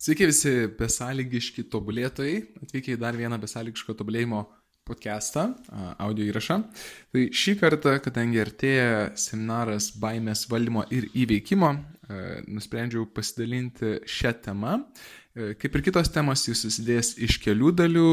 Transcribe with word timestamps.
Sveiki 0.00 0.24
visi 0.30 0.50
besąlygiški 0.78 1.66
tobulėtojai, 1.68 2.38
atvykę 2.64 2.94
į 2.94 3.00
dar 3.02 3.18
vieną 3.20 3.36
besąlygiško 3.42 3.92
tobulėjimo 3.98 4.38
podcastą, 4.88 5.42
audio 6.00 6.24
įrašą. 6.24 6.56
Tai 7.12 7.24
šį 7.36 7.52
kartą, 7.60 7.92
kadangi 8.00 8.40
artėja 8.40 9.10
seminaras 9.20 9.90
baimės 10.00 10.46
valdymo 10.48 10.86
ir 10.88 11.10
įveikimo, 11.12 11.74
nusprendžiau 12.48 13.04
pasidalinti 13.12 13.98
šią 14.08 14.32
temą. 14.46 14.78
Kaip 15.60 15.76
ir 15.76 15.84
kitos 15.90 16.08
temos, 16.16 16.46
jis 16.48 16.64
susidės 16.64 17.12
iš 17.20 17.36
kelių 17.44 17.74
dalių, 17.82 18.08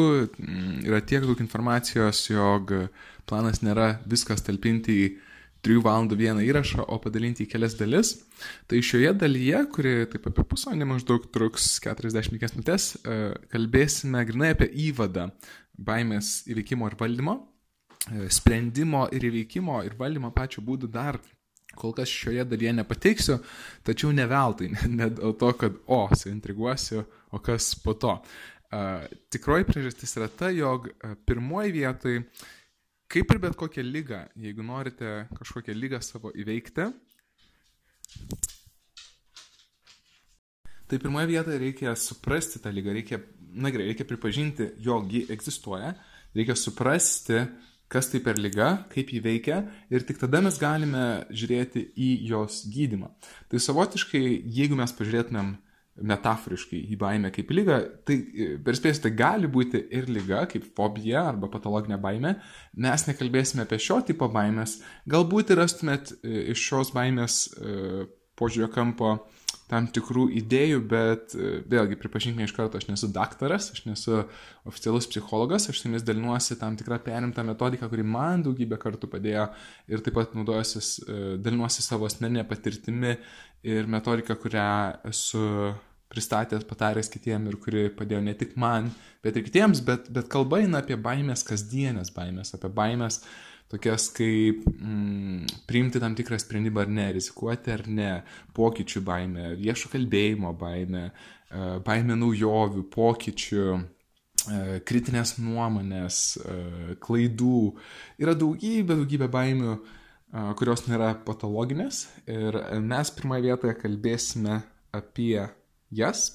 yra 0.89 0.99
tiek 0.99 1.23
daug 1.23 1.39
informacijos, 1.39 2.25
jog 2.27 2.75
planas 3.31 3.63
nėra 3.63 3.93
viskas 4.03 4.43
talpinti 4.43 4.99
į 5.05 5.07
3 5.67 5.81
valandų 5.83 6.15
vieną 6.15 6.43
įrašą, 6.47 6.85
o 6.87 6.95
padalinti 7.03 7.43
į 7.43 7.51
kelias 7.51 7.75
dalis. 7.75 8.13
Tai 8.71 8.79
šioje 8.79 9.11
dalyje, 9.19 9.65
kuri 9.75 9.93
taip 10.07 10.29
apie 10.29 10.45
pusvalandį 10.47 10.87
maždaug 10.93 11.25
truks 11.35 11.73
45 11.83 12.55
minutės, 12.55 12.93
e, 12.95 13.17
kalbėsime 13.51 14.23
grinai 14.29 14.53
apie 14.55 14.69
įvadą 14.87 15.27
baimės 15.75 16.45
įveikimo 16.47 16.87
ir 16.87 16.95
valdymo, 16.99 17.35
e, 18.07 18.29
sprendimo 18.31 19.09
ir 19.11 19.27
įveikimo 19.27 19.81
ir 19.83 19.97
valdymo 19.99 20.31
pačių 20.31 20.63
būdų 20.63 20.91
dar 20.93 21.19
kol 21.77 21.93
kas 21.93 22.09
šioje 22.09 22.45
dalyje 22.47 22.73
nepateiksiu, 22.79 23.37
tačiau 23.85 24.13
ne 24.15 24.25
veltui, 24.29 24.71
ne 24.99 25.09
dėl 25.19 25.35
to, 25.37 25.51
kad, 25.59 25.75
o, 25.85 26.05
suintriguosiu, 26.15 27.03
o 27.31 27.43
kas 27.43 27.73
po 27.83 27.93
to. 27.99 28.15
Uh, 28.67 29.05
tikroji 29.31 29.63
priežastis 29.63 30.17
yra 30.19 30.27
ta, 30.27 30.49
jog 30.51 30.89
uh, 30.89 31.13
pirmoji 31.27 31.71
vietoj 31.77 32.17
Kaip 33.07 33.31
ir 33.31 33.39
bet 33.39 33.55
kokią 33.55 33.83
lygą, 33.87 34.25
jeigu 34.35 34.63
norite 34.67 35.11
kažkokią 35.37 35.75
lygą 35.77 36.01
savo 36.03 36.33
įveikti, 36.35 36.89
tai 40.87 40.99
pirmoje 40.99 41.29
vietoje 41.31 41.61
reikia 41.61 41.95
suprasti 41.95 42.59
tą 42.59 42.73
lygą, 42.75 42.95
reikia, 42.97 43.21
na 43.55 43.71
gerai, 43.71 43.93
reikia 43.93 44.07
pripažinti, 44.07 44.73
jog 44.83 45.07
ji 45.11 45.23
egzistuoja, 45.31 45.93
reikia 46.35 46.55
suprasti, 46.59 47.45
kas 47.87 48.11
tai 48.11 48.19
per 48.23 48.39
lyga, 48.39 48.73
kaip 48.91 49.13
jį 49.15 49.21
veikia 49.23 49.61
ir 49.87 50.03
tik 50.03 50.19
tada 50.19 50.41
mes 50.43 50.59
galime 50.59 51.05
žiūrėti 51.31 51.85
į 51.95 52.09
jos 52.27 52.65
gydimą. 52.73 53.13
Tai 53.47 53.63
savotiškai, 53.63 54.23
jeigu 54.57 54.75
mes 54.75 54.91
pažiūrėtumėm 54.99 55.55
metaforiškai 55.97 56.79
į 56.93 56.97
baimę 57.01 57.31
kaip 57.33 57.51
lygą, 57.53 57.77
tai 58.07 58.17
e, 58.19 58.49
perspėsiu, 58.63 59.03
tai 59.07 59.13
gali 59.17 59.49
būti 59.51 59.81
ir 59.97 60.09
lyga, 60.11 60.43
kaip 60.51 60.67
fobija 60.77 61.25
arba 61.31 61.49
patologinė 61.53 61.97
baimė. 62.01 62.35
Mes 62.85 63.07
nekalbėsime 63.09 63.65
apie 63.65 63.79
šio 63.81 64.01
tipo 64.07 64.29
baimės. 64.33 64.79
Galbūt 65.09 65.53
ir 65.53 65.63
rastumėt 65.63 66.13
e, 66.19 66.51
iš 66.53 66.67
šios 66.69 66.93
baimės 66.95 67.47
e, 67.57 68.05
požiūrio 68.37 68.69
kampo 68.73 69.17
tam 69.67 69.89
tikrų 69.91 70.29
idėjų, 70.39 70.77
bet 70.87 71.33
vėlgi 71.67 71.97
pripažinkime 71.99 72.45
iš 72.47 72.53
karto, 72.55 72.79
aš 72.79 72.85
nesu 72.87 73.09
daktaras, 73.11 73.65
aš 73.73 73.81
nesu 73.83 74.21
oficialus 74.69 75.09
psichologas, 75.11 75.65
aš 75.67 75.81
su 75.81 75.89
jumis 75.89 76.05
dalinuosi 76.07 76.55
tam 76.61 76.77
tikrą 76.79 77.01
perimtą 77.03 77.43
metodiką, 77.43 77.89
kuri 77.91 78.05
man 78.07 78.45
daugybę 78.45 78.79
kartų 78.79 79.09
padėjo 79.11 79.49
ir 79.91 80.05
taip 80.05 80.15
pat 80.15 80.31
dalinuosi 80.31 81.83
savo 81.83 82.07
asmeninę 82.07 82.45
patirtimi 82.47 83.17
ir 83.67 83.91
metodiką, 83.91 84.39
kurią 84.39 84.69
esu 85.11 85.43
pristatęs, 86.11 86.63
pataręs 86.67 87.11
kitiem 87.11 87.49
ir 87.49 87.57
kuri 87.63 87.87
padėjo 87.93 88.21
ne 88.23 88.33
tik 88.39 88.55
man, 88.59 88.91
bet 89.23 89.37
ir 89.37 89.45
kitiems, 89.47 89.83
bet, 89.87 90.07
bet 90.13 90.29
kalba 90.31 90.61
eina 90.63 90.81
apie 90.83 90.95
baimės 90.99 91.43
kasdienės 91.47 92.13
baimės, 92.15 92.53
apie 92.55 92.71
baimės 92.73 93.21
tokias 93.71 94.07
kaip 94.15 94.63
mm, 94.67 95.43
priimti 95.67 95.99
tam 95.99 96.15
tikrą 96.15 96.39
sprendimą 96.39 96.85
ar 96.85 96.93
ne, 96.99 97.07
rizikuoti 97.17 97.73
ar 97.73 97.83
ne, 97.91 98.11
pokyčių 98.55 99.03
baimė, 99.07 99.49
viešo 99.59 99.91
kalbėjimo 99.91 100.53
baimė, 100.59 101.03
e, 101.09 101.67
baimė 101.87 102.15
naujovių, 102.21 102.85
pokyčių 102.93 103.65
e, 103.75 103.81
kritinės 104.87 105.35
nuomonės, 105.43 106.21
e, 106.39 106.57
klaidų. 107.03 107.61
Yra 108.23 108.37
daugybė, 108.39 108.95
daugybė 108.95 109.31
baimių, 109.35 109.77
kurios 110.59 110.81
nėra 110.89 111.13
patologinės. 111.23 112.01
Ir 112.27 112.55
mes 112.83 113.11
pirmoje 113.15 113.45
vietoje 113.45 113.77
kalbėsime 113.79 114.57
apie 114.95 115.39
jas. 115.93 116.29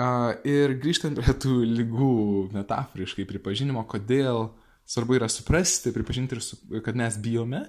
Uh, 0.00 0.32
ir 0.48 0.76
grįžtant 0.80 1.18
prie 1.18 1.34
tų 1.36 1.60
lygų 1.66 2.12
metaforiškai 2.54 3.26
pripažinimo, 3.28 3.82
kodėl 3.90 4.48
svarbu 4.88 5.18
yra 5.18 5.28
suprasti, 5.28 5.92
pripažinti, 5.92 6.38
su, 6.40 6.56
kad 6.84 6.96
mes 6.98 7.18
bijome 7.20 7.66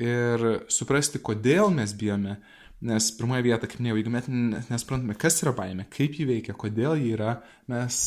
ir 0.00 0.64
suprasti, 0.72 1.20
kodėl 1.22 1.70
mes 1.74 1.94
bijome. 1.96 2.40
Nes 2.80 3.10
pirmoje 3.12 3.44
vietoje, 3.44 3.68
kaip 3.68 3.82
minėjau, 3.82 3.98
jeigu 3.98 4.10
mes 4.14 4.28
nesprantame, 4.70 5.12
kas 5.20 5.34
yra 5.42 5.52
baimė, 5.52 5.84
kaip 5.92 6.14
ji 6.16 6.24
veikia, 6.24 6.54
kodėl 6.56 6.94
ji 6.96 7.10
yra, 7.12 7.34
mes 7.68 7.98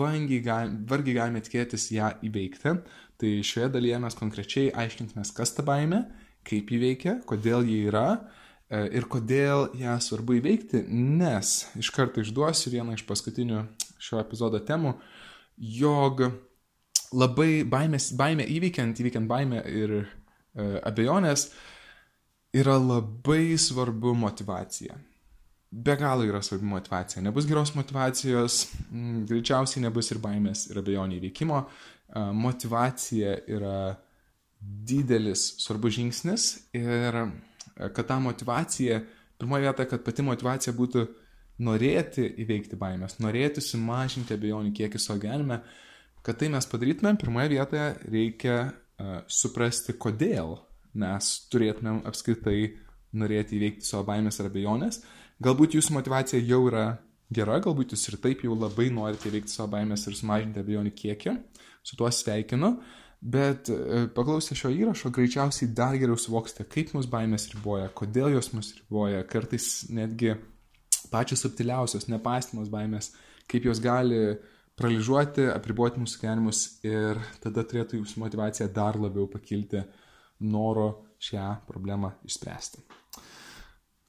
vangiai 0.00 0.42
gal, 0.42 0.72
vargiai 0.90 1.14
galime 1.20 1.42
tikėtis 1.46 1.84
ją 1.94 2.08
įveikti. 2.26 2.72
Tai 3.22 3.30
šioje 3.46 3.68
dalyje 3.70 4.00
mes 4.02 4.18
konkrečiai 4.18 4.72
aiškinsime, 4.82 5.22
kas 5.36 5.54
ta 5.54 5.62
baimė, 5.62 6.02
kaip 6.42 6.74
ji 6.74 6.82
veikia, 6.82 7.14
kodėl 7.30 7.62
ji 7.70 7.84
yra 7.86 8.08
E, 8.18 8.39
ir 8.70 9.06
kodėl 9.10 9.68
ją 9.78 9.96
svarbu 10.02 10.36
įveikti, 10.38 10.84
nes 10.90 11.64
iš 11.80 11.90
karto 11.94 12.22
išduosiu 12.22 12.70
vieną 12.76 12.94
iš 12.94 13.02
paskutinių 13.08 13.64
šio 14.00 14.20
epizodo 14.22 14.60
temų, 14.62 14.94
jog 15.58 16.22
labai 17.10 17.64
baimės, 17.68 18.12
baimė 18.16 18.46
įveikiant, 18.54 19.00
įveikiant 19.02 19.28
baimę 19.30 19.62
ir 19.66 19.94
e, 19.98 20.04
abejonės, 20.86 21.48
yra 22.54 22.76
labai 22.78 23.58
svarbu 23.58 24.14
motivacija. 24.18 24.96
Be 25.70 25.94
galo 25.98 26.26
yra 26.26 26.40
svarbi 26.42 26.66
motivacija. 26.66 27.22
Nebus 27.22 27.46
geros 27.46 27.74
motivacijos, 27.76 28.64
m, 28.90 29.24
greičiausiai 29.30 29.84
nebus 29.84 30.10
ir 30.10 30.22
baimės, 30.22 30.68
ir 30.70 30.80
abejonių 30.82 31.18
įveikimo. 31.18 31.60
E, 31.66 32.24
motivacija 32.46 33.36
yra 33.50 33.76
didelis 34.60 35.54
svarbus 35.62 35.96
žingsnis 35.96 36.50
ir 36.76 37.16
kad 37.88 38.06
ta 38.06 38.18
motivacija, 38.20 39.00
pirmoje 39.38 39.66
vietoje, 39.66 39.88
kad 39.88 40.04
pati 40.04 40.24
motivacija 40.24 40.74
būtų 40.76 41.06
norėti 41.64 42.26
įveikti 42.44 42.78
baimės, 42.80 43.18
norėti 43.20 43.62
sumažinti 43.64 44.36
abejonių 44.36 44.72
kiekį 44.76 45.00
savo 45.00 45.20
gyvenime, 45.22 45.60
kad 46.24 46.38
tai 46.40 46.50
mes 46.52 46.68
padarytumėm, 46.68 47.18
pirmoje 47.20 47.52
vietoje 47.54 47.86
reikia 48.12 48.56
uh, 48.68 49.20
suprasti, 49.28 49.96
kodėl 50.00 50.58
mes 51.00 51.30
turėtumėm 51.52 52.02
apskritai 52.08 52.58
norėti 53.16 53.56
įveikti 53.58 53.86
savo 53.86 54.06
baimės 54.08 54.40
ar 54.40 54.50
abejonės. 54.50 55.02
Galbūt 55.40 55.76
jūsų 55.76 55.96
motivacija 55.96 56.40
jau 56.44 56.62
yra 56.68 56.86
gera, 57.32 57.60
galbūt 57.62 57.94
jūs 57.94 58.08
ir 58.10 58.18
taip 58.20 58.44
jau 58.44 58.56
labai 58.56 58.90
norite 58.92 59.30
įveikti 59.30 59.52
savo 59.52 59.70
baimės 59.76 60.06
ir 60.08 60.16
sumažinti 60.18 60.60
abejonių 60.60 60.92
kiekį. 60.96 61.36
Su 61.86 61.96
tuo 61.96 62.10
sveikinu. 62.12 62.74
Uh, 62.76 62.99
Bet 63.20 63.68
e, 63.68 64.06
paklausę 64.16 64.56
šio 64.56 64.70
įrašo 64.72 65.10
greičiausiai 65.12 65.68
dar 65.76 65.96
geriau 66.00 66.16
suvoksite, 66.16 66.64
kaip 66.72 66.94
mus 66.96 67.08
baimės 67.10 67.50
riboja, 67.52 67.90
kodėl 67.92 68.32
jos 68.32 68.48
mus 68.54 68.72
riboja, 68.78 69.20
kartais 69.28 69.66
netgi 69.92 70.38
pačios 71.12 71.44
subtiliausios, 71.44 72.08
nepastimos 72.08 72.70
baimės, 72.72 73.10
kaip 73.50 73.68
jos 73.68 73.82
gali 73.84 74.38
paralyžiuoti, 74.80 75.50
apriboti 75.52 76.00
mūsų 76.00 76.22
gyvenimus 76.22 76.62
ir 76.86 77.20
tada 77.44 77.66
turėtų 77.68 78.00
jūsų 78.00 78.22
motivacija 78.22 78.70
dar 78.72 78.96
labiau 78.96 79.28
pakilti 79.28 79.82
noro 80.40 80.88
šią 81.20 81.50
problemą 81.68 82.14
išspręsti. 82.24 82.80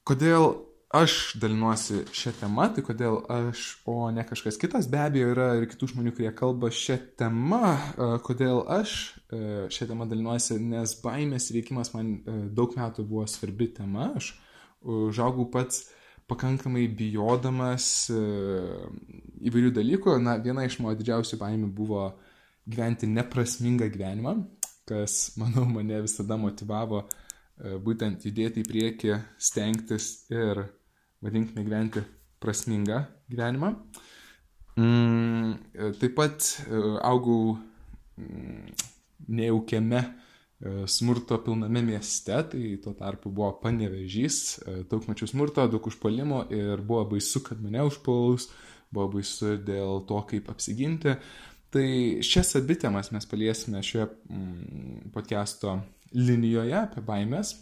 Kodėl 0.08 0.54
aš 0.92 1.32
dalinuosi 1.40 2.02
šią 2.12 2.34
temą, 2.36 2.66
tai 2.76 2.82
kodėl 2.84 3.22
aš, 3.32 3.62
o 3.88 4.10
ne 4.12 4.24
kažkas 4.28 4.58
kitas, 4.60 4.88
be 4.92 5.00
abejo 5.00 5.30
yra 5.32 5.46
ir 5.56 5.64
kitų 5.70 5.88
žmonių, 5.94 6.12
kurie 6.18 6.32
kalba 6.36 6.68
šią 6.68 6.98
temą, 7.20 7.62
e, 7.72 8.08
kodėl 8.26 8.60
aš 8.70 8.96
e, 9.32 9.40
šią 9.72 9.88
temą 9.88 10.06
dalinuosi, 10.10 10.58
nes 10.60 10.92
baimės 11.00 11.48
veikimas 11.54 11.94
man 11.94 12.10
e, 12.18 12.34
daug 12.52 12.76
metų 12.76 13.06
buvo 13.08 13.24
svarbi 13.30 13.70
tema, 13.72 14.10
aš 14.20 14.34
užaugau 14.82 15.46
pats 15.54 15.86
pakankamai 16.28 16.84
bijodamas 16.92 17.86
įvairių 18.12 19.72
dalykų, 19.78 20.18
na 20.22 20.36
viena 20.42 20.66
iš 20.66 20.78
mano 20.80 20.96
didžiausių 20.98 21.38
baimių 21.40 21.70
buvo 21.72 22.04
gyventi 22.68 23.08
neprasmingą 23.08 23.88
gyvenimą, 23.94 24.36
kas, 24.88 25.16
manau, 25.40 25.64
mane 25.72 26.04
visada 26.04 26.36
motivavo 26.36 27.06
būtent 27.80 28.28
judėti 28.28 28.60
į 28.60 28.68
priekį, 28.68 29.18
stengtis 29.40 30.12
ir 30.32 30.66
vadinkime 31.22 31.64
gyventi 31.64 32.02
prasmingą 32.42 33.04
gyvenimą. 33.30 33.74
Mm, 34.76 35.54
taip 36.00 36.16
pat 36.16 36.46
e, 36.64 36.80
augau 37.04 37.58
mm, 38.16 38.72
nejaukiame 39.28 40.00
e, 40.00 40.72
smurto 40.88 41.38
pilname 41.44 41.82
mieste, 41.84 42.38
tai 42.50 42.76
tuo 42.82 42.94
tarpu 42.96 43.30
buvo 43.30 43.52
panevežys, 43.62 44.38
e, 44.64 44.76
daug 44.88 45.04
mačiau 45.10 45.28
smurto, 45.28 45.66
daug 45.68 45.88
užpolimo 45.92 46.46
ir 46.50 46.80
buvo 46.80 47.04
baisu, 47.14 47.44
kad 47.44 47.60
mane 47.60 47.84
užpuls, 47.84 48.48
buvo 48.92 49.10
baisu 49.18 49.58
dėl 49.66 50.06
to, 50.08 50.22
kaip 50.32 50.48
apsiginti. 50.52 51.18
Tai 51.72 51.88
šias 52.24 52.56
abi 52.58 52.76
temas 52.80 53.12
mes 53.12 53.28
paliesime 53.28 53.80
šioje 53.84 54.08
mm, 54.08 55.12
podcast'o 55.12 55.78
linijoje 56.16 56.78
apie 56.80 57.04
baimės. 57.04 57.54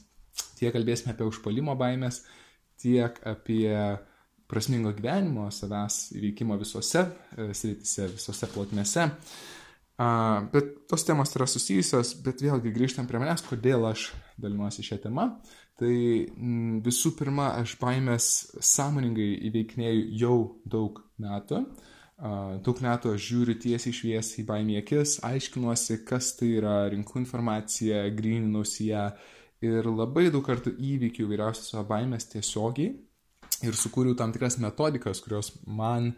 Tiek 0.59 0.73
kalbėsime 0.75 1.15
apie 1.15 1.27
užpolimo 1.27 1.75
baimės, 1.79 2.23
tiek 2.81 3.21
apie 3.29 3.71
prasmingo 4.51 4.93
gyvenimo, 4.97 5.47
savęs 5.55 6.11
įveikimo 6.19 6.59
visose 6.59 7.07
e, 7.07 7.51
sritise, 7.55 8.11
visose 8.17 8.51
plotmėse. 8.51 9.09
Bet 10.53 10.69
tos 10.89 11.03
temos 11.05 11.35
yra 11.37 11.45
susijusios, 11.51 12.15
bet 12.25 12.41
vėlgi 12.41 12.73
grįžtam 12.73 13.05
prie 13.09 13.19
manęs, 13.21 13.43
kodėl 13.45 13.85
aš 13.91 14.07
dalinuosi 14.41 14.85
šią 14.87 14.97
temą. 15.03 15.27
Tai 15.81 15.93
visų 16.87 17.13
pirma, 17.19 17.51
aš 17.61 17.75
baimės 17.81 18.31
sąmoningai 18.65 19.29
įveiknėjau 19.51 20.01
jau 20.23 20.39
daug 20.73 21.03
metų. 21.21 21.61
Daug 22.65 22.81
metų 22.85 23.15
aš 23.17 23.27
žiūriu 23.27 23.57
tiesiai 23.61 23.97
šviesiai 23.97 24.45
baimį 24.49 24.81
akis, 24.81 25.19
aiškinuosi, 25.25 26.01
kas 26.09 26.35
tai 26.37 26.51
yra, 26.59 26.75
rinku 26.93 27.21
informaciją, 27.21 28.03
grininuosi 28.17 28.91
ją 28.91 29.07
ir 29.65 29.89
labai 29.91 30.29
daug 30.33 30.45
kartų 30.47 30.75
įvykių 30.79 31.27
įvairiausios 31.27 31.73
savo 31.73 31.85
baimės 31.91 32.29
tiesiogiai 32.33 32.95
ir 33.67 33.77
sukūriau 33.77 34.17
tam 34.17 34.33
tikras 34.33 34.59
metodikas, 34.63 35.21
kurios 35.25 35.53
man 35.67 36.15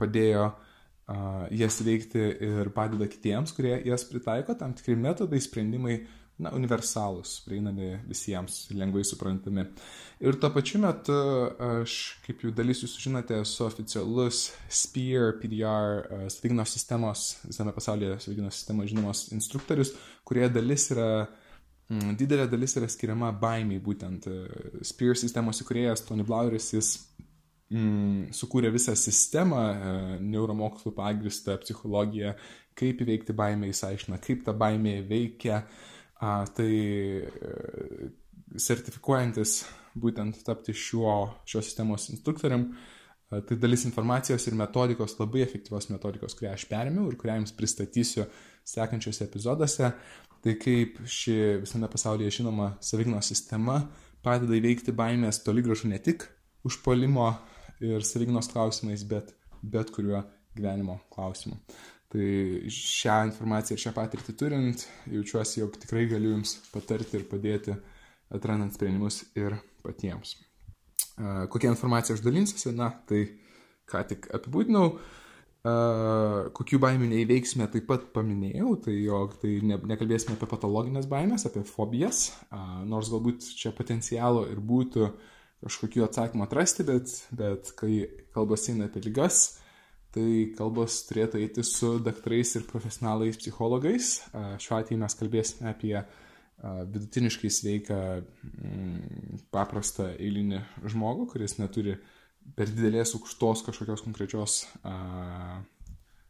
padėjo 0.00 0.46
uh, 0.48 1.48
jas 1.54 1.80
veikti 1.84 2.22
ir 2.48 2.70
padeda 2.76 3.08
kitiems, 3.10 3.52
kurie 3.56 3.76
jas 3.88 4.06
pritaiko, 4.08 4.56
tam 4.58 4.74
tikri 4.76 4.96
metodai, 4.98 5.40
sprendimai, 5.42 5.98
na, 6.38 6.52
universalūs, 6.54 7.40
prieinami 7.42 7.96
visiems, 8.06 8.68
lengvai 8.70 9.02
suprantami. 9.06 9.64
Ir 10.22 10.38
tuo 10.38 10.52
pačiu 10.54 10.78
metu 10.84 11.16
aš, 11.82 11.96
kaip 12.22 12.44
jau 12.44 12.52
dalis 12.54 12.84
jūs 12.84 12.94
žinote, 13.02 13.40
esu 13.42 13.66
oficialus 13.66 14.44
SPEAR, 14.70 15.34
PDR, 15.42 16.06
uh, 16.06 16.24
savigynos 16.32 16.72
sistemos, 16.76 17.26
visame 17.44 17.74
pasaulyje 17.76 18.20
savigynos 18.24 18.62
sistemos 18.62 18.88
žinomos 18.92 19.26
instruktorius, 19.34 19.92
kurie 20.28 20.46
dalis 20.52 20.88
yra 20.94 21.10
didelė 21.88 22.48
dalis 22.52 22.76
yra 22.76 22.88
skiriama 22.90 23.30
baimiai, 23.40 23.80
būtent 23.80 24.26
e, 24.28 24.38
Spear 24.84 25.16
sistemos 25.16 25.62
įkurėjas 25.64 26.04
Tony 26.04 26.26
Blaueris, 26.26 26.66
jis 26.74 26.90
mm, 27.72 28.28
sukūrė 28.36 28.72
visą 28.74 28.92
sistemą, 28.98 29.62
e, 29.72 29.94
neuromokslų 30.20 30.92
pagristą 30.96 31.56
psichologiją, 31.62 32.34
kaip 32.78 33.00
įveikti 33.02 33.36
baimę, 33.36 33.70
jis 33.72 33.82
aiškina, 33.88 34.20
kaip 34.22 34.44
ta 34.46 34.52
baimė 34.52 34.98
veikia, 35.08 35.62
a, 36.20 36.42
tai 36.54 36.68
e, 36.68 38.12
sertifikuojantis 38.68 39.62
būtent 39.98 40.44
tapti 40.46 40.76
šiuo, 40.76 41.16
šios 41.48 41.70
sistemos 41.70 42.10
instruktoriam, 42.12 42.68
a, 43.32 43.40
tai 43.40 43.56
dalis 43.56 43.88
informacijos 43.88 44.44
ir 44.44 44.60
metodikos, 44.60 45.16
labai 45.22 45.46
efektyvios 45.46 45.88
metodikos, 45.94 46.36
kurią 46.36 46.52
aš 46.52 46.68
perėmiau 46.68 47.08
ir 47.08 47.16
kurią 47.16 47.40
jums 47.40 47.56
pristatysiu 47.56 48.28
sekančiuose 48.68 49.26
epizoduose. 49.26 49.92
Tai 50.38 50.54
kaip 50.62 51.00
ši 51.10 51.34
visame 51.64 51.88
pasaulyje 51.90 52.38
žinoma 52.40 52.72
savignos 52.84 53.26
sistema 53.32 53.80
padeda 54.22 54.54
įveikti 54.54 54.94
baimės 54.94 55.42
toli 55.42 55.64
gražu 55.66 55.90
ne 55.90 55.98
tik 56.02 56.28
užpolimo 56.68 57.32
ir 57.82 58.04
savignos 58.06 58.50
klausimais, 58.52 59.02
bet 59.08 59.34
bet 59.62 59.90
kuriuo 59.90 60.22
gyvenimo 60.56 60.98
klausimu. 61.10 61.58
Tai 62.08 62.26
šią 62.72 63.16
informaciją 63.28 63.76
ir 63.76 63.82
šią 63.82 63.92
patirtį 63.96 64.34
turint, 64.40 64.84
jaučiuosi, 65.12 65.60
jog 65.60 65.76
tikrai 65.82 66.06
galiu 66.08 66.32
Jums 66.32 66.54
patarti 66.72 67.18
ir 67.18 67.26
padėti 67.28 67.74
atrandant 68.32 68.72
sprendimus 68.72 69.22
ir 69.36 69.58
patiems. 69.84 70.36
Kokią 71.52 71.74
informaciją 71.74 72.16
aš 72.16 72.24
dalinsiuosi, 72.24 72.72
na, 72.78 72.92
tai 73.08 73.26
ką 73.88 74.04
tik 74.08 74.30
apibūdinau. 74.38 74.94
Kokių 76.54 76.78
baimių 76.82 77.08
neįveiksime 77.10 77.66
taip 77.72 77.86
pat 77.88 78.08
paminėjau, 78.14 78.74
tai 78.84 78.94
jog 79.00 79.34
tai 79.42 79.58
ne, 79.66 79.78
nekalbėsime 79.90 80.36
apie 80.36 80.48
patologinės 80.50 81.08
baimės, 81.10 81.46
apie 81.48 81.64
fobijas, 81.66 82.28
nors 82.88 83.10
galbūt 83.12 83.46
čia 83.58 83.72
potencialo 83.76 84.44
ir 84.50 84.60
būtų 84.60 85.08
kažkokiu 85.64 86.04
atsakymu 86.06 86.44
atrasti, 86.46 86.86
bet, 86.86 87.14
bet 87.34 87.72
kai 87.78 88.04
kalbas 88.34 88.68
eina 88.70 88.86
apie 88.86 89.02
lygas, 89.08 89.58
tai 90.14 90.52
kalbos 90.58 91.00
turėtų 91.08 91.42
eiti 91.42 91.64
su 91.66 91.96
daktarais 92.04 92.54
ir 92.56 92.68
profesionalais 92.68 93.40
psichologais. 93.40 94.12
Šiuo 94.62 94.78
atveju 94.78 95.02
mes 95.02 95.18
kalbėsime 95.18 95.72
apie 95.72 95.96
vidutiniškai 96.58 97.50
sveiką, 97.54 97.98
mm, 98.52 99.42
paprastą 99.54 100.12
eilinį 100.16 100.62
žmogų, 100.90 101.28
kuris 101.34 101.58
neturi 101.60 101.94
uh, 101.94 102.06
per 102.56 102.70
didelės 102.70 103.14
aukštos 103.16 103.64
kažkokios 103.66 104.04
konkrečios 104.04 104.62
a, 104.86 105.60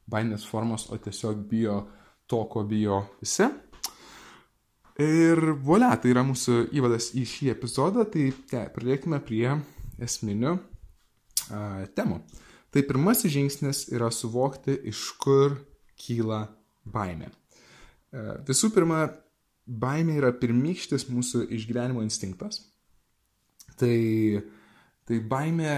baimės 0.09 0.47
formos, 0.49 0.89
o 0.91 0.99
tiesiog 0.99 1.45
bijo 1.51 1.83
to, 2.29 2.43
ko 2.51 2.65
bijo 2.69 3.03
visi. 3.21 3.49
Ir 4.99 5.39
volia, 5.63 5.93
tai 6.01 6.11
yra 6.11 6.25
mūsų 6.27 6.73
įvadas 6.75 7.13
į 7.15 7.25
šį 7.29 7.53
epizodą, 7.53 8.07
tai 8.11 8.31
te, 8.51 8.65
pradėkime 8.75 9.21
prie 9.25 9.53
esminių 10.03 10.57
a, 10.57 10.61
temų. 11.95 12.23
Tai 12.75 12.85
pirmasis 12.85 13.33
žingsnis 13.33 13.87
yra 13.95 14.11
suvokti, 14.13 14.75
iš 14.91 15.05
kur 15.23 15.57
kyla 16.01 16.47
baimė. 16.89 17.31
A, 17.31 18.41
visų 18.49 18.73
pirma, 18.75 19.07
baimė 19.69 20.19
yra 20.23 20.33
pirmykštis 20.35 21.07
mūsų 21.13 21.47
išgyvenimo 21.55 22.03
instinktas. 22.05 22.65
Tai, 23.79 23.95
tai 25.07 25.21
baimė 25.31 25.75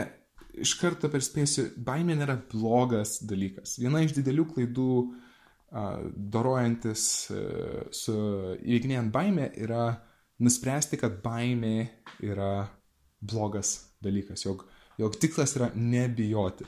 iš 0.55 0.75
karto 0.81 1.11
perspėsiu, 1.13 1.69
baimė 1.85 2.17
nėra 2.19 2.37
blogas 2.51 3.19
dalykas. 3.27 3.79
Viena 3.81 4.03
iš 4.05 4.15
didelių 4.19 4.47
klaidų 4.55 4.93
dorojantis 6.35 7.03
su 7.95 8.15
įveikinėjant 8.59 9.13
baimę 9.15 9.51
yra 9.63 9.85
nuspręsti, 10.43 10.99
kad 11.01 11.21
baimė 11.23 11.77
yra 12.27 12.67
blogas 13.21 13.77
dalykas, 14.03 14.45
jog, 14.47 14.65
jog 14.99 15.17
tikslas 15.21 15.55
yra 15.59 15.71
nebijoti. 15.77 16.67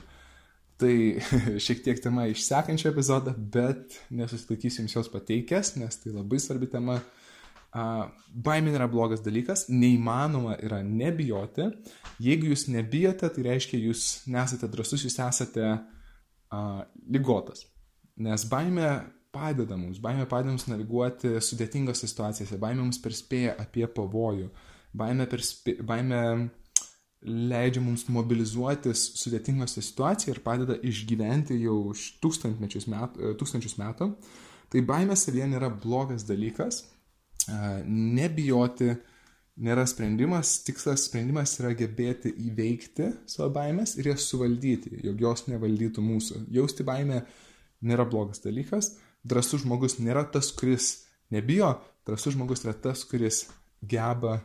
Tai 0.79 0.93
šiek 1.65 1.83
tiek 1.85 1.99
tema 2.03 2.27
iš 2.29 2.45
sekančio 2.47 2.91
epizodo, 2.93 3.33
bet 3.35 3.97
nesusitaikysiu 4.13 4.83
jums 4.83 4.95
jos 4.97 5.11
pateikęs, 5.13 5.75
nes 5.81 5.99
tai 6.01 6.15
labai 6.15 6.39
svarbi 6.41 6.69
tema. 6.71 6.99
Baimė 7.73 8.75
yra 8.75 8.85
blogas 8.85 9.23
dalykas, 9.25 9.63
neįmanoma 9.73 10.59
yra 10.61 10.83
nebijoti, 10.85 11.71
Jeigu 12.21 12.51
jūs 12.51 12.67
nebijote, 12.71 13.29
tai 13.33 13.43
reiškia, 13.47 13.79
jūs 13.89 14.05
nesate 14.31 14.69
drasus, 14.71 15.03
jūs 15.05 15.17
esate 15.19 15.65
uh, 15.73 16.83
lygotas. 17.09 17.65
Nes 18.21 18.45
baime 18.49 18.89
padeda 19.33 19.77
mums, 19.79 19.97
baime 20.01 20.27
padeda 20.29 20.53
mums 20.53 20.67
naviguoti 20.69 21.39
sudėtingose 21.41 22.07
situacijose, 22.07 22.59
baime 22.61 22.83
mums 22.83 23.01
perspėja 23.01 23.57
apie 23.59 23.87
pavojų, 23.89 24.51
baime, 24.93 25.25
perspė, 25.29 25.79
baime 25.81 26.21
leidžia 27.23 27.81
mums 27.81 28.05
mobilizuotis 28.11 29.07
sudėtingose 29.17 29.81
situacijoje 29.81 30.37
ir 30.37 30.43
padeda 30.45 30.77
išgyventi 30.85 31.57
jau 31.63 31.77
tūkstančius 32.21 32.87
metų. 32.93 33.33
Tūkstančius 33.39 33.79
metų. 33.79 34.11
Tai 34.73 34.81
baimė 34.89 35.15
savyje 35.17 35.47
nėra 35.49 35.69
blogas 35.71 36.25
dalykas, 36.27 36.83
nebijoti 37.85 38.93
nėra 39.63 39.85
sprendimas, 39.89 40.55
tikslas 40.65 41.05
sprendimas 41.07 41.53
yra 41.61 41.73
gebėti 41.77 42.31
įveikti 42.49 43.09
savo 43.29 43.51
baimės 43.53 43.97
ir 43.99 44.09
jas 44.13 44.25
suvaldyti, 44.31 44.95
jog 45.05 45.21
jos 45.21 45.45
nevaldytų 45.49 46.03
mūsų. 46.03 46.45
Jausti 46.53 46.85
baimę 46.87 47.21
nėra 47.85 48.07
blogas 48.09 48.41
dalykas, 48.43 48.95
drasus 49.23 49.63
žmogus 49.65 49.99
nėra 49.99 50.25
tas, 50.33 50.49
kuris 50.55 51.05
nebijo, 51.33 51.75
drasus 52.07 52.33
žmogus 52.37 52.65
yra 52.65 52.73
tas, 52.73 53.05
kuris 53.07 53.45
geba 53.81 54.39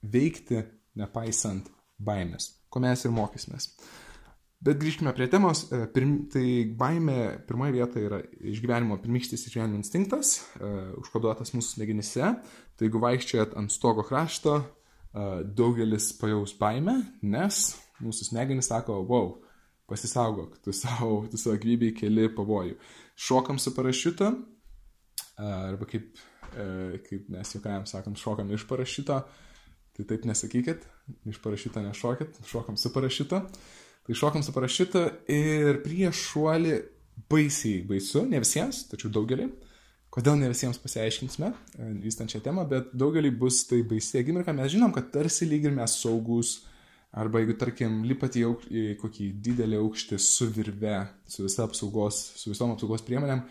veikti 0.00 0.62
nepaisant 0.98 1.68
baimės, 1.98 2.52
ko 2.70 2.82
mes 2.84 3.04
ir 3.04 3.12
mokysimės. 3.14 3.72
Bet 4.64 4.78
grįžkime 4.80 5.12
prie 5.12 5.26
temos. 5.28 5.66
E, 5.68 5.82
pirm, 5.92 6.14
tai 6.32 6.46
baimė 6.78 7.18
pirmoje 7.44 7.74
vietoje 7.74 8.08
yra 8.08 8.20
išgyvenimo 8.48 8.96
pirmykštis 9.02 9.44
išgyvenimo 9.50 9.76
instinktas, 9.76 10.38
uh, 10.56 10.94
užkoduotas 11.02 11.52
mūsų 11.52 11.74
smegenyse. 11.74 12.30
Tai 12.72 12.86
jeigu 12.86 13.02
vaikščiojat 13.02 13.52
ant 13.60 13.74
stogo 13.74 14.06
krašto, 14.08 14.54
uh, 14.62 15.42
daugelis 15.44 16.08
pajaus 16.16 16.56
baimę, 16.56 16.96
nes 17.28 17.60
mūsų 18.00 18.30
smegenys 18.30 18.70
sako, 18.72 19.02
wow, 19.10 19.34
pasisaugok, 19.90 20.56
tu 20.64 20.72
savo, 20.72 21.26
tu 21.28 21.40
savo 21.40 21.60
gyvybei 21.60 21.92
keli 22.00 22.30
pavojų. 22.32 22.78
Šokam 23.20 23.60
su 23.60 23.74
parašiutu, 23.76 24.32
arba 25.44 25.86
kaip, 25.90 26.16
kaip 27.04 27.28
mes 27.30 27.52
juokavim 27.52 27.84
sakom, 27.90 28.16
šokam 28.18 28.50
iš 28.56 28.64
parašyto, 28.70 29.20
tai 29.94 30.08
taip 30.08 30.24
nesakykit, 30.26 30.88
iš 31.30 31.38
parašyto 31.44 31.84
nešokit, 31.84 32.40
šokam 32.48 32.80
su 32.80 32.90
parašiutu. 32.96 33.44
Uh, 33.44 33.83
Tai 34.04 34.14
šokam 34.14 34.42
su 34.44 34.52
parašiutu 34.52 35.00
ir 35.32 35.80
prieš 35.84 36.26
šuolį 36.28 36.74
baisiai 37.30 37.80
baisu, 37.88 38.26
ne 38.28 38.40
visiems, 38.42 38.82
tačiau 38.90 39.12
daugelį. 39.12 39.48
Kodėl 40.14 40.36
ne 40.38 40.50
visiems 40.50 40.78
pasiaiškinsime, 40.78 41.48
e, 41.50 41.88
vystant 42.04 42.30
šią 42.30 42.42
temą, 42.44 42.66
bet 42.70 42.92
daugelį 42.94 43.32
bus 43.38 43.64
tai 43.66 43.80
baisi 43.82 44.20
akimirka. 44.20 44.52
Mes 44.54 44.70
žinom, 44.70 44.92
kad 44.94 45.08
tarsi 45.14 45.48
lyg 45.48 45.66
ir 45.66 45.74
mes 45.74 45.96
saugus, 46.02 46.60
arba 47.10 47.40
jeigu, 47.42 47.56
tarkim, 47.58 48.02
lipat 48.06 48.36
į, 48.38 48.44
auk, 48.46 48.68
į 48.70 48.84
kokį 49.00 49.30
didelį 49.42 49.80
aukštį 49.80 50.20
su 50.22 50.50
virve, 50.54 50.94
su, 51.26 51.42
visa 51.46 51.64
apsaugos, 51.66 52.20
su 52.38 52.52
visom 52.52 52.76
apsaugos 52.76 53.02
priemonėm, 53.08 53.42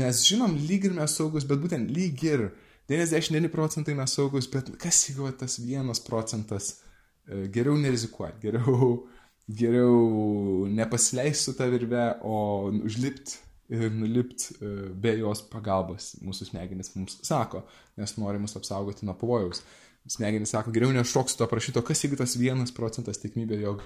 mes 0.00 0.24
žinom, 0.30 0.56
lyg 0.70 0.88
ir 0.88 0.96
mes 0.96 1.18
saugus, 1.18 1.44
bet 1.48 1.60
būtent 1.60 1.92
lyg 1.92 2.24
ir 2.24 2.48
99 2.88 3.50
procentai 3.52 3.98
mes 3.98 4.14
saugus, 4.16 4.48
bet 4.48 4.70
kas 4.80 5.02
jeigu 5.10 5.28
tas 5.36 5.58
vienas 5.60 6.00
procentas 6.00 6.70
e, 6.72 7.48
geriau 7.52 7.76
nerizikuoti, 7.80 8.46
geriau 8.46 9.08
geriau 9.48 10.66
nepasileisti 10.68 11.50
su 11.50 11.54
tą 11.56 11.68
virvę, 11.72 12.06
o 12.22 12.68
užlipti 12.84 13.38
ir 13.68 13.92
nulipti 13.92 14.54
e, 14.60 14.72
be 14.96 15.14
jos 15.18 15.42
pagalbos. 15.52 16.14
Mūsų 16.24 16.50
smegenys 16.50 16.94
mums 16.96 17.18
sako, 17.26 17.64
nes 18.00 18.16
nori 18.20 18.40
mus 18.40 18.56
apsaugoti 18.56 19.08
nuo 19.08 19.16
pavojaus. 19.18 19.62
Smegenys 20.08 20.54
sako, 20.54 20.72
geriau 20.72 20.92
nešok 20.96 21.28
su 21.28 21.36
to 21.40 21.48
parašyto, 21.50 21.82
kas 21.84 22.04
jeigu 22.04 22.16
tas 22.16 22.36
vienas 22.40 22.72
procentas 22.72 23.20
tikimybė, 23.20 23.58
jog 23.60 23.82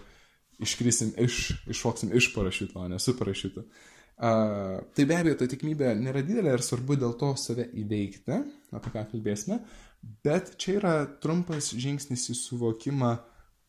iškrisim 0.62 1.16
iš, 1.19 1.49
iššoksim 1.73 2.12
iš 2.14 2.31
parašyto, 2.35 2.78
o 2.78 2.90
ne 2.90 3.00
su 3.02 3.16
parašytu. 3.19 3.64
Uh, 4.23 4.83
tai 4.95 5.07
be 5.09 5.16
abejo, 5.19 5.35
ta 5.40 5.49
tikimybė 5.50 5.97
nėra 5.99 6.21
didelė 6.23 6.52
ir 6.54 6.62
svarbu 6.62 6.95
dėl 7.00 7.16
to 7.19 7.33
save 7.40 7.64
įveikti, 7.81 8.37
apie 8.76 8.92
ką 8.95 9.02
kalbėsime, 9.11 9.59
bet 10.23 10.52
čia 10.62 10.76
yra 10.78 10.92
trumpas 11.23 11.73
žingsnis 11.75 12.28
į 12.31 12.37
suvokimą, 12.38 13.16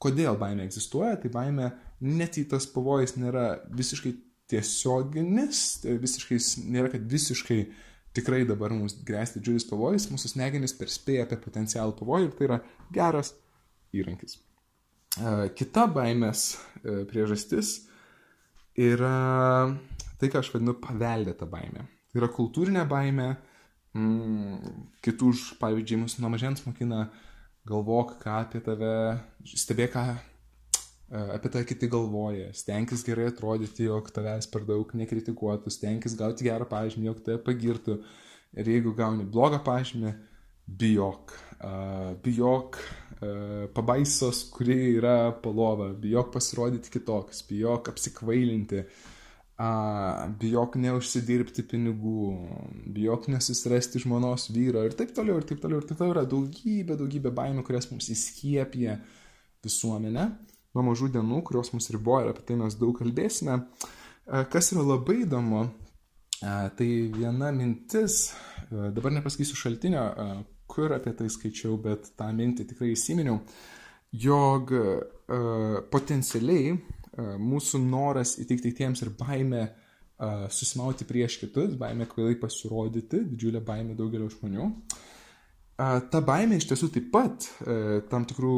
kodėl 0.03 0.37
baimė 0.39 0.67
egzistuoja. 0.67 1.15
Tai 1.21 1.31
baimė 1.33 1.71
net 2.03 2.37
į 2.41 2.47
tas 2.51 2.67
pavojus 2.69 3.15
nėra 3.17 3.63
visiškai 3.71 4.13
tiesioginis, 4.51 5.63
tai 5.83 5.97
visiškai 6.01 6.39
nėra, 6.73 6.91
kad 6.93 7.05
visiškai 7.09 7.59
tikrai 8.13 8.43
dabar 8.45 8.73
mums 8.75 8.95
grėsti 9.05 9.39
didžiulis 9.39 9.65
pavojus, 9.69 10.09
mūsų 10.11 10.33
smegenys 10.35 10.75
perspėja 10.77 11.25
apie 11.25 11.39
potencialų 11.41 11.95
pavojų 11.97 12.29
ir 12.29 12.35
tai 12.37 12.49
yra 12.49 12.59
geras 12.93 13.33
įrankis. 13.95 14.37
Kita 15.57 15.87
baimės 15.93 16.45
e, 16.53 17.03
priežastis 17.09 17.83
yra 18.81 19.69
tai, 20.17 20.29
ką 20.29 20.41
aš 20.41 20.49
vadinu 20.55 20.73
paveldėta 20.81 21.45
baime. 21.49 21.85
Tai 22.09 22.21
yra 22.21 22.29
kultūrinė 22.33 22.85
baime, 22.89 23.27
mm, 23.97 24.73
kitų, 25.05 25.33
pavyzdžiui, 25.61 26.01
mus 26.05 26.17
nuo 26.21 26.33
mažens 26.33 26.65
mokina 26.65 27.07
galvok, 27.67 28.17
ką 28.23 28.37
apie 28.41 28.61
tave, 28.63 28.93
stebėk, 29.47 29.93
ką 29.95 30.03
e, 30.13 30.17
apie 31.35 31.51
tai 31.53 31.63
kiti 31.67 31.89
galvoja, 31.91 32.51
stenkis 32.57 33.05
gerai 33.07 33.29
atrodyti, 33.31 33.87
jog 33.87 34.11
tavęs 34.15 34.49
per 34.51 34.67
daug 34.67 34.91
nekritikuotų, 34.99 35.73
stenkis 35.73 36.17
gauti 36.19 36.47
gerą 36.49 36.67
pažymį, 36.69 37.09
jog 37.11 37.23
tave 37.25 37.39
pagirtų. 37.45 38.01
Ir 38.53 38.69
jeigu 38.69 38.93
gauni 38.97 39.25
blogą 39.25 39.57
pažymį, 39.65 40.13
bijok. 40.79 41.33
Uh, 41.63 42.11
bijok 42.23 42.77
uh, 42.77 43.63
pabaisos, 43.73 44.43
kuri 44.53 44.97
yra 44.97 45.31
palova, 45.43 45.89
bijok 45.97 46.29
pasirodyti 46.35 46.91
kitoks, 46.93 47.41
bijok 47.47 47.89
apsikvailinti, 47.93 48.83
uh, 48.83 49.13
a, 49.57 50.29
bijok 50.39 50.77
neužsidirbti 50.81 51.65
pinigų, 51.69 52.29
bijok 52.95 53.27
nesusirasti 53.33 54.01
žmonos 54.03 54.49
vyro 54.53 54.85
ir 54.87 54.95
taip 54.97 55.13
toliau, 55.15 55.37
ir 55.39 55.49
taip 55.49 55.61
toliau, 55.63 55.81
ir 55.81 55.89
taip 55.89 55.99
toliau 55.99 56.17
yra 56.17 56.25
daugybė, 56.29 56.97
daugybė 56.99 57.33
baimių, 57.35 57.65
kurias 57.67 57.89
mums 57.91 58.09
įskiepia 58.13 58.97
visuomenė 59.63 60.31
nuo 60.73 60.85
mažų 60.89 61.11
dienų, 61.13 61.43
kurios 61.45 61.71
mus 61.75 61.89
riboja 61.93 62.27
ir 62.27 62.33
apie 62.33 62.47
tai 62.47 62.57
mes 62.59 62.77
daug 62.79 62.95
kalbėsime. 62.97 63.59
Kas 64.49 64.71
yra 64.73 64.85
labai 64.87 65.19
įdomu, 65.25 65.67
tai 66.41 66.89
viena 67.13 67.51
mintis, 67.55 68.33
dabar 68.71 69.13
nepasakysiu 69.17 69.59
šaltinio, 69.59 70.05
kur 70.71 70.95
apie 70.95 71.13
tai 71.17 71.29
skaičiau, 71.31 71.77
bet 71.83 72.13
tą 72.17 72.29
mintį 72.33 72.65
tikrai 72.71 72.93
įsiminiau, 72.95 73.41
jog 74.25 74.73
potencialiai 75.93 76.77
mūsų 77.17 77.81
noras 77.85 78.37
įtikti 78.41 78.71
kitiems 78.71 79.03
ir 79.05 79.11
baime 79.19 79.67
susimauti 80.53 81.05
prieš 81.09 81.39
kitus, 81.41 81.73
baime 81.77 82.07
kvailai 82.09 82.37
pasirodyti, 82.41 83.23
didžiulė 83.33 83.61
baime 83.65 83.97
daugelio 83.97 84.29
žmonių. 84.31 84.69
Ta 85.77 86.21
baime 86.23 86.57
iš 86.59 86.69
tiesų 86.69 86.89
taip 86.93 87.09
pat 87.13 87.47
tam 88.11 88.25
tikrų 88.29 88.57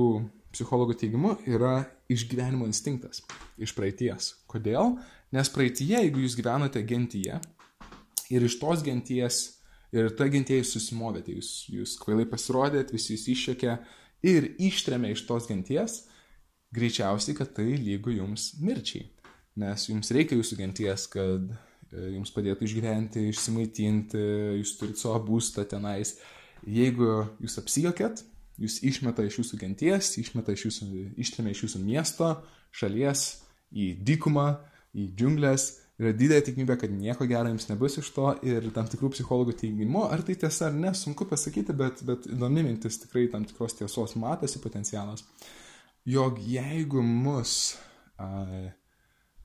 psichologų 0.55 0.95
teigimu 0.99 1.33
yra 1.49 1.81
išgyvenimo 2.11 2.67
instinktas 2.69 3.23
iš 3.59 3.73
praeities. 3.75 4.33
Kodėl? 4.51 4.97
Nes 5.35 5.51
praeitie, 5.51 5.87
jeigu 5.95 6.21
jūs 6.23 6.35
gyvenote 6.37 6.83
gentyje 6.87 7.39
ir 8.31 8.45
iš 8.45 8.59
tos 8.61 8.83
genties 8.85 9.41
ir 9.95 10.11
ta 10.15 10.27
gentieji 10.31 10.67
susimovėte, 10.67 11.33
jūs, 11.35 11.49
jūs 11.71 11.95
kvailai 12.01 12.27
pasirodėt, 12.29 12.93
visi 12.95 13.15
jūs 13.15 13.25
iššėkė 13.31 13.77
ir 14.27 14.51
ištrėmė 14.67 15.11
iš 15.15 15.25
tos 15.27 15.47
genties, 15.49 16.03
greičiausiai, 16.75 17.37
kad 17.37 17.53
tai 17.55 17.75
lygu 17.79 18.13
jums 18.15 18.53
mirčiai. 18.61 19.07
Nes 19.59 19.87
jums 19.87 20.11
reikia 20.11 20.35
jūsų 20.35 20.57
genties, 20.59 21.07
kad 21.11 21.47
e, 21.47 22.09
jums 22.17 22.33
padėtų 22.35 22.67
išgyventi, 22.67 23.29
išsimaitinti, 23.31 24.23
jūs 24.59 24.75
turite 24.79 24.99
savo 24.99 25.21
būstą 25.29 25.63
tenais. 25.71 26.17
Jeigu 26.67 27.07
jūs 27.43 27.55
apsijokėt, 27.61 28.25
jūs 28.59 28.81
išmeta 28.87 29.23
iš 29.27 29.39
jūsų 29.41 29.61
genties, 29.61 30.11
išmeta 30.19 30.55
iš 30.55 30.67
jūsų, 30.67 30.91
ištrėmė 31.23 31.55
iš 31.55 31.65
jūsų 31.67 31.81
miesto, 31.85 32.29
šalies 32.75 33.25
į 33.71 33.89
dykumą, 34.07 34.47
į 34.95 35.09
džiunglės, 35.15 35.69
yra 35.99 36.11
didelė 36.15 36.43
tikimybė, 36.43 36.75
kad 36.81 36.91
nieko 36.91 37.27
gero 37.29 37.51
jums 37.51 37.69
nebus 37.69 37.99
iš 38.01 38.09
to 38.15 38.33
ir 38.43 38.67
tam 38.75 38.87
tikrų 38.91 39.13
psichologų 39.15 39.55
teigimu, 39.61 40.07
ar 40.11 40.23
tai 40.27 40.35
tiesa 40.39 40.67
ar 40.67 40.75
ne, 40.75 40.91
sunku 40.95 41.27
pasakyti, 41.29 41.75
bet, 41.75 42.03
bet 42.07 42.27
įdomi 42.27 42.65
mintis 42.67 42.99
tikrai 43.03 43.29
tam 43.31 43.47
tikros 43.47 43.77
tiesos 43.79 44.17
matosi 44.19 44.59
potencialas. 44.63 45.23
Uh, 45.23 45.53
jog 46.05 46.39
jeigu 46.45 47.01
mus, 47.01 47.75
a, 48.17 48.27
a, 48.27 48.61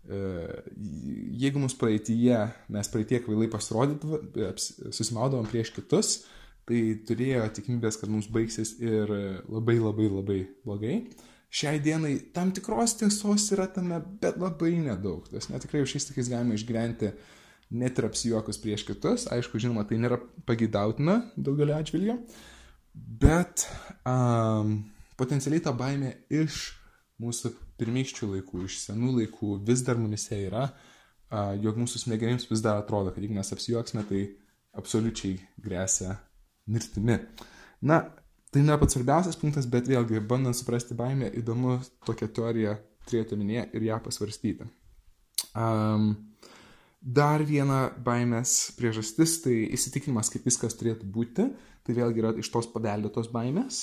e, 0.04 0.20
jeigu 1.40 1.62
mus 1.62 1.76
praeitie, 1.78 2.36
mes 2.68 2.92
praeitie 2.92 3.22
kvailai 3.24 3.48
pasirodydavom, 3.52 4.60
susimaudavom 4.92 5.48
prieš 5.50 5.72
kitus, 5.76 6.12
tai 6.68 6.82
turėjo 7.08 7.48
tikimybės, 7.56 7.98
kad 7.98 8.12
mums 8.12 8.28
baigsis 8.30 8.76
ir 8.82 9.10
labai 9.48 9.80
labai 9.80 10.06
labai 10.12 10.40
blogai. 10.64 10.96
Šiai 11.50 11.80
dienai 11.82 12.12
tam 12.34 12.52
tikros 12.54 12.94
tiesos 13.00 13.48
yra 13.56 13.66
tame, 13.74 13.98
bet 14.22 14.36
labai 14.38 14.76
nedaug. 14.78 15.24
Tas 15.32 15.48
netikrai 15.50 15.82
šiais 15.88 16.06
tikais 16.06 16.30
galima 16.30 16.54
išgyventi 16.54 17.10
net 17.74 17.98
ir 17.98 18.06
apsijuokus 18.06 18.60
prieš 18.62 18.84
kitus. 18.86 19.26
Aišku, 19.34 19.58
žinoma, 19.62 19.82
tai 19.88 19.98
nėra 19.98 20.20
pagydautina 20.46 21.16
daugelio 21.34 21.74
atžvilgių, 21.74 22.16
bet 22.94 23.66
um, 24.06 24.76
potencialiai 25.20 25.62
ta 25.64 25.74
baimė 25.76 26.14
iš 26.40 26.60
mūsų 27.20 27.52
pirmykščių 27.80 28.30
laikų, 28.34 28.64
iš 28.66 28.78
senų 28.86 29.12
laikų 29.18 29.58
vis 29.68 29.84
dar 29.86 30.00
mumise 30.00 30.38
yra, 30.46 30.70
jog 31.60 31.78
mūsų 31.80 32.00
smegenims 32.04 32.48
vis 32.50 32.62
dar 32.64 32.80
atrodo, 32.80 33.12
kad 33.12 33.22
jeigu 33.22 33.36
mes 33.36 33.52
apsijuoksime, 33.54 34.04
tai 34.08 34.22
absoliučiai 34.80 35.36
grėsia 35.60 36.16
mirtimi. 36.70 37.18
Na, 37.86 38.00
tai 38.50 38.64
nėra 38.64 38.80
pats 38.80 38.96
svarbiausias 38.96 39.38
punktas, 39.40 39.68
bet 39.70 39.88
vėlgi, 39.90 40.22
bandant 40.30 40.56
suprasti 40.56 40.96
baimę, 40.96 41.30
įdomu 41.40 41.78
tokią 42.08 42.30
teoriją 42.40 42.74
turėti 43.06 43.36
omenyje 43.36 43.68
ir 43.76 43.86
ją 43.90 44.00
pasvarstyti. 44.04 44.68
Um, 45.54 46.12
Dar 47.00 47.40
viena 47.48 47.88
baimės 47.96 48.74
priežastis- 48.76 49.38
tai 49.44 49.54
įsitikinimas, 49.72 50.28
kaip 50.28 50.44
viskas 50.44 50.74
turėtų 50.76 51.08
būti. 51.08 51.46
Tai 51.90 51.96
vėlgi 51.96 52.20
yra 52.22 52.30
iš 52.38 52.46
tos 52.54 52.68
paveldėtos 52.70 53.32
baimės. 53.34 53.80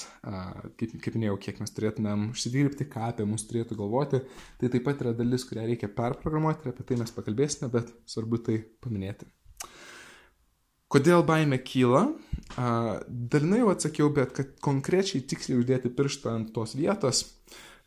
Kaip, 0.79 0.93
kaip 1.03 1.15
minėjau, 1.17 1.33
kiek 1.43 1.57
mes 1.59 1.73
turėtumėm 1.75 2.29
užsidirbti, 2.29 2.85
ką 2.87 3.09
apie 3.09 3.25
mus 3.27 3.43
turėtų 3.49 3.75
galvoti. 3.81 4.21
Tai 4.61 4.69
taip 4.71 4.85
pat 4.85 5.03
yra 5.03 5.11
dalis, 5.17 5.43
kurią 5.49 5.65
reikia 5.67 5.89
perprogramuoti 5.91 6.63
ir 6.63 6.71
apie 6.71 6.85
tai 6.87 7.01
mes 7.01 7.11
pakalbėsime, 7.11 7.67
bet 7.73 7.91
svarbu 8.07 8.39
tai 8.47 8.61
paminėti. 8.79 9.27
Kodėl 10.87 11.25
baimė 11.27 11.59
kyla? 11.67 12.05
Dalinai 12.55 13.59
jau 13.59 13.73
atsakiau, 13.73 14.07
bet 14.15 14.31
kad 14.37 14.55
konkrečiai 14.63 15.25
tiksliai 15.27 15.59
uždėti 15.59 15.91
pirštą 15.91 16.31
ant 16.31 16.55
tos 16.55 16.77
vietos, 16.79 17.25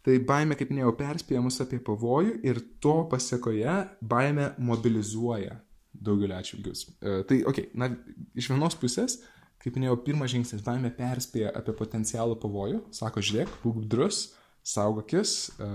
Tai 0.01 0.15
baime, 0.25 0.57
kaip 0.57 0.71
minėjau, 0.73 0.95
perspėja 0.97 1.43
mus 1.45 1.61
apie 1.61 1.77
pavojų 1.85 2.39
ir 2.49 2.63
to 2.81 3.03
pasiekoje 3.13 3.75
baime 4.01 4.47
mobilizuoja 4.57 5.59
daugelį 5.93 6.39
atšvilgius. 6.39 6.87
E, 6.89 7.19
tai, 7.29 7.43
okei, 7.45 7.67
okay, 7.67 7.77
na, 7.77 7.91
iš 8.33 8.49
vienos 8.49 8.79
pusės, 8.81 9.19
kaip 9.61 9.77
minėjau, 9.77 9.99
pirmas 10.05 10.33
žingsnis 10.33 10.65
baime 10.67 10.91
perspėja 10.95 11.53
apie 11.57 11.75
potencialų 11.77 12.39
pavojų, 12.43 12.85
sako, 12.97 13.23
žiūrėk, 13.25 13.53
būk 13.65 13.83
budrus, 13.83 14.23
saugokis, 14.67 15.35
e, 15.61 15.69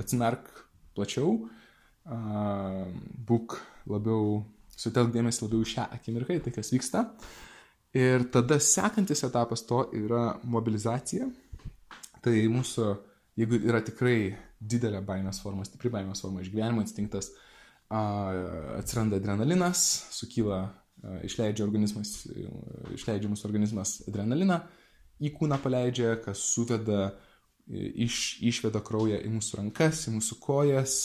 atsimerk 0.00 0.50
plačiau, 0.96 1.38
e, 1.44 2.18
būk 3.30 3.56
labiau, 3.90 4.42
sutelk 4.76 5.12
dėmesį 5.14 5.46
labiau 5.46 5.64
šią 5.74 5.88
akimirką, 5.96 6.38
tai 6.44 6.52
kas 6.54 6.72
vyksta. 6.74 7.06
Ir 7.94 8.26
tada 8.34 8.58
sekantis 8.58 9.22
etapas 9.22 9.62
to 9.68 9.84
yra 9.94 10.34
mobilizacija. 10.42 11.28
Tai 12.24 12.32
mūsų 12.50 12.86
jeigu 13.38 13.58
yra 13.66 13.80
tikrai 13.84 14.34
didelė 14.64 15.02
baimės 15.04 15.40
forma, 15.42 15.66
stipri 15.66 15.92
baimės 15.92 16.22
forma, 16.24 16.42
išgyvenimo 16.44 16.82
instinktas, 16.84 17.32
atsiranda 17.94 19.18
adrenalinas, 19.20 19.82
sukyla, 20.14 20.62
išleidžia, 21.26 21.66
organizmas, 21.66 22.16
išleidžia 22.94 23.30
mūsų 23.30 23.48
organizmas 23.48 23.98
adrenaliną, 24.08 24.62
į 25.24 25.30
kūną 25.36 25.58
paleidžia, 25.62 26.16
kas 26.24 26.42
suveda, 26.54 27.12
iš, 27.68 28.40
išveda 28.44 28.82
kraują 28.84 29.20
į 29.24 29.30
mūsų 29.36 29.60
rankas, 29.60 30.04
į 30.08 30.16
mūsų 30.18 30.40
kojas, 30.42 30.96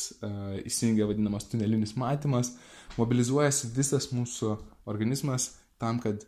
įsijungia 0.66 1.08
vadinamas 1.10 1.48
tunelinis 1.52 1.96
matymas, 2.00 2.56
mobilizuojasi 2.98 3.72
visas 3.76 4.10
mūsų 4.16 4.56
organizmas 4.90 5.52
tam, 5.82 6.02
kad 6.04 6.26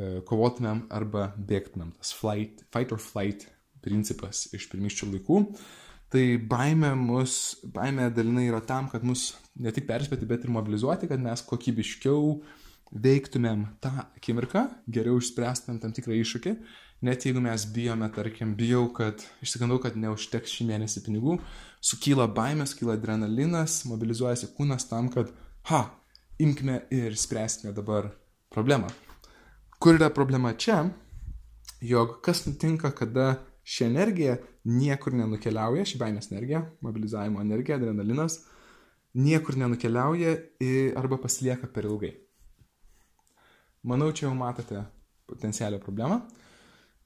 kovotumėm 0.00 0.86
arba 0.94 1.30
bėgtumėm. 1.36 1.92
Tas 2.00 2.14
flight, 2.16 2.64
fight 2.72 2.92
or 2.94 3.02
flight 3.02 3.46
principas 3.84 4.46
iš 4.56 4.68
pirmiščių 4.72 5.12
laikų. 5.14 5.44
Tai 6.10 6.24
baime 6.50 6.90
mus, 6.98 7.60
baime 7.62 8.08
dalinai 8.10 8.48
yra 8.48 8.58
tam, 8.66 8.88
kad 8.90 9.04
mus 9.06 9.28
ne 9.54 9.70
tik 9.74 9.86
perspėti, 9.86 10.26
bet 10.26 10.42
ir 10.42 10.50
mobilizuoti, 10.50 11.06
kad 11.10 11.22
mes 11.22 11.44
kokybiškiau 11.46 12.40
veiktumėm 12.90 13.66
tą 13.82 13.92
akimirką, 14.02 14.64
geriau 14.90 15.20
išspręstumėm 15.20 15.78
tam 15.82 15.92
tikrą 15.94 16.16
iššūkį, 16.18 16.54
net 17.06 17.24
jeigu 17.24 17.42
mes 17.44 17.64
bijome, 17.74 18.08
tarkim, 18.14 18.54
bijau, 18.58 18.88
kad 18.94 19.22
išsigandau, 19.44 19.78
kad 19.82 19.96
neužteks 19.96 20.52
šį 20.56 20.66
mėnesį 20.72 21.04
pinigų, 21.06 21.38
sukyla 21.80 22.26
baimė, 22.34 22.66
sukyla 22.68 22.96
adrenalinas, 22.98 23.84
mobilizuojasi 23.88 24.50
kūnas 24.56 24.88
tam, 24.90 25.08
kad, 25.12 25.30
ha, 25.70 25.84
imkime 26.42 26.82
ir 26.94 27.16
spręskime 27.16 27.72
dabar 27.76 28.10
problemą. 28.52 28.90
Kur 29.80 29.96
yra 29.96 30.10
problema 30.12 30.52
čia? 30.52 30.82
Jog 31.80 32.18
kas 32.24 32.42
nutinka, 32.44 32.90
kada 32.92 33.38
ši 33.64 33.86
energija 33.86 34.36
niekur 34.68 35.14
nenukeliauja, 35.16 35.86
ši 35.88 36.00
baimės 36.00 36.28
energija, 36.34 36.66
mobilizavimo 36.84 37.40
energija, 37.40 37.78
adrenalinas, 37.80 38.42
niekur 39.14 39.56
nenukeliauja 39.56 40.34
arba 41.00 41.20
pasilieka 41.22 41.70
per 41.72 41.88
ilgai. 41.88 42.12
Manau, 43.86 44.10
čia 44.12 44.26
jau 44.26 44.34
matote 44.36 44.82
potencialią 45.30 45.78
problemą, 45.80 46.20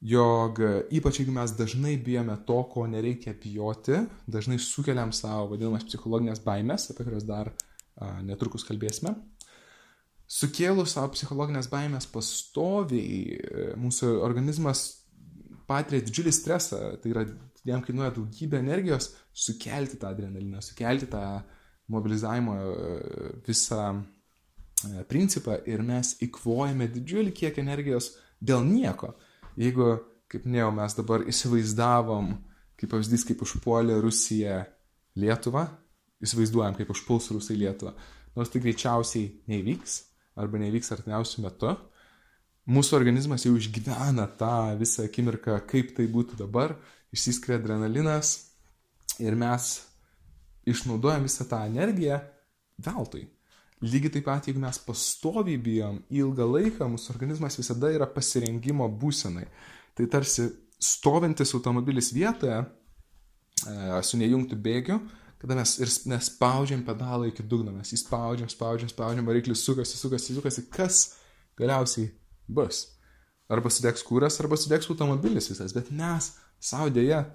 jog 0.04 0.59
ypač 0.93 1.21
jeigu 1.21 1.35
mes 1.37 1.52
dažnai 1.54 1.95
bijome 2.02 2.35
to, 2.49 2.57
ko 2.73 2.87
nereikia 2.90 3.37
bijoti, 3.40 4.00
dažnai 4.26 4.59
sukeliam 4.59 5.12
savo 5.14 5.52
vadinamas 5.52 5.87
psichologinės 5.87 6.43
baimės, 6.45 6.88
apie 6.90 7.07
kurias 7.07 7.26
dar 7.28 7.52
a, 7.52 8.11
netrukus 8.26 8.66
kalbėsime. 8.66 9.14
Sukėlus 10.25 10.97
savo 10.97 11.12
psichologinės 11.14 11.69
baimės 11.71 12.09
pastoviai, 12.11 13.37
e, 13.37 13.66
mūsų 13.78 14.16
organizmas 14.25 14.87
patiria 15.69 16.02
didžiulį 16.04 16.33
stresą, 16.35 16.81
tai 17.00 17.12
yra, 17.12 17.26
jam 17.64 17.85
kainuoja 17.85 18.16
daugybę 18.16 18.59
energijos 18.61 19.12
sukelti 19.31 20.00
tą 20.00 20.11
adrenaliną, 20.11 20.62
sukelti 20.64 21.09
tą 21.12 21.23
mobilizavimo 21.93 22.57
e, 22.57 22.99
visą 23.47 23.85
e, 23.93 24.02
principą 25.09 25.59
ir 25.69 25.83
mes 25.87 26.14
įkvojame 26.25 26.88
didžiulį 26.93 27.33
kiekį 27.37 27.62
energijos 27.62 28.11
dėl 28.40 28.64
nieko. 28.66 29.14
Jeigu, 29.61 29.95
kaip 30.31 30.47
minėjau, 30.49 30.73
mes 30.75 30.97
dabar 30.99 31.25
įsivaizdavom, 31.31 32.35
kaip 32.81 32.90
pavyzdys, 32.90 33.25
kaip 33.28 33.45
užpuolė 33.47 34.00
Rusija 34.02 34.64
Lietuvą, 35.21 35.69
įsivaizduojam, 36.25 36.76
kaip 36.78 36.90
užpuls 36.95 37.31
Rusai 37.35 37.57
Lietuvą, 37.61 37.95
nors 38.35 38.50
tai 38.50 38.62
greičiausiai 38.64 39.31
neįvyks 39.50 40.00
arba 40.40 40.59
neįvyks 40.59 40.90
artimiausių 40.97 41.45
metų, 41.45 41.75
mūsų 42.75 42.97
organizmas 42.99 43.45
jau 43.47 43.54
išgyvena 43.59 44.26
tą 44.40 44.75
visą 44.81 45.07
akimirką, 45.07 45.61
kaip 45.71 45.95
tai 45.97 46.09
būtų 46.11 46.40
dabar, 46.40 46.75
išsiskiria 47.14 47.61
adrenalinas 47.61 48.35
ir 49.23 49.37
mes 49.38 49.76
išnaudojam 50.66 51.28
visą 51.28 51.47
tą 51.47 51.62
energiją 51.69 52.19
veltui. 52.83 53.28
Lygiai 53.84 54.12
taip 54.14 54.24
pat, 54.28 54.46
jeigu 54.48 54.62
mes 54.62 54.78
pastoviai 54.86 55.58
bijom 55.60 55.98
ilgą 56.14 56.46
laiką, 56.48 56.86
mūsų 56.88 57.12
organizmas 57.12 57.58
visada 57.58 57.90
yra 57.92 58.06
pasirengimo 58.08 58.86
būsenai. 59.00 59.44
Tai 59.98 60.06
tarsi 60.12 60.46
stovintis 60.80 61.52
automobilis 61.56 62.12
vietoje 62.14 62.56
e, 62.62 62.66
su 64.06 64.20
nejungtų 64.20 64.58
bėgiu, 64.64 64.98
kada 65.42 65.58
mes 65.58 65.74
ir 65.82 65.90
nespaudžiam 66.08 66.84
pedalą 66.86 67.28
iki 67.28 67.44
dugno, 67.44 67.74
mes 67.74 67.92
įspaudžiam, 67.96 68.48
spaudžiam, 68.48 68.88
spaudžiam, 68.88 69.26
variklis 69.28 69.64
sukasi, 69.66 69.98
sukasi, 70.00 70.36
sukasi, 70.38 70.64
kas 70.72 71.02
galiausiai 71.60 72.08
bus. 72.48 72.86
Arba 73.52 73.68
sudegs 73.68 74.04
kūras, 74.06 74.38
arba 74.40 74.56
sudegs 74.56 74.88
automobilis 74.88 75.50
visas, 75.52 75.74
bet 75.76 75.90
mes 75.92 76.30
savo 76.64 76.88
dėja, 76.94 77.26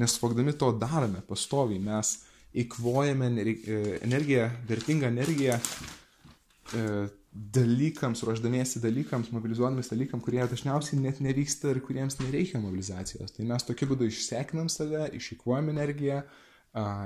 nesuvokdami 0.00 0.54
to 0.56 0.70
darome 0.80 1.20
pastoviai, 1.28 1.82
mes 1.82 2.14
įkvojame 2.54 3.28
e, 3.42 3.54
energiją, 4.02 4.48
vertingą 4.68 5.06
energiją 5.12 5.58
e, 5.58 7.08
dalykams, 7.32 8.22
ruoždamiesi 8.24 8.80
dalykams, 8.82 9.30
mobilizuodamės 9.34 9.92
dalykams, 9.92 10.24
kurie 10.24 10.40
dažniausiai 10.48 11.00
net 11.02 11.20
nevyksta 11.24 11.70
ir 11.74 11.82
kuriems 11.84 12.18
nereikia 12.22 12.60
mobilizacijos. 12.62 13.34
Tai 13.36 13.46
mes 13.50 13.66
tokiu 13.68 13.90
būdu 13.92 14.08
išsekinam 14.08 14.70
save, 14.72 15.04
išikuojam 15.18 15.68
energiją, 15.74 16.22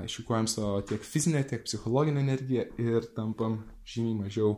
išikuojam 0.07 0.47
savo 0.47 0.79
tiek 0.87 1.03
fizinę, 1.05 1.43
tiek 1.49 1.63
psichologinę 1.67 2.23
energiją 2.23 2.65
ir 2.81 3.05
tampam 3.15 3.59
žymiai 3.85 4.23
mažiau 4.23 4.55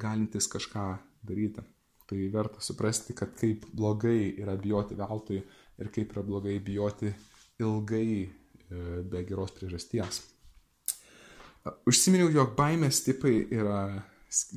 galintis 0.00 0.48
kažką 0.50 0.88
daryti. 1.28 1.64
Tai 2.08 2.18
verta 2.32 2.60
suprasti, 2.60 3.14
kad 3.14 3.36
kaip 3.38 3.68
blogai 3.72 4.34
yra 4.42 4.56
bijoti 4.60 4.98
veltui 4.98 5.42
ir 5.78 5.92
kaip 5.94 6.16
yra 6.16 6.24
blogai 6.26 6.58
bijoti 6.60 7.12
ilgai 7.62 8.41
be 9.10 9.24
geros 9.28 9.54
priežasties. 9.56 10.22
Užsiminiau, 11.86 12.30
jog 12.34 12.56
baimės 12.58 13.02
tipai 13.06 13.34
yra, 13.54 13.82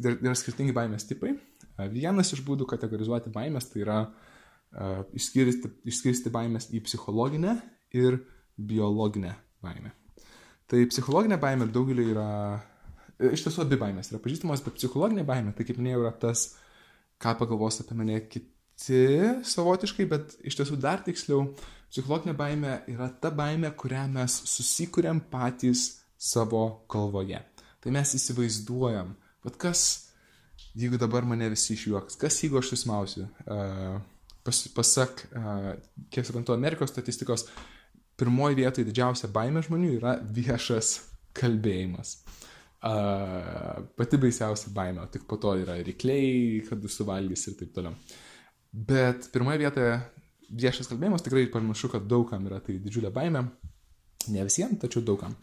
yra 0.04 0.36
skirtingi 0.38 0.74
baimės 0.74 1.06
tipai. 1.10 1.36
Vienas 1.92 2.32
iš 2.34 2.42
būdų 2.48 2.66
kategorizuoti 2.72 3.34
baimės 3.34 3.68
tai 3.70 3.84
yra 3.84 4.00
išskirsti, 5.14 5.70
išskirsti 5.92 6.32
baimės 6.34 6.72
į 6.74 6.82
psichologinę 6.88 7.58
ir 7.96 8.18
biologinę 8.58 9.36
baimę. 9.64 9.92
Tai 10.66 10.80
psichologinė 10.90 11.38
baimė 11.38 11.68
daugeliu 11.70 12.08
yra 12.16 12.30
E, 13.16 13.32
iš 13.32 13.46
tiesų 13.46 13.64
abi 13.64 13.80
baimės 13.80 14.12
yra 14.12 14.20
pažįstamos, 14.24 14.64
bet 14.66 14.76
psichologinė 14.80 15.24
baimė, 15.28 15.54
tai 15.56 15.66
kaip 15.68 15.80
minėjau, 15.80 16.04
yra 16.04 16.12
tas, 16.20 16.50
ką 17.24 17.36
pagalvos 17.40 17.80
apie 17.84 17.96
mane 17.98 18.20
kiti 18.28 19.04
savotiškai, 19.48 20.08
bet 20.12 20.36
iš 20.44 20.60
tiesų 20.60 20.80
dar 20.84 21.04
tiksliau, 21.06 21.46
psichologinė 21.96 22.34
baimė 22.36 22.74
yra 22.92 23.08
ta 23.24 23.30
baimė, 23.32 23.70
kurią 23.80 24.04
mes 24.12 24.34
susikūrėm 24.52 25.22
patys 25.32 25.86
savo 26.20 26.66
galvoje. 26.92 27.40
Tai 27.80 27.94
mes 27.96 28.12
įsivaizduojam, 28.18 29.14
bet 29.46 29.56
kas, 29.62 29.86
jeigu 30.76 31.00
dabar 31.00 31.24
mane 31.24 31.48
visi 31.54 31.72
išjuoks, 31.78 32.18
kas 32.20 32.42
jeigu 32.44 32.60
aš 32.60 32.74
susmausiu. 32.74 33.30
Uh, 33.48 34.02
pas, 34.44 34.60
pasak, 34.76 35.24
uh, 35.32 35.72
kiek 36.12 36.28
suprantu, 36.28 36.52
Amerikos 36.58 36.92
statistikos, 36.92 37.48
pirmoji 38.20 38.60
vietoje 38.60 38.90
didžiausia 38.90 39.32
baimė 39.32 39.64
žmonių 39.64 39.94
yra 40.02 40.18
viešas 40.36 40.98
kalbėjimas. 41.36 42.18
A, 42.86 42.92
pati 43.98 44.20
baisiausia 44.22 44.70
baimė, 44.76 45.08
tik 45.12 45.24
po 45.30 45.40
to 45.42 45.56
yra 45.58 45.80
rykliai, 45.82 46.62
kad 46.68 46.84
suvalgys 46.92 47.48
ir 47.50 47.56
taip 47.60 47.72
toliau. 47.76 47.96
Bet 48.76 49.32
pirmoje 49.34 49.64
vietoje 49.64 49.96
viešas 50.50 50.90
kalbėjimas 50.92 51.24
tikrai 51.26 51.46
panašu, 51.54 51.92
kad 51.94 52.10
daugam 52.10 52.46
yra 52.50 52.60
tai 52.64 52.78
didžiulė 52.82 53.14
baimė. 53.16 53.46
Ne 54.34 54.46
visiems, 54.46 54.80
tačiau 54.82 55.04
daugam. 55.06 55.36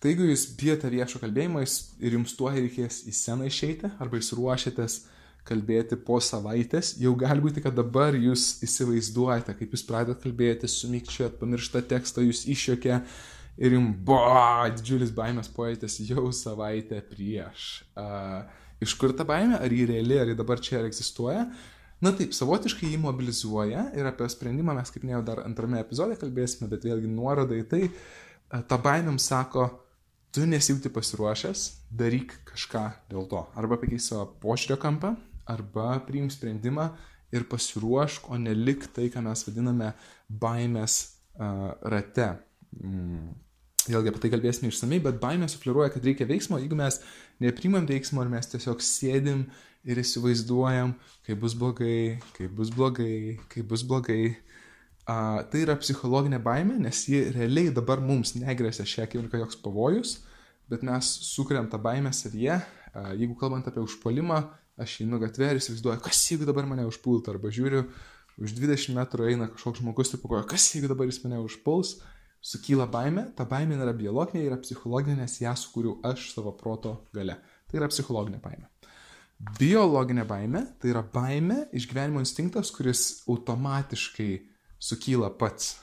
Tai 0.00 0.10
jeigu 0.12 0.26
jūs 0.28 0.50
bijote 0.60 0.90
viešo 0.92 1.20
kalbėjimo 1.22 1.62
ir 1.64 2.16
jums 2.18 2.34
tuo 2.36 2.50
reikės 2.52 3.06
į 3.08 3.14
sceną 3.16 3.46
išeiti, 3.48 3.88
arba 4.02 4.20
jūs 4.20 4.34
ruošiatės 4.36 4.98
kalbėti 5.46 5.96
po 6.02 6.18
savaitės, 6.20 6.96
jau 7.00 7.14
gali 7.18 7.40
būti, 7.44 7.62
kad 7.64 7.76
dabar 7.78 8.16
jūs 8.18 8.58
įsivaizduojate, 8.66 9.54
kaip 9.56 9.72
jūs 9.72 9.86
pradedate 9.86 10.26
kalbėti, 10.26 10.68
sumykčiat, 10.68 11.38
pamirštą 11.40 11.84
tekstą, 11.88 12.24
jūs 12.26 12.42
išjokė, 12.52 12.98
ir 13.62 13.76
jums 13.78 13.96
buvo 14.06 14.42
didžiulis 14.74 15.14
baimės 15.16 15.48
pojūtis 15.54 16.00
jau 16.10 16.26
savaitę 16.34 17.00
prieš. 17.08 17.86
Uh, 17.96 18.42
iš 18.84 18.96
kur 19.00 19.14
ta 19.16 19.24
baimė, 19.28 19.60
ar 19.62 19.72
ji 19.72 19.88
reali, 19.92 20.20
ar 20.20 20.32
ji 20.32 20.38
dabar 20.38 20.60
čia 20.62 20.82
egzistuoja? 20.84 21.46
Na 22.04 22.12
taip, 22.12 22.34
savotiškai 22.36 22.90
jį 22.92 23.00
mobilizuoja 23.00 23.86
ir 23.96 24.08
apie 24.08 24.28
sprendimą 24.28 24.74
mes, 24.76 24.90
kaip 24.92 25.04
minėjau, 25.06 25.22
dar 25.30 25.40
antrame 25.46 25.80
epizode 25.80 26.18
kalbėsime, 26.20 26.68
bet 26.68 26.84
vėlgi 26.84 27.08
nuoroda 27.08 27.56
į 27.56 27.64
tai, 27.70 27.82
ta 28.68 28.76
baimėm 28.82 29.16
sako, 29.22 29.70
tu 30.36 30.44
nesijauti 30.44 30.92
pasiruošęs, 30.92 31.62
daryk 31.96 32.34
kažką 32.50 32.84
dėl 33.08 33.24
to. 33.30 33.40
Arba 33.56 33.78
pakeis 33.80 34.10
savo 34.10 34.26
pošiūrio 34.42 34.76
kampą, 34.82 35.14
arba 35.48 35.94
priim 36.04 36.28
sprendimą 36.32 36.90
ir 37.32 37.46
pasiruošk, 37.48 38.28
o 38.28 38.36
nelik 38.40 38.84
tai, 38.92 39.08
ką 39.12 39.22
mes 39.24 39.46
vadiname 39.48 39.94
baimės 40.28 40.98
uh, 41.40 41.72
rate. 41.88 42.34
Mm. 42.76 43.32
Vėlgi 43.86 44.10
apie 44.10 44.20
tai 44.24 44.32
kalbėsime 44.34 44.68
išsamei, 44.68 44.98
bet 45.00 45.20
baimė 45.22 45.48
sufliruoja, 45.48 45.92
kad 45.94 46.04
reikia 46.04 46.26
veiksmo, 46.28 46.58
jeigu 46.60 46.76
mes 46.78 46.98
neprimam 47.42 47.86
veiksmo 47.86 48.24
ir 48.24 48.32
mes 48.32 48.50
tiesiog 48.50 48.82
sėdim 48.82 49.46
ir 49.86 50.00
įsivaizduojam, 50.02 50.94
kaip 51.26 51.40
bus 51.42 51.54
blogai, 51.58 52.18
kaip 52.36 52.54
bus 52.58 52.72
blogai, 52.74 53.36
kaip 53.52 53.68
bus 53.70 53.84
blogai. 53.86 54.36
A, 55.06 55.44
tai 55.50 55.62
yra 55.62 55.76
psichologinė 55.78 56.40
baimė, 56.42 56.80
nes 56.82 57.04
ji 57.06 57.22
realiai 57.34 57.70
dabar 57.74 58.02
mums 58.02 58.34
negresia 58.34 58.86
šią 58.88 59.04
akimirką 59.06 59.38
joks 59.44 59.60
pavojus, 59.62 60.16
bet 60.70 60.82
mes 60.86 61.12
sukuriam 61.28 61.70
tą 61.70 61.78
baimę 61.82 62.10
savyje. 62.16 62.58
A, 62.90 63.12
jeigu 63.14 63.38
kalbant 63.38 63.68
apie 63.70 63.84
užpolimą, 63.84 64.42
aš 64.82 64.98
einu 65.04 65.20
gatvę 65.22 65.52
ir 65.52 65.62
įsivaizduoju, 65.62 66.02
kas 66.04 66.24
jeigu 66.32 66.48
dabar 66.48 66.66
mane 66.68 66.84
užpultų, 66.90 67.36
arba 67.36 67.54
žiūriu, 67.54 67.86
už 68.42 68.52
20 68.58 68.98
metrų 68.98 69.30
eina 69.30 69.46
kažkoks 69.52 69.80
žmogus 69.80 70.12
ir 70.12 70.20
pakoja, 70.20 70.44
kas 70.50 70.66
jeigu 70.74 70.90
dabar 70.90 71.08
jis 71.08 71.22
mane 71.22 71.38
užpuls 71.44 71.96
sukyla 72.46 72.86
baime, 72.90 73.28
ta 73.36 73.46
baimė 73.48 73.78
yra 73.80 73.94
biologinė, 73.96 74.44
yra 74.46 74.58
psichologinė, 74.62 75.22
nes 75.22 75.40
ją 75.42 75.54
sukūriau 75.58 75.98
aš 76.06 76.30
savo 76.34 76.52
proto 76.58 76.98
gale. 77.16 77.38
Tai 77.66 77.80
yra 77.80 77.90
psichologinė 77.90 78.42
baimė. 78.42 78.68
Biologinė 79.36 80.24
baimė 80.24 80.62
tai 80.80 80.94
yra 80.94 81.02
baimė, 81.12 81.66
išgyvenimo 81.76 82.22
instinktas, 82.22 82.70
kuris 82.72 83.22
automatiškai 83.28 84.30
sukyla 84.80 85.28
pats. 85.36 85.74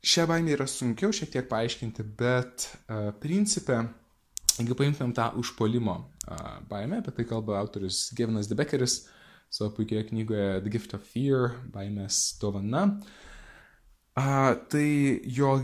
Šią 0.00 0.26
baimę 0.26 0.56
yra 0.56 0.66
sunkiau 0.70 1.14
šiek 1.14 1.30
tiek 1.30 1.46
paaiškinti, 1.50 2.06
bet 2.18 2.66
principė, 3.22 3.84
jeigu 4.56 4.74
paimtumėm 4.78 5.14
tą 5.14 5.28
užpolimo 5.38 5.96
baimę, 6.70 6.98
apie 6.98 7.14
tai 7.14 7.28
kalba 7.30 7.60
autorius 7.60 8.08
Gevinas 8.18 8.50
Debeckeris 8.50 9.04
savo 9.50 9.70
puikioje 9.76 10.08
knygoje 10.10 10.60
The 10.64 10.70
Gift 10.72 10.94
of 10.98 11.06
Fear, 11.06 11.54
baimės 11.74 12.38
dovana, 12.42 12.88
tai 14.14 14.86
jo 15.26 15.54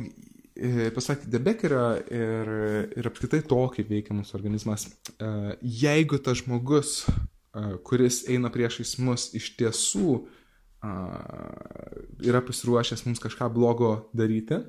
e, 0.57 0.91
pasak 0.97 1.27
Debeckerio 1.31 1.85
ir, 2.11 2.51
ir 2.97 3.09
apskritai 3.09 3.43
to, 3.47 3.61
kaip 3.75 3.93
veikia 3.93 4.17
mūsų 4.17 4.37
organizmas, 4.39 4.89
uh, 5.19 5.53
jeigu 5.61 6.19
tas 6.23 6.41
žmogus, 6.43 7.03
uh, 7.07 7.77
kuris 7.87 8.25
eina 8.33 8.51
priešais 8.53 8.97
mus, 9.03 9.31
iš 9.37 9.53
tiesų 9.59 10.25
yra 12.23 12.43
pasiruošęs 12.45 13.07
mums 13.07 13.19
kažką 13.19 13.49
blogo 13.51 14.11
daryti. 14.15 14.61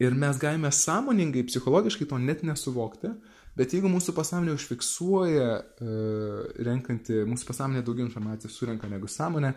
Ir 0.00 0.16
mes 0.16 0.38
galime 0.40 0.72
sąmoningai, 0.72 1.44
psichologiškai 1.46 2.08
to 2.08 2.18
net 2.18 2.40
nesuvokti, 2.42 3.12
bet 3.54 3.74
jeigu 3.76 3.90
mūsų 3.92 4.14
pasąmonė 4.16 4.54
užfiksuoja, 4.56 5.50
renkanti, 6.66 7.20
mūsų 7.28 7.50
pasąmonė 7.50 7.84
daugiau 7.84 8.08
informacijos 8.08 8.56
surenka 8.56 8.88
negu 8.88 9.10
sąmonė, 9.12 9.52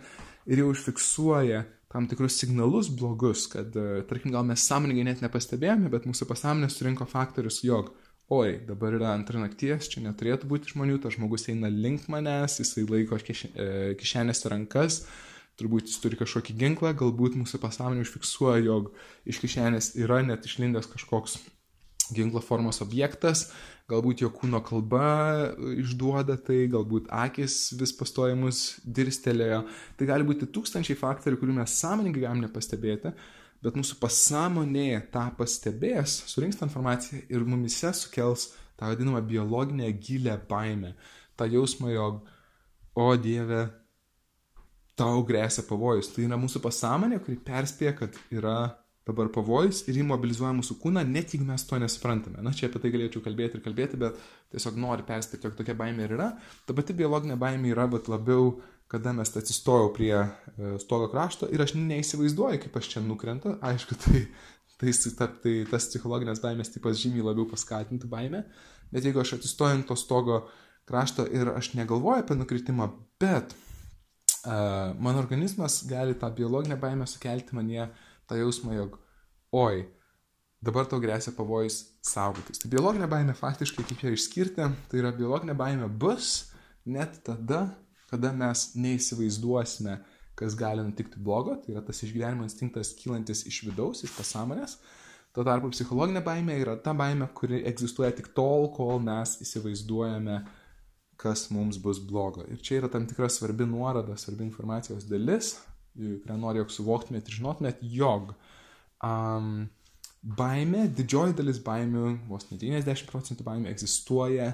ir 0.52 0.62
jau 0.62 0.68
užfiksuoja 0.74 1.64
tam 1.94 2.08
tikrus 2.10 2.40
signalus 2.42 2.90
blogus, 2.90 3.46
kad, 3.52 3.76
tarkim, 4.10 4.34
gal 4.34 4.46
mes 4.48 4.66
sąmoningai 4.66 5.06
net 5.12 5.22
nepastebėjome, 5.22 5.92
bet 5.94 6.08
mūsų 6.10 6.26
pasąmonė 6.30 6.72
surinko 6.74 7.06
faktorius, 7.10 7.62
jog, 7.66 7.92
oi, 8.34 8.56
dabar 8.66 8.98
yra 8.98 9.12
antra 9.14 9.42
nakties, 9.42 9.92
čia 9.92 10.02
neturėtų 10.08 10.50
būti 10.50 10.74
žmonių, 10.74 10.98
tas 11.04 11.14
žmogus 11.20 11.46
eina 11.54 11.70
link 11.70 12.08
manęs, 12.10 12.58
jisai 12.64 12.88
laiko 12.90 13.20
kišenėse 13.22 14.50
rankas, 14.50 15.04
turbūt 15.62 15.92
jis 15.92 16.02
turi 16.02 16.18
kažkokį 16.18 16.58
ginklą, 16.58 16.96
galbūt 16.98 17.38
mūsų 17.38 17.62
pasąmonė 17.62 18.08
užfiksuoja, 18.08 18.64
jog 18.66 18.90
iš 19.30 19.44
kišenės 19.44 19.94
yra 20.02 20.24
net 20.26 20.50
išlindęs 20.50 20.90
kažkoks 20.96 21.38
ginklo 22.16 22.42
formos 22.44 22.82
objektas, 22.84 23.48
galbūt 23.92 24.24
jo 24.24 24.32
kūno 24.34 24.62
kalba 24.66 25.06
išduoda 25.76 26.38
tai, 26.40 26.64
galbūt 26.72 27.10
akis 27.14 27.74
vis 27.80 27.94
pastojimus 27.98 28.64
dirstelėjo. 28.86 29.64
Tai 30.00 30.10
gali 30.10 30.28
būti 30.28 30.50
tūkstančiai 30.54 31.00
faktorių, 31.00 31.40
kurių 31.42 31.58
mes 31.60 31.78
sąmoningai 31.82 32.26
galim 32.26 32.44
nepastebėti, 32.46 33.14
bet 33.64 33.80
mūsų 33.80 34.00
pasąmonė 34.02 35.04
tą 35.14 35.28
pastebės, 35.38 36.22
surinks 36.32 36.60
tą 36.60 36.68
informaciją 36.70 37.24
ir 37.32 37.48
mumise 37.48 37.94
sukels 37.96 38.52
tą 38.80 38.90
vadinamą 38.92 39.22
biologinę 39.22 39.92
gilę 39.94 40.40
baimę. 40.50 40.94
Ta 41.36 41.46
jausmą, 41.46 41.90
jog, 41.90 42.22
o 42.96 43.16
Dieve, 43.18 43.68
tau 44.96 45.24
grėsia 45.26 45.64
pavojus. 45.68 46.12
Tai 46.14 46.28
yra 46.28 46.38
mūsų 46.38 46.62
pasąmonė, 46.64 47.20
kuri 47.24 47.40
perspėja, 47.46 47.96
kad 47.98 48.18
yra 48.34 48.58
dabar 49.08 49.28
pavojus 49.36 49.84
ir 49.88 49.98
jį 50.00 50.06
mobilizuoja 50.08 50.54
mūsų 50.56 50.78
kūną, 50.80 51.04
net 51.08 51.34
jeigu 51.34 51.48
mes 51.48 51.66
to 51.68 51.80
nesuprantame. 51.82 52.40
Na, 52.46 52.54
čia 52.56 52.70
apie 52.70 52.80
tai 52.84 52.92
galėčiau 52.94 53.24
kalbėti 53.26 53.60
ir 53.60 53.64
kalbėti, 53.66 54.00
bet 54.00 54.20
tiesiog 54.54 54.78
noriu 54.80 55.06
perspėti, 55.08 55.50
jog 55.50 55.58
tokia 55.58 55.76
baimė 55.80 56.08
yra. 56.08 56.30
Ta 56.68 56.76
pati 56.78 56.96
biologinė 56.96 57.36
baimė 57.40 57.74
yra, 57.74 57.90
bet 57.92 58.08
labiau, 58.12 58.54
kada 58.92 59.12
mes 59.18 59.34
atsistojau 59.36 59.90
prie 59.96 60.14
e, 60.16 60.28
stogo 60.84 61.10
krašto 61.12 61.50
ir 61.52 61.64
aš 61.66 61.76
neįsivaizduoju, 61.80 62.62
kaip 62.64 62.80
aš 62.80 62.92
čia 62.94 63.04
nukrentu. 63.04 63.58
Aišku, 63.66 63.98
tai, 64.06 64.24
tai, 64.80 64.94
tai, 64.94 65.30
tai 65.44 65.56
tas 65.72 65.90
psichologinės 65.92 66.44
baimės 66.44 66.72
tipas 66.72 67.02
žymiai 67.02 67.28
labiau 67.28 67.50
paskatintų 67.52 68.12
baimę, 68.12 68.46
bet 68.94 69.10
jeigu 69.10 69.24
aš 69.24 69.38
atsistoju 69.40 69.82
ant 69.82 69.90
to 69.90 70.00
stogo 70.00 70.46
krašto 70.88 71.28
ir 71.32 71.52
aš 71.56 71.74
negalvoju 71.80 72.24
apie 72.24 72.40
nukritimą, 72.40 72.92
bet 73.20 73.56
mano 75.00 75.20
organizmas 75.20 75.86
gali 75.88 76.16
tą 76.20 76.28
biologinę 76.36 76.76
baimę 76.78 77.08
sukelti 77.08 77.56
manie 77.56 77.88
tą 78.34 78.42
jausmą, 78.42 78.74
jog 78.76 78.98
oi, 79.54 79.86
dabar 80.66 80.88
tau 80.90 81.00
grėsia 81.04 81.36
pavojus 81.38 81.84
saugotis. 82.06 82.62
Tai 82.62 82.72
biologinė 82.74 83.10
baimė 83.12 83.38
faktiškai, 83.38 83.86
kaip 83.86 84.02
ją 84.08 84.14
išskirti, 84.16 84.68
tai 84.90 85.02
yra 85.02 85.14
biologinė 85.16 85.56
baimė 85.60 85.90
bus 86.02 86.50
net 86.86 87.22
tada, 87.28 87.68
kada 88.10 88.34
mes 88.36 88.72
neįsivaizduosime, 88.78 90.00
kas 90.38 90.58
gali 90.58 90.84
nutikti 90.86 91.22
blogo, 91.22 91.56
tai 91.62 91.76
yra 91.76 91.84
tas 91.86 92.02
išgyvenimo 92.06 92.46
instinktas 92.48 92.94
kylantis 92.98 93.46
iš 93.50 93.64
vidaus, 93.68 94.04
iš 94.06 94.14
pasąmonės. 94.18 94.78
Tuo 95.34 95.46
tarpu 95.46 95.72
psichologinė 95.74 96.22
baimė 96.26 96.60
yra 96.62 96.76
ta 96.82 96.94
baimė, 96.98 97.30
kuri 97.38 97.64
egzistuoja 97.70 98.12
tik 98.18 98.32
tol, 98.38 98.68
kol 98.76 99.00
mes 99.02 99.40
įsivaizduojame, 99.42 100.42
kas 101.22 101.48
mums 101.54 101.80
bus 101.82 102.02
blogo. 102.02 102.46
Ir 102.50 102.62
čia 102.62 102.82
yra 102.82 102.90
tam 102.94 103.08
tikra 103.10 103.30
svarbi 103.34 103.66
nuoroda, 103.70 104.18
svarbi 104.20 104.46
informacijos 104.46 105.08
dalis, 105.10 105.56
kurią 105.96 106.38
noriu, 106.40 106.64
jog 106.64 106.74
suvoktumėt 106.74 107.30
ir 107.30 107.38
žinotumėt, 107.38 107.82
jog 107.94 108.34
um, 109.04 109.66
baimė, 110.24 110.88
didžioji 110.98 111.38
dalis 111.38 111.60
baimių, 111.64 112.08
vos 112.30 112.48
ne 112.50 112.60
90 112.62 113.10
procentų 113.10 113.46
baimių 113.48 113.72
egzistuoja 113.72 114.54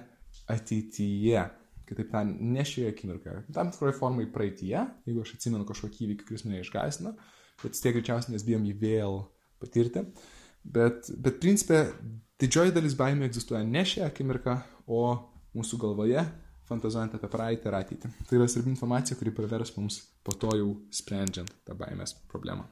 ateityje. 0.49 1.45
Kitaip 1.89 2.11
tariant, 2.11 2.37
ne 2.37 2.63
šioje 2.65 2.91
akimirkoje, 2.91 3.43
tam 3.53 3.71
tikroje 3.73 3.95
formai 3.97 4.27
praeitie, 4.29 4.75
jeigu 5.07 5.23
aš 5.23 5.33
atsimenu 5.37 5.65
kažkokį 5.65 6.03
įvykį, 6.05 6.27
kuris 6.27 6.43
mane 6.45 6.59
išgaisino, 6.61 7.15
bet 7.63 7.71
vis 7.71 7.81
tiek 7.81 7.95
greičiausiai 7.95 8.35
mes 8.35 8.45
bijom 8.45 8.67
jį 8.67 8.75
vėl 8.83 9.23
patirti. 9.61 10.03
Bet, 10.69 11.09
bet 11.17 11.39
principė, 11.41 11.87
didžioji 12.41 12.75
dalis 12.75 12.93
baimių 12.99 13.25
egzistuoja 13.25 13.63
ne 13.65 13.81
šią 13.89 14.05
akimirką, 14.05 14.59
o 14.85 15.01
mūsų 15.57 15.79
galvoje 15.81 16.27
fantazuojant 16.69 17.15
apie 17.17 17.29
praeitį 17.33 17.69
ir 17.69 17.77
ateitį. 17.79 18.11
Tai 18.29 18.37
yra 18.39 18.47
svarbi 18.49 18.73
informacija, 18.73 19.17
kuri 19.19 19.33
pravers 19.35 19.73
mums 19.77 20.01
po 20.25 20.35
to 20.37 20.53
jau 20.57 20.69
sprendžiant 20.93 21.51
tą 21.67 21.75
baimės 21.79 22.15
problemą. 22.31 22.67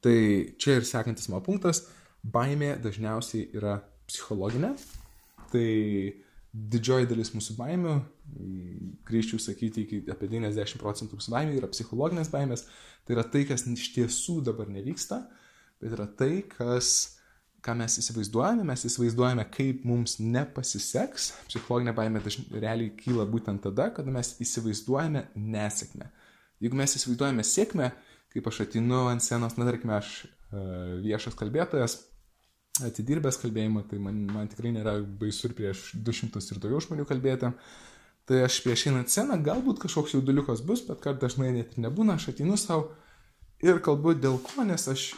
Tai 0.00 0.16
čia 0.60 0.78
ir 0.78 0.88
sekantis 0.88 1.28
mano 1.28 1.44
punktas. 1.44 1.84
Baimė 2.24 2.76
dažniausiai 2.80 3.50
yra 3.56 3.78
psichologinė. 4.08 4.72
Tai 5.50 5.68
didžioji 6.50 7.06
dalis 7.10 7.30
mūsų 7.34 7.54
baimių, 7.58 7.92
grįžčiau 9.06 9.38
sakyti, 9.42 9.84
iki 9.84 10.00
apie 10.10 10.26
90 10.30 10.80
procentų 10.82 11.18
mūsų 11.18 11.34
baimių 11.34 11.58
yra 11.60 11.70
psichologinės 11.70 12.30
baimės. 12.32 12.66
Tai 13.06 13.16
yra 13.16 13.24
tai, 13.26 13.44
kas 13.48 13.66
iš 13.70 13.92
tiesų 13.94 14.40
dabar 14.46 14.70
nevyksta, 14.70 15.22
bet 15.82 15.94
yra 15.94 16.06
tai, 16.06 16.42
kas 16.50 17.19
ką 17.64 17.74
mes 17.78 17.96
įsivaizduojame, 18.00 18.64
mes 18.68 18.84
įsivaizduojame, 18.88 19.44
kaip 19.52 19.84
mums 19.88 20.16
nepasiseks. 20.20 21.30
Psichologinė 21.50 21.94
baimė 21.96 22.22
dažnai 22.24 22.62
realiai 22.62 22.92
kyla 22.96 23.26
būtent 23.28 23.62
tada, 23.66 23.90
kada 23.96 24.12
mes 24.14 24.32
įsivaizduojame 24.42 25.26
nesėkmę. 25.36 26.08
Jeigu 26.64 26.78
mes 26.80 26.96
įsivaizduojame 26.96 27.44
sėkmę, 27.46 27.90
kaip 28.32 28.48
aš 28.48 28.62
atinu 28.66 29.06
ant 29.10 29.24
scenos, 29.24 29.56
na 29.58 29.68
tarkime, 29.68 29.96
aš 29.98 30.14
uh, 30.24 30.96
viešas 31.04 31.36
kalbėtojas, 31.38 31.98
atidirbęs 32.86 33.40
kalbėjimą, 33.42 33.84
tai 33.90 34.00
man, 34.02 34.24
man 34.30 34.48
tikrai 34.50 34.72
nėra 34.74 34.98
baisu 35.02 35.48
ir 35.48 35.56
prieš 35.58 35.90
200 35.96 36.42
ir 36.54 36.62
daugiau 36.62 36.82
žmonių 36.84 37.06
kalbėti. 37.08 37.52
Tai 38.30 38.42
aš 38.46 38.60
prieš 38.62 38.86
einant 38.90 39.10
sceną 39.10 39.40
galbūt 39.42 39.80
kažkoks 39.82 40.14
jauduliukas 40.14 40.62
bus, 40.62 40.84
bet 40.86 41.00
kad 41.02 41.18
dažnai 41.20 41.50
net 41.56 41.74
ir 41.74 41.84
nebūna, 41.86 42.14
aš 42.14 42.30
atinu 42.34 42.56
savo 42.60 42.92
Ir 43.60 43.80
kalbu 43.84 44.14
dėl 44.16 44.38
ko, 44.40 44.64
nes 44.64 44.86
aš, 44.88 45.10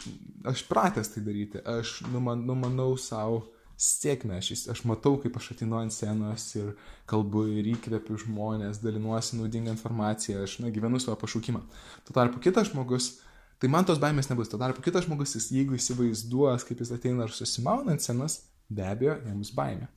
aš 0.47 0.63
pratęs 0.67 1.13
tai 1.13 1.23
daryti. 1.23 1.61
Aš 1.63 2.01
numan, 2.11 2.41
numanau 2.47 2.97
savo 2.99 3.45
sėkmę. 3.79 4.39
Aš, 4.41 4.65
aš 4.73 4.83
matau, 4.89 5.15
kaip 5.21 5.37
aš 5.39 5.53
atinu 5.55 5.77
ant 5.79 5.93
scenos 5.95 6.49
ir 6.59 6.73
kalbu 7.09 7.45
ir 7.55 7.69
įkvepiu 7.73 8.17
žmonės, 8.25 8.81
dalinuosi 8.83 9.39
naudingą 9.39 9.73
informaciją, 9.77 10.43
aš 10.43 10.57
na, 10.63 10.71
gyvenu 10.75 10.99
savo 10.99 11.15
pašaukimą. 11.23 11.63
Tuo 12.07 12.15
tarpu 12.17 12.41
kitas 12.43 12.71
žmogus, 12.71 13.13
tai 13.63 13.71
man 13.71 13.87
tos 13.87 14.01
baimės 14.03 14.27
nebus. 14.31 14.51
Tuo 14.51 14.59
tarpu 14.61 14.83
kitas 14.83 15.07
žmogus, 15.07 15.37
jis, 15.37 15.47
jeigu 15.55 15.79
įsivaizduos, 15.79 16.67
kaip 16.67 16.83
jis 16.83 16.93
ateina 16.97 17.27
ar 17.27 17.35
susimauna 17.35 17.95
ant 17.95 18.03
scenos, 18.03 18.41
be 18.67 18.83
abejo, 18.87 19.17
jam 19.23 19.39
bus 19.39 19.53
baimė. 19.55 19.87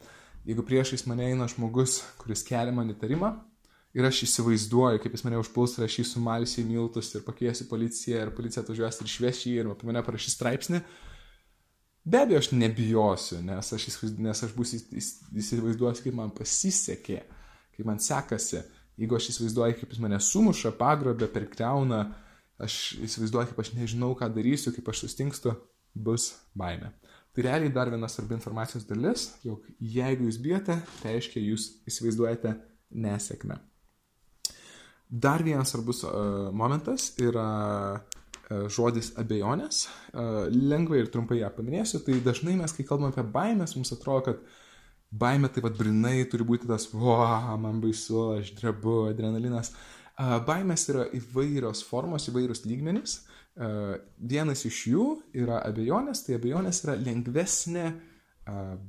Jeigu 0.47 0.63
priešais 0.63 1.03
mane 1.11 1.27
eina 1.33 1.51
žmogus, 1.51 1.99
kuris 2.23 2.47
kelia 2.47 2.71
man 2.75 2.95
įtarimą, 2.95 3.35
ir 3.97 4.05
aš 4.05 4.23
įsivaizduoju, 4.27 5.01
kaip 5.01 5.15
jis 5.17 5.25
mane 5.25 5.39
užpuls 5.41 5.79
ir 5.79 5.87
aš 5.87 5.99
jį 6.01 6.05
sumalsiu 6.11 6.63
į 6.63 6.69
miltus 6.69 7.15
ir 7.17 7.25
pakviesiu 7.25 7.65
policiją 7.71 8.27
ir 8.27 8.33
policija 8.37 8.65
atvažiuos 8.65 9.01
ir 9.01 9.09
išveš 9.09 9.45
jį 9.49 9.55
ir 9.63 9.71
apie 9.73 9.89
mane 9.89 10.03
parašys 10.05 10.37
straipsnį. 10.37 10.83
Be 12.07 12.21
abejo, 12.23 12.39
aš 12.39 12.53
nebijosiu, 12.55 13.41
nes 13.43 13.73
aš, 13.75 13.87
nes 14.23 14.43
aš 14.47 14.53
būsiu 14.55 14.79
įsivaizduosiu, 14.95 16.05
kaip 16.05 16.15
man 16.15 16.31
pasisekė, 16.37 17.23
kaip 17.75 17.89
man 17.89 17.99
sekasi. 18.03 18.63
Jeigu 18.97 19.17
aš 19.19 19.33
įsivaizduoju, 19.33 19.79
kaip 19.81 19.91
jis 19.93 20.03
mane 20.05 20.21
sumuša, 20.23 20.71
pagrobė, 20.79 21.27
perkreuna, 21.33 22.05
aš 22.63 22.95
įsivaizduoju, 23.09 23.51
kaip 23.51 23.65
aš 23.65 23.73
nežinau, 23.77 24.13
ką 24.17 24.29
darysiu, 24.33 24.71
kaip 24.77 24.93
aš 24.93 25.03
sustingstu, 25.03 25.57
bus 25.97 26.31
baime. 26.57 26.93
Tai 27.35 27.45
realiai 27.45 27.73
dar 27.73 27.91
viena 27.93 28.09
svarbi 28.09 28.37
informacijos 28.39 28.87
dalis, 28.89 29.33
jog 29.45 29.67
jeigu 29.81 30.31
jūs 30.31 30.39
bijote, 30.41 30.79
tai 31.03 31.17
reiškia, 31.17 31.43
jūs 31.51 31.73
įsivaizduojate 31.91 32.55
nesėkmę. 33.03 33.59
Dar 35.09 35.43
vienas 35.43 35.71
svarbus 35.71 36.03
uh, 36.05 36.51
momentas 36.53 37.13
yra 37.23 37.49
uh, 37.95 38.67
žodis 38.73 39.13
abejonės. 39.21 39.85
Uh, 40.11 40.47
lengvai 40.51 41.05
ir 41.05 41.11
trumpai 41.15 41.39
ją 41.41 41.51
paminėsiu. 41.55 42.01
Tai 42.03 42.17
dažnai 42.25 42.57
mes, 42.59 42.75
kai 42.75 42.87
kalbame 42.89 43.15
apie 43.15 43.23
baimės, 43.23 43.77
mums 43.79 43.95
atrodo, 43.95 44.33
kad 44.33 44.41
baimė 45.15 45.53
taip 45.55 45.69
pat 45.69 45.77
brinai 45.79 46.17
turi 46.31 46.47
būti 46.49 46.67
tas, 46.67 46.89
wow, 46.91 47.55
man 47.63 47.79
baisu, 47.85 48.41
aš 48.41 48.51
drebu, 48.59 49.05
adrenalinas. 49.13 49.71
Baimės 50.49 50.89
yra 50.91 51.05
įvairios 51.15 51.85
formos, 51.87 52.27
įvairios 52.31 52.65
lygmenys. 52.67 53.21
Vienas 54.19 54.65
iš 54.67 54.81
jų 54.91 55.07
yra 55.37 55.61
abejonės, 55.69 56.25
tai 56.27 56.39
abejonės 56.41 56.83
yra 56.85 56.97
lengvesnė 56.99 57.87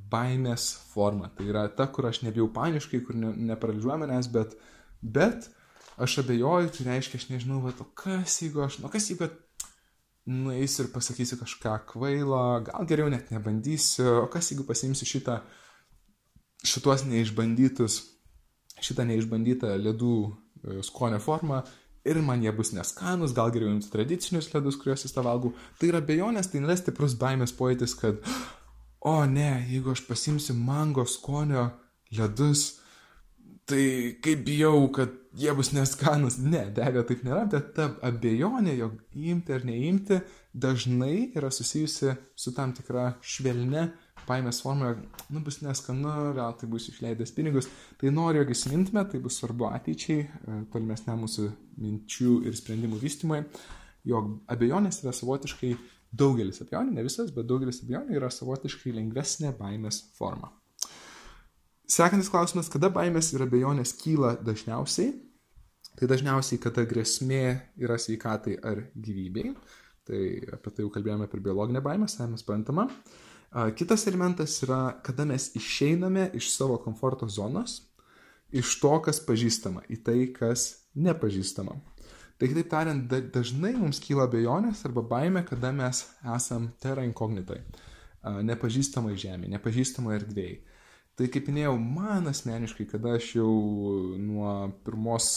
baimės 0.10 0.72
forma. 0.94 1.30
Tai 1.38 1.46
yra 1.52 1.68
ta, 1.78 1.90
kur 1.94 2.10
aš 2.10 2.24
nebijau 2.26 2.48
paniškai, 2.56 3.04
kur 3.06 3.18
ne, 3.20 3.34
neparalyžiuoja 3.52 4.00
manęs, 4.02 4.32
bet, 4.34 4.58
bet 5.02 5.50
aš 5.98 6.20
abejoju, 6.24 6.72
tai 6.76 6.88
reiškia, 6.92 7.20
aš 7.20 7.30
nežinau, 7.32 7.60
va, 7.64 7.74
kas 7.98 8.42
jeigu 8.44 8.62
aš, 8.66 8.80
nu 8.84 8.92
kas 8.94 9.10
jeigu 9.10 9.30
nueisiu 10.28 10.86
ir 10.86 10.92
pasakysiu 10.92 11.40
kažką 11.40 11.78
kvailo, 11.94 12.42
gal 12.68 12.86
geriau 12.90 13.10
net 13.10 13.32
nebandysiu, 13.32 14.26
o 14.26 14.28
kas 14.32 14.52
jeigu 14.52 14.68
pasiimsiu 14.68 15.08
šitą, 15.08 15.40
šituos 16.68 17.06
neišbandytus, 17.08 18.02
šitą 18.84 19.08
neišbandytą 19.08 19.74
ledų 19.80 20.16
e, 20.28 20.80
skonio 20.86 21.22
formą 21.24 21.64
ir 22.08 22.20
man 22.24 22.44
jie 22.44 22.52
bus 22.56 22.74
neskanus, 22.76 23.34
gal 23.36 23.52
geriau 23.56 23.72
imti 23.72 23.90
tradicinius 23.92 24.52
ledus, 24.54 24.78
kuriuos 24.80 25.06
vis 25.08 25.16
tą 25.16 25.24
valgau. 25.26 25.54
Tai 25.80 25.90
yra 25.92 26.04
bejonės, 26.04 26.52
tai 26.52 26.62
nėra 26.64 26.78
stiprus 26.80 27.18
baimės 27.20 27.56
pojūtis, 27.58 27.96
kad, 28.00 28.20
o 29.14 29.18
ne, 29.32 29.64
jeigu 29.72 29.96
aš 29.96 30.04
pasimsiu 30.08 30.56
mango 30.60 31.08
skonio 31.08 31.70
ledus, 32.20 32.82
tai 33.68 34.16
kaip 34.24 34.44
bijau, 34.48 34.88
kad 34.96 35.14
jie 35.38 35.54
bus 35.56 35.74
neskanus. 35.76 36.40
Ne, 36.40 36.64
be 36.74 36.84
abejo, 36.86 37.04
taip 37.10 37.24
nėra, 37.28 37.46
bet 37.52 37.74
ta 37.76 37.90
abejonė, 38.08 38.78
jog 38.80 38.98
imti 39.14 39.56
ar 39.56 39.66
neimti, 39.68 40.22
dažnai 40.58 41.32
yra 41.38 41.52
susijusi 41.54 42.16
su 42.36 42.54
tam 42.56 42.74
tikra 42.78 43.12
švelne 43.22 43.90
baimės 44.28 44.60
formoje, 44.64 44.98
nu 45.32 45.42
bus 45.44 45.62
neskanu, 45.64 46.14
gal 46.36 46.56
tai 46.60 46.68
bus 46.72 46.90
išleidęs 46.92 47.32
pinigus. 47.36 47.70
Tai 48.00 48.12
noriu, 48.12 48.42
jog 48.42 48.54
įsimintume, 48.56 49.04
tai 49.12 49.22
bus 49.24 49.40
svarbu 49.40 49.70
ateičiai, 49.70 50.24
e, 50.26 50.60
tolimesnė 50.74 51.16
mūsų 51.22 51.48
minčių 51.84 52.42
ir 52.48 52.58
sprendimų 52.60 53.00
vystymai, 53.04 53.44
jog 54.08 54.34
abejonės 54.52 55.04
yra 55.04 55.16
savotiškai, 55.16 55.76
daugelis 56.18 56.64
abejonių, 56.64 56.96
ne 56.98 57.08
visas, 57.08 57.32
bet 57.36 57.48
daugelis 57.48 57.84
abejonių 57.84 58.20
yra 58.20 58.32
savotiškai 58.34 58.96
lengvesnė 58.96 59.54
baimės 59.60 60.06
forma. 60.18 60.52
Sekantis 61.88 62.28
klausimas, 62.28 62.68
kada 62.68 62.90
baimės 62.92 63.30
ir 63.32 63.46
abejonės 63.46 63.94
kyla 63.96 64.34
dažniausiai? 64.44 65.14
Tai 65.98 66.10
dažniausiai, 66.12 66.60
kada 66.62 66.84
grėsmė 66.86 67.44
yra 67.80 67.96
sveikatai 67.98 68.58
ar 68.60 68.84
gyvybei. 68.92 69.54
Tai 70.08 70.20
apie 70.58 70.74
tai 70.74 70.84
jau 70.84 70.92
kalbėjome 70.92 71.30
per 71.32 71.40
biologinę 71.44 71.80
baimę, 71.84 72.10
savame 72.12 72.38
suprantama. 72.40 72.90
Kitas 73.80 74.04
elementas 74.12 74.60
yra, 74.68 74.98
kada 75.04 75.24
mes 75.26 75.48
išeiname 75.56 76.28
iš 76.36 76.52
savo 76.52 76.76
komforto 76.84 77.30
zonos, 77.32 77.80
iš 78.52 78.76
to, 78.84 78.92
kas 79.08 79.24
pažįstama, 79.24 79.88
į 79.88 80.02
tai, 80.04 80.20
kas 80.36 80.68
nepažįstama. 80.96 81.80
Tai 82.38 82.52
kitaip 82.52 82.70
tariant, 82.70 83.16
dažnai 83.34 83.74
mums 83.80 84.04
kyla 84.04 84.28
bejonės 84.30 84.84
arba 84.86 85.02
baime, 85.08 85.42
kada 85.48 85.72
mes 85.74 86.04
esam 86.36 86.68
terra 86.84 87.08
incognitoj, 87.08 87.64
nepažįstamai 88.52 89.16
žemė, 89.18 89.56
nepažįstamai 89.56 90.20
erdvėjai. 90.20 90.60
Tai 91.18 91.28
kaip 91.34 91.48
minėjau, 91.50 91.74
man 91.82 92.30
asmeniškai, 92.30 92.86
kada 92.92 93.16
aš 93.18 93.32
jau 93.40 93.52
nuo 94.22 94.52
pirmos, 94.86 95.30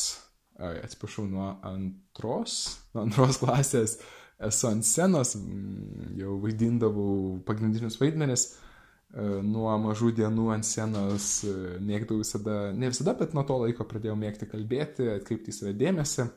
atsiprašau, 0.61 1.25
nuo 1.31 1.55
antros, 1.65 2.57
nuo 2.93 3.07
antros 3.07 3.39
klasės 3.41 3.95
uh, 3.97 4.09
esu 4.41 4.67
ant 4.69 4.85
scenos, 4.85 5.35
mm, 5.37 6.17
jau 6.21 6.37
vaidindavau 6.41 7.39
pagrindinius 7.47 7.99
vaidmenis, 8.01 8.47
e, 9.13 9.25
nuo 9.45 9.73
mažų 9.85 10.13
dienų 10.17 10.47
ant 10.55 10.67
scenos 10.67 11.31
e, 11.45 11.55
mėgdavau 11.85 12.23
visada, 12.23 12.59
ne 12.73 12.91
visada, 12.93 13.15
bet 13.19 13.35
nuo 13.37 13.45
to 13.49 13.59
laiko 13.65 13.85
pradėjau 13.89 14.17
mėgti 14.19 14.49
kalbėti, 14.51 15.11
atkreipti 15.19 15.53
į 15.53 15.59
save 15.59 15.75
dėmesį. 15.81 16.29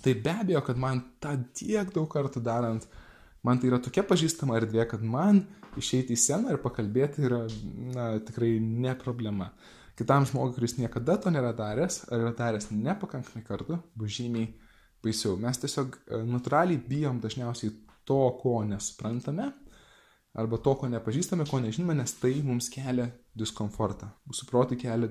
Tai 0.00 0.16
be 0.24 0.34
abejo, 0.42 0.64
kad 0.64 0.80
man 0.80 1.02
tą 1.20 1.36
tiek 1.56 1.92
daug 1.94 2.08
kartų 2.12 2.42
darant, 2.44 2.86
man 3.46 3.60
tai 3.60 3.70
yra 3.70 3.80
tokia 3.82 4.04
pažįstama 4.06 4.58
erdvė, 4.60 4.86
kad 4.90 5.04
man 5.04 5.44
išeiti 5.80 6.16
į 6.16 6.20
sceną 6.20 6.54
ir 6.54 6.62
pakalbėti 6.62 7.26
yra 7.28 7.44
na, 7.94 8.08
tikrai 8.26 8.56
ne 8.60 8.94
problema. 8.98 9.50
Kitam 9.98 10.24
žmogui, 10.28 10.56
kuris 10.56 10.78
niekada 10.78 11.18
to 11.20 11.32
nėra 11.32 11.52
daręs, 11.56 12.04
ar 12.08 12.22
yra 12.22 12.32
daręs 12.36 12.70
nepakankamai 12.72 13.44
kartų, 13.46 13.80
bus 13.98 14.14
žymiai 14.16 14.48
baisiau. 15.04 15.36
Mes 15.40 15.60
tiesiog 15.60 15.98
e, 15.98 16.20
natūraliai 16.28 16.80
bijom 16.88 17.20
dažniausiai 17.20 17.74
to, 18.08 18.20
ko 18.40 18.60
nesuprantame, 18.64 19.50
arba 20.40 20.60
to, 20.62 20.74
ko 20.80 20.88
nepažįstame, 20.90 21.46
ko 21.50 21.60
nežinome, 21.62 21.98
nes 22.00 22.14
tai 22.20 22.38
mums 22.46 22.70
kelia 22.72 23.10
diskomfortą. 23.36 24.08
Mūsų 24.30 24.48
protai 24.48 24.78
kelia 24.80 25.10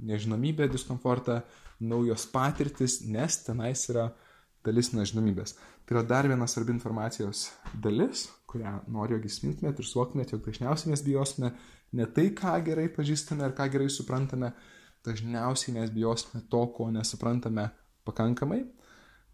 nežinomybę, 0.00 0.68
diskomfortą, 0.72 1.40
naujos 1.80 2.26
patirtis, 2.32 3.00
nes 3.08 3.40
tenais 3.44 3.86
yra 3.92 4.10
dalis 4.66 4.92
nežinomybės. 4.92 5.56
Tai 5.86 5.96
yra 5.96 6.04
dar 6.06 6.28
viena 6.30 6.48
svarbi 6.50 6.74
informacijos 6.74 7.48
dalis, 7.74 8.26
kurią 8.50 8.80
noriu, 8.92 9.18
jog 9.18 9.28
įsimintumėt 9.30 9.80
ir 9.80 9.88
suvoktumėt, 9.88 10.34
jog 10.34 10.42
dažniausiai 10.46 10.92
mes 10.92 11.04
bijosime 11.06 11.54
ne 11.96 12.06
tai, 12.14 12.28
ką 12.36 12.58
gerai 12.66 12.88
pažįstame 12.92 13.46
ar 13.46 13.56
ką 13.56 13.70
gerai 13.72 13.88
suprantame, 13.92 14.52
dažniausiai 15.06 15.78
mes 15.78 15.94
bijosime 15.94 16.44
to, 16.52 16.66
ko 16.76 16.90
nesuprantame 16.92 17.70
pakankamai 18.04 18.64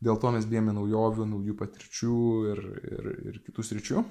Dėl 0.05 0.19
to 0.21 0.31
mes 0.35 0.45
bijome 0.49 0.75
naujovių, 0.77 1.25
naujų 1.31 1.55
patirčių 1.57 2.17
ir, 2.53 2.65
ir, 2.85 3.07
ir 3.31 3.39
kitų 3.47 3.65
sričių. 3.65 4.03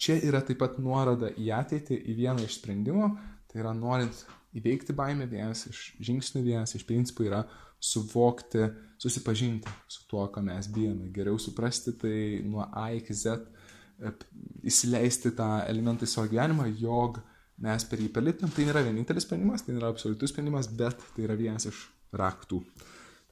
Čia 0.00 0.16
yra 0.24 0.40
taip 0.46 0.62
pat 0.62 0.78
nuoroda 0.80 1.28
į 1.36 1.50
ateitį, 1.58 1.98
į 2.08 2.14
vieną 2.22 2.46
iš 2.46 2.56
sprendimų. 2.62 3.10
Tai 3.50 3.60
yra 3.60 3.74
norint 3.76 4.22
įveikti 4.56 4.96
baimę, 4.96 5.26
vienas 5.28 5.66
iš 5.68 5.82
žingsnių, 6.00 6.44
vienas 6.46 6.72
iš 6.78 6.86
principų 6.88 7.28
yra 7.28 7.42
suvokti, 7.82 8.68
susipažinti 9.02 9.70
su 9.90 10.06
tuo, 10.10 10.28
ką 10.30 10.44
mes 10.46 10.68
bijome, 10.70 11.10
geriau 11.14 11.38
suprasti 11.42 11.96
tai 11.98 12.16
nuo 12.46 12.68
A 12.70 12.92
iki 12.94 13.14
Z, 13.14 13.40
e, 13.98 14.12
įsileisti 14.70 15.34
tą 15.38 15.48
elementą 15.66 16.06
į 16.06 16.12
savo 16.12 16.30
gyvenimą, 16.30 16.68
jog 16.78 17.18
mes 17.62 17.86
per 17.90 18.02
jį 18.02 18.10
pelitėm. 18.14 18.52
Tai 18.54 18.66
nėra 18.68 18.84
vienintelis 18.86 19.26
sprendimas, 19.26 19.66
tai 19.66 19.74
nėra 19.74 19.90
absoliutus 19.92 20.30
sprendimas, 20.30 20.70
bet 20.70 21.02
tai 21.16 21.26
yra 21.26 21.38
vienas 21.38 21.66
iš 21.70 21.82
raktų. 22.14 22.62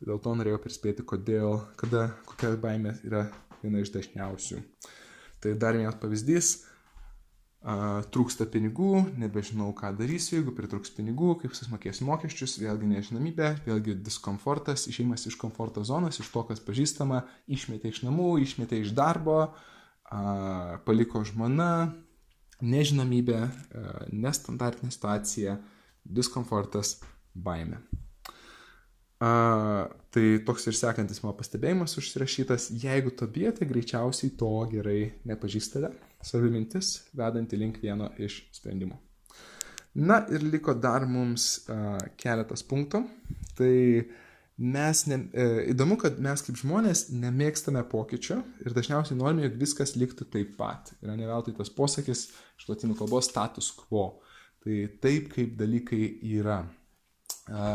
Tai 0.01 0.09
dėl 0.09 0.21
to 0.25 0.35
norėjau 0.41 0.63
prispėti, 0.65 1.07
kodėl, 1.07 1.61
kada, 1.81 2.09
kokia 2.27 2.55
baimė 2.61 2.97
yra 3.07 3.27
viena 3.63 3.83
iš 3.85 3.93
dažniausių. 3.95 4.63
Tai 5.41 5.55
dar 5.61 5.79
vienas 5.79 5.99
pavyzdys. 6.01 6.55
A, 7.61 8.01
trūksta 8.09 8.47
pinigų, 8.49 9.03
nebežinau, 9.21 9.69
ką 9.77 9.91
darysiu, 9.99 10.39
jeigu 10.39 10.55
pritruks 10.57 10.95
pinigų, 10.97 11.35
kaip 11.43 11.53
susimokėsiu 11.53 12.07
mokesčius, 12.09 12.57
vėlgi 12.57 12.89
nežinomybė, 12.89 13.51
vėlgi 13.67 13.99
diskomfortas, 14.01 14.87
išėjimas 14.89 15.27
iš 15.29 15.37
komforto 15.41 15.85
zonos, 15.85 16.23
iš 16.23 16.31
to, 16.33 16.47
kas 16.49 16.65
pažįstama, 16.65 17.27
išmetė 17.53 17.93
iš 17.93 18.01
namų, 18.07 18.31
išmetė 18.47 18.81
iš 18.81 18.95
darbo, 18.97 19.43
a, 20.09 20.81
paliko 20.89 21.21
žmona, 21.29 21.93
nežinomybė, 22.65 23.41
a, 23.45 24.07
nestandartinė 24.09 24.97
situacija, 24.97 25.59
diskomfortas, 26.09 26.97
baime. 27.37 27.85
A, 29.21 29.89
tai 30.09 30.39
toks 30.49 30.65
ir 30.71 30.77
sekantis 30.79 31.21
mano 31.21 31.35
pastebėjimas 31.37 31.99
užsirašytas, 32.01 32.71
jeigu 32.81 33.13
to 33.13 33.29
bijate, 33.29 33.69
greičiausiai 33.69 34.33
to 34.41 34.49
gerai 34.71 35.13
nepažįstate. 35.29 35.93
Savi 36.25 36.49
mintis, 36.53 36.95
vedanti 37.17 37.59
link 37.61 37.83
vieno 37.85 38.09
iš 38.21 38.43
sprendimų. 38.57 38.97
Na 40.01 40.23
ir 40.33 40.45
liko 40.47 40.73
dar 40.73 41.05
mums 41.09 41.67
a, 41.69 41.99
keletas 42.21 42.65
punktų. 42.65 43.03
Tai 43.59 43.77
mes, 44.61 45.05
ne, 45.11 45.21
e, 45.33 45.47
įdomu, 45.75 45.97
kad 46.01 46.17
mes 46.23 46.45
kaip 46.47 46.57
žmonės 46.61 47.09
nemėgstame 47.13 47.83
pokyčio 47.93 48.39
ir 48.65 48.77
dažniausiai 48.77 49.19
norime, 49.19 49.45
jog 49.45 49.61
viskas 49.61 49.97
liktų 50.01 50.31
taip 50.33 50.57
pat. 50.61 50.95
Yra 51.05 51.17
ne 51.19 51.29
veltui 51.29 51.57
tas 51.57 51.73
posakis 51.77 52.29
iš 52.61 52.69
latinų 52.71 52.97
kalbos 53.03 53.29
status 53.29 53.73
quo. 53.77 54.21
Tai 54.65 54.83
taip, 55.05 55.33
kaip 55.35 55.57
dalykai 55.61 56.05
yra. 56.39 56.63
A, 57.49 57.73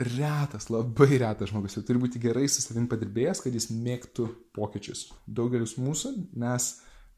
retas, 0.00 0.68
labai 0.72 1.18
retas 1.20 1.50
žmogus 1.50 1.76
jau 1.76 1.82
turi 1.86 2.00
būti 2.00 2.20
gerai 2.22 2.46
su 2.48 2.62
savim 2.64 2.86
padirbėjęs, 2.90 3.42
kad 3.44 3.56
jis 3.56 3.68
mėgtų 3.72 4.28
pokyčius. 4.56 5.10
Daugelis 5.28 5.76
mūsų, 5.80 6.14
nes 6.40 6.70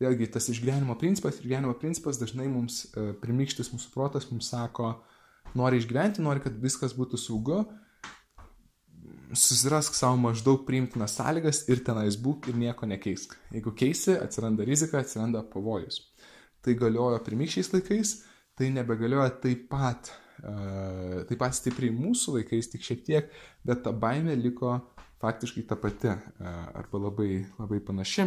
vėlgi 0.03 0.31
tas 0.35 0.49
išgyvenimo 0.51 0.97
principas 0.99 1.38
ir 1.38 1.47
gyvenimo 1.47 1.77
principas 1.79 2.18
dažnai 2.21 2.49
mums 2.51 2.85
e, 2.90 3.12
primykštis 3.23 3.71
mūsų 3.75 3.92
protas 3.95 4.27
mums 4.33 4.51
sako, 4.51 4.97
nori 5.59 5.79
išgyventi, 5.79 6.25
nori, 6.25 6.42
kad 6.42 6.59
viskas 6.59 6.97
būtų 6.99 7.21
saugu, 7.21 7.61
susirask 9.33 9.95
savo 9.97 10.18
maždaug 10.21 10.66
priimtinas 10.66 11.14
sąlygas 11.16 11.64
ir 11.73 11.85
tenais 11.87 12.18
būk 12.21 12.51
ir 12.51 12.59
nieko 12.59 12.88
nekeisk. 12.88 13.37
Jeigu 13.55 13.73
keisi, 13.79 14.16
atsiranda 14.18 14.66
rizika, 14.68 15.01
atsiranda 15.01 15.45
pavojus. 15.55 16.03
Tai 16.62 16.75
galiojo 16.79 17.23
pirmykščiais 17.27 17.73
laikais, 17.73 18.16
tai 18.59 18.68
nebegalioja 18.75 19.33
taip 19.42 19.66
pat 19.73 20.12
taip 20.42 21.38
pat 21.38 21.55
stipriai 21.55 21.94
mūsų 21.94 22.38
laikais, 22.38 22.70
tik 22.72 22.83
šiek 22.87 23.05
tiek, 23.07 23.33
bet 23.66 23.85
ta 23.87 23.92
baimė 23.94 24.35
liko 24.40 24.81
faktiškai 25.22 25.66
ta 25.70 25.78
pati 25.78 26.11
arba 26.42 26.98
labai, 26.98 27.44
labai 27.61 27.78
panaši. 27.85 28.26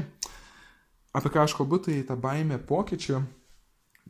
Apie 1.15 1.32
ką 1.32 1.43
aš 1.43 1.56
kalbu, 1.56 1.80
tai 1.84 2.01
ta 2.08 2.15
baimė 2.19 2.60
pokyčių, 2.67 3.19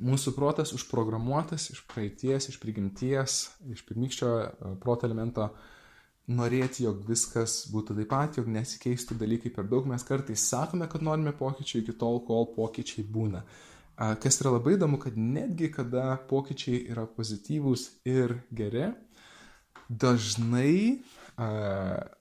mūsų 0.06 0.34
protas 0.36 0.74
užprogramuotas 0.76 1.70
iš 1.74 1.84
praeities, 1.90 2.50
iš 2.52 2.60
prigimties, 2.62 3.38
iš 3.72 3.86
pirmykščio 3.88 4.32
proto 4.84 5.08
elemento 5.08 5.50
norėti, 6.26 6.84
jog 6.88 7.04
viskas 7.06 7.68
būtų 7.74 8.00
taip 8.00 8.10
pat, 8.10 8.40
jog 8.40 8.50
nesikeistų 8.50 9.18
dalykai 9.22 9.54
per 9.54 9.70
daug. 9.70 9.86
Mes 9.90 10.04
kartais 10.06 10.46
sakome, 10.50 10.90
kad 10.90 11.06
norime 11.06 11.34
pokyčių 11.38 11.84
iki 11.84 11.98
tol, 12.02 12.24
kol 12.26 12.50
pokyčiai 12.56 13.06
būna. 13.06 13.44
Kas 13.96 14.42
yra 14.42 14.52
labai 14.58 14.76
įdomu, 14.76 15.00
kad 15.00 15.16
netgi 15.16 15.70
kada 15.72 16.18
pokyčiai 16.30 16.82
yra 16.92 17.06
pozityvūs 17.08 17.86
ir 18.12 18.36
geri, 18.56 18.90
dažnai 19.88 21.04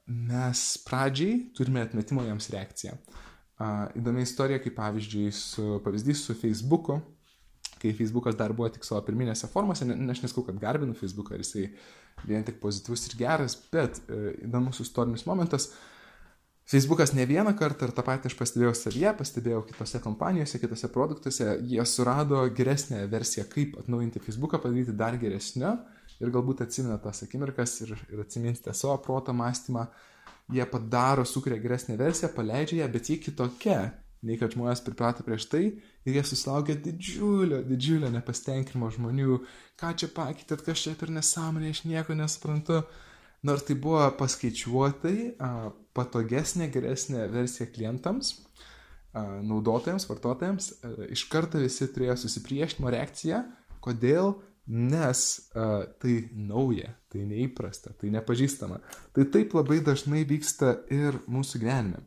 mes 0.06 0.62
pradžiai 0.86 1.40
turime 1.54 1.82
atmetimo 1.82 2.22
jiems 2.26 2.50
reakciją. 2.54 2.94
Įdomi 3.98 4.24
istorija, 4.26 4.60
kaip 4.62 4.74
pavyzdžiui, 4.78 5.26
su, 5.34 5.66
pavyzdys 5.84 6.24
su 6.26 6.34
Facebooku, 6.38 6.98
kai 7.82 7.92
Facebookas 7.94 8.36
dar 8.38 8.54
buvo 8.56 8.70
tik 8.72 8.86
savo 8.86 9.02
pirminėse 9.06 9.50
formose, 9.52 9.86
ne, 9.86 9.96
aš 10.10 10.24
neskau, 10.24 10.44
kad 10.46 10.58
garbinu 10.60 10.96
Facebooką, 10.98 11.38
jisai 11.40 11.68
vien 12.24 12.46
tik 12.46 12.60
pozityvus 12.62 13.08
ir 13.10 13.18
geras, 13.20 13.56
bet 13.72 14.00
e, 14.08 14.36
įdomus 14.46 14.80
istorinis 14.82 15.26
momentas, 15.28 15.68
Facebookas 16.64 17.12
ne 17.12 17.26
vieną 17.28 17.52
kartą 17.58 17.84
ir 17.86 17.92
tą 17.92 18.02
patį 18.06 18.30
aš 18.30 18.34
pastebėjau 18.38 18.72
savyje, 18.78 19.10
pastebėjau 19.18 19.60
kitose 19.68 19.98
kompanijose, 20.00 20.60
kitose 20.62 20.88
produktuose, 20.88 21.58
jie 21.68 21.84
surado 21.84 22.40
geresnę 22.56 23.02
versiją, 23.12 23.44
kaip 23.50 23.76
atnaujinti 23.82 24.22
Facebooką, 24.24 24.62
padaryti 24.62 24.94
dar 24.96 25.18
geresnio. 25.20 25.74
Ir 26.22 26.32
galbūt 26.32 26.62
atsimena 26.64 26.96
tas 27.02 27.20
akimirkas 27.26 27.74
ir, 27.84 27.92
ir 28.08 28.22
atsiminsite 28.22 28.72
savo 28.72 28.96
protą 29.04 29.34
mąstymą, 29.36 29.84
jie 30.56 30.64
padaro, 30.70 31.24
sukuria 31.28 31.58
geresnę 31.60 31.98
versiją, 32.00 32.30
paleidžia 32.32 32.80
ją, 32.80 32.88
bet 32.96 33.10
ji 33.10 33.18
kitokia, 33.26 33.78
nei 34.24 34.40
kad 34.40 34.54
žmonės 34.56 34.80
priprato 34.86 35.24
prieš 35.26 35.50
tai. 35.52 35.64
Ir 36.08 36.16
jie 36.16 36.22
susilaukia 36.24 36.78
didžiulio, 36.80 37.60
didžiulio 37.68 38.08
nepastenkinimo 38.14 38.88
žmonių, 38.94 39.40
ką 39.80 39.92
čia 40.00 40.08
pakeitėt, 40.16 40.64
kas 40.64 40.86
čia 40.86 40.94
per 40.96 41.12
nesąmonė, 41.12 41.74
aš 41.74 41.84
nieko 41.90 42.16
nesuprantu. 42.16 42.86
Nors 43.44 43.64
tai 43.68 43.76
buvo 43.76 44.00
paskaičiuotai 44.18 45.16
patogesnė, 45.94 46.70
geresnė 46.72 47.26
versija 47.32 47.68
klientams, 47.70 48.38
naudotojams, 49.14 50.08
vartotojams, 50.08 50.70
iš 51.12 51.26
karto 51.32 51.60
visi 51.62 51.86
turėjo 51.92 52.16
susipriešinimo 52.24 52.92
reakciją. 52.94 53.44
Kodėl? 53.84 54.34
Nes 54.64 55.20
tai 56.00 56.14
nauja, 56.32 56.94
tai 57.12 57.26
neįprasta, 57.28 57.92
tai 58.00 58.08
nepažįstama. 58.14 58.78
Tai 59.12 59.26
taip 59.34 59.52
labai 59.52 59.82
dažnai 59.84 60.22
vyksta 60.24 60.78
ir 60.88 61.20
mūsų 61.28 61.60
gyvenime. 61.60 62.00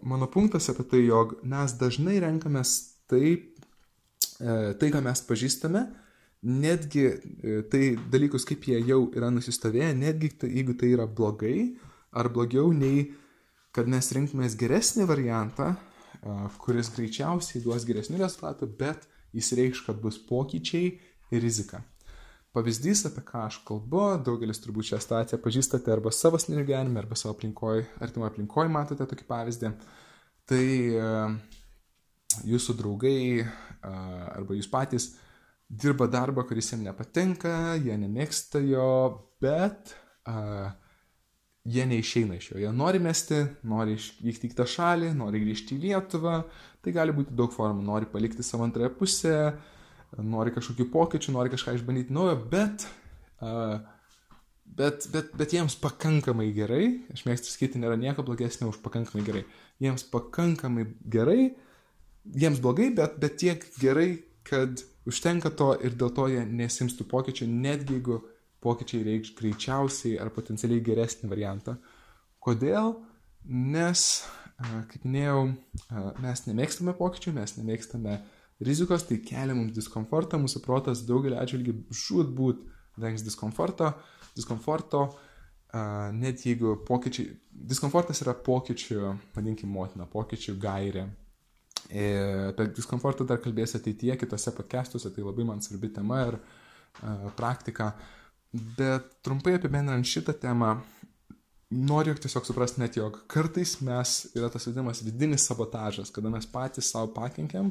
Mano 0.00 0.30
punktas 0.32 0.70
apie 0.72 0.86
tai, 0.88 1.02
jog 1.04 1.36
mes 1.44 1.76
dažnai 1.76 2.16
renkamės 2.24 2.72
taip, 3.10 3.50
uh, 4.40 4.72
tai, 4.80 4.88
ką 4.90 5.02
mes 5.04 5.22
pažįstame, 5.28 5.82
netgi 6.42 7.06
uh, 7.08 7.62
tai 7.70 7.94
dalykus, 8.12 8.46
kaip 8.48 8.66
jie 8.68 8.80
jau 8.86 9.06
yra 9.14 9.30
nusistovėję, 9.34 9.92
netgi 9.98 10.32
tai, 10.42 10.50
jeigu 10.58 10.76
tai 10.78 10.92
yra 10.96 11.06
blogai 11.06 11.72
ar 12.12 12.28
blogiau, 12.32 12.72
nei 12.74 13.06
kad 13.72 13.88
mes 13.88 14.10
rinktumės 14.12 14.58
geresnį 14.60 15.06
variantą, 15.08 15.72
uh, 15.76 16.44
kuris 16.62 16.92
greičiausiai 16.96 17.62
duos 17.64 17.86
geresnių 17.88 18.20
rezultatų, 18.20 18.68
bet 18.78 19.08
jis 19.32 19.54
reikš, 19.58 19.86
kad 19.86 20.02
bus 20.02 20.20
pokyčiai 20.28 20.92
ir 21.32 21.42
rizika. 21.42 21.80
Pavyzdys, 22.52 23.06
apie 23.08 23.22
ką 23.24 23.46
aš 23.46 23.62
kalbu, 23.64 24.02
daugelis 24.26 24.60
turbūt 24.60 24.90
šią 24.90 24.98
situaciją 25.00 25.38
pažįstate 25.40 25.88
arba 25.94 26.10
savo 26.12 26.36
asmeniniu 26.36 26.66
gyvenime, 26.68 27.00
arba 27.00 27.16
savo 27.16 27.32
aplinkoje, 27.32 27.86
artimo 28.04 28.26
aplinkoje 28.28 28.68
matote 28.68 29.06
tokį 29.08 29.24
pavyzdį. 29.30 29.70
Tai 30.52 30.66
uh, 30.98 31.38
jūsų 32.48 32.76
draugai 32.78 33.44
arba 33.82 34.56
jūs 34.56 34.68
patys 34.70 35.08
dirba 35.72 36.06
darbą, 36.10 36.44
kuris 36.48 36.72
jiems 36.72 36.84
nepatinka, 36.84 37.78
jie 37.80 37.96
nemėgsta 37.96 38.60
jo, 38.60 38.88
bet 39.42 39.94
uh, 40.28 40.72
jie 41.64 41.86
neišeina 41.88 42.36
iš 42.36 42.50
jo. 42.52 42.60
Jie 42.60 42.72
nori 42.76 43.00
mesti, 43.02 43.40
nori 43.68 43.96
vykti 43.96 44.48
į 44.48 44.52
kitą 44.52 44.66
šalį, 44.68 45.12
nori 45.16 45.40
grįžti 45.44 45.78
į 45.78 45.86
Lietuvą. 45.86 46.42
Tai 46.82 46.94
gali 46.94 47.14
būti 47.14 47.36
daug 47.38 47.52
formų. 47.54 47.84
Nori 47.86 48.08
palikti 48.10 48.44
savo 48.44 48.66
antrąją 48.66 48.90
pusę, 48.98 49.36
nori 50.18 50.52
kažkokių 50.54 50.88
pokyčių, 50.92 51.34
nori 51.36 51.52
kažką 51.52 51.76
išbandyti 51.78 52.14
naujo, 52.14 52.36
bet, 52.52 52.84
uh, 53.40 53.78
bet, 54.66 55.06
bet, 55.14 55.30
bet 55.38 55.54
jiems 55.56 55.78
pakankamai 55.80 56.50
gerai, 56.56 56.84
aš 57.14 57.24
mėgstu 57.28 57.52
sakyti, 57.52 57.80
nėra 57.80 57.96
nieko 58.00 58.26
blogesnio 58.26 58.72
už 58.72 58.82
pakankamai 58.84 59.24
gerai, 59.24 59.46
jiems 59.80 60.04
pakankamai 60.12 60.88
gerai, 61.14 61.54
jiems 62.28 62.60
blogai, 62.62 62.90
bet, 62.98 63.16
bet 63.22 63.38
tiek 63.40 63.64
gerai, 63.80 64.10
kad 64.46 64.82
užtenka 65.08 65.52
to 65.58 65.72
ir 65.84 65.96
dėl 65.98 66.12
to 66.14 66.28
jie 66.30 66.42
nesimstų 66.46 67.06
pokyčių, 67.10 67.48
netgi 67.48 67.98
jeigu 67.98 68.20
pokyčiai 68.62 69.06
reikš 69.06 69.32
greičiausiai 69.38 70.18
ar 70.22 70.30
potencialiai 70.34 70.84
geresnį 70.86 71.30
variantą. 71.32 71.76
Kodėl? 72.42 72.94
Nes, 73.42 74.04
kaip 74.90 75.02
minėjau, 75.02 75.48
mes 76.22 76.44
nemėgstame 76.46 76.94
pokyčių, 76.98 77.34
mes 77.38 77.56
nemėgstame 77.58 78.20
rizikos, 78.62 79.08
tai 79.08 79.18
kelia 79.26 79.56
mums 79.58 79.74
diskomfortą, 79.74 80.38
mūsų 80.38 80.62
protas 80.62 81.02
daugelį 81.08 81.40
atžvilgių 81.42 81.74
žud 82.04 82.30
būt 82.38 82.62
vengs 83.02 83.24
diskomforto, 83.26 83.90
diskomforto, 84.36 85.08
uh, 85.08 85.32
net 86.12 86.44
jeigu 86.44 86.76
pokyčiai, 86.86 87.32
diskomfortas 87.50 88.20
yra 88.24 88.34
pokyčių, 88.36 89.16
vadinkime, 89.36 89.72
motina, 89.72 90.06
pokyčių 90.06 90.56
gairė. 90.60 91.06
E, 91.92 92.04
apie 92.48 92.70
diskomfortą 92.72 93.26
dar 93.28 93.40
kalbėsiu 93.44 93.76
ateityje, 93.76 94.16
kitose 94.22 94.54
podcastuose, 94.56 95.10
tai 95.12 95.24
labai 95.26 95.44
man 95.44 95.60
svarbi 95.60 95.90
tema 95.92 96.22
ir 96.30 96.38
uh, 96.38 97.26
praktika. 97.36 97.90
Bet 98.52 99.10
trumpai 99.24 99.58
apibendrinant 99.58 100.08
šitą 100.08 100.32
temą, 100.40 100.70
noriu 101.72 102.14
tiesiog 102.16 102.48
suprasti 102.48 102.80
net, 102.80 102.96
jog 102.96 103.18
kartais 103.32 103.74
mes 103.84 104.14
yra 104.32 104.48
tas 104.52 104.68
vadinamas 104.68 105.02
vidinis 105.04 105.44
sabotažas, 105.48 106.12
kada 106.12 106.32
mes 106.32 106.48
patys 106.48 106.88
savo 106.92 107.12
pakenkiam, 107.16 107.68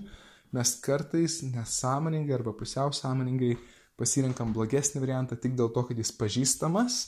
mes 0.54 0.76
kartais 0.86 1.40
nesąmoningai 1.48 2.38
arba 2.38 2.54
pusiau 2.58 2.94
sąmoningai 2.94 3.56
pasirinkam 3.98 4.54
blogesnį 4.54 5.02
variantą 5.02 5.38
tik 5.38 5.58
dėl 5.58 5.74
to, 5.74 5.86
kad 5.90 5.98
jis 5.98 6.14
pažįstamas, 6.18 7.02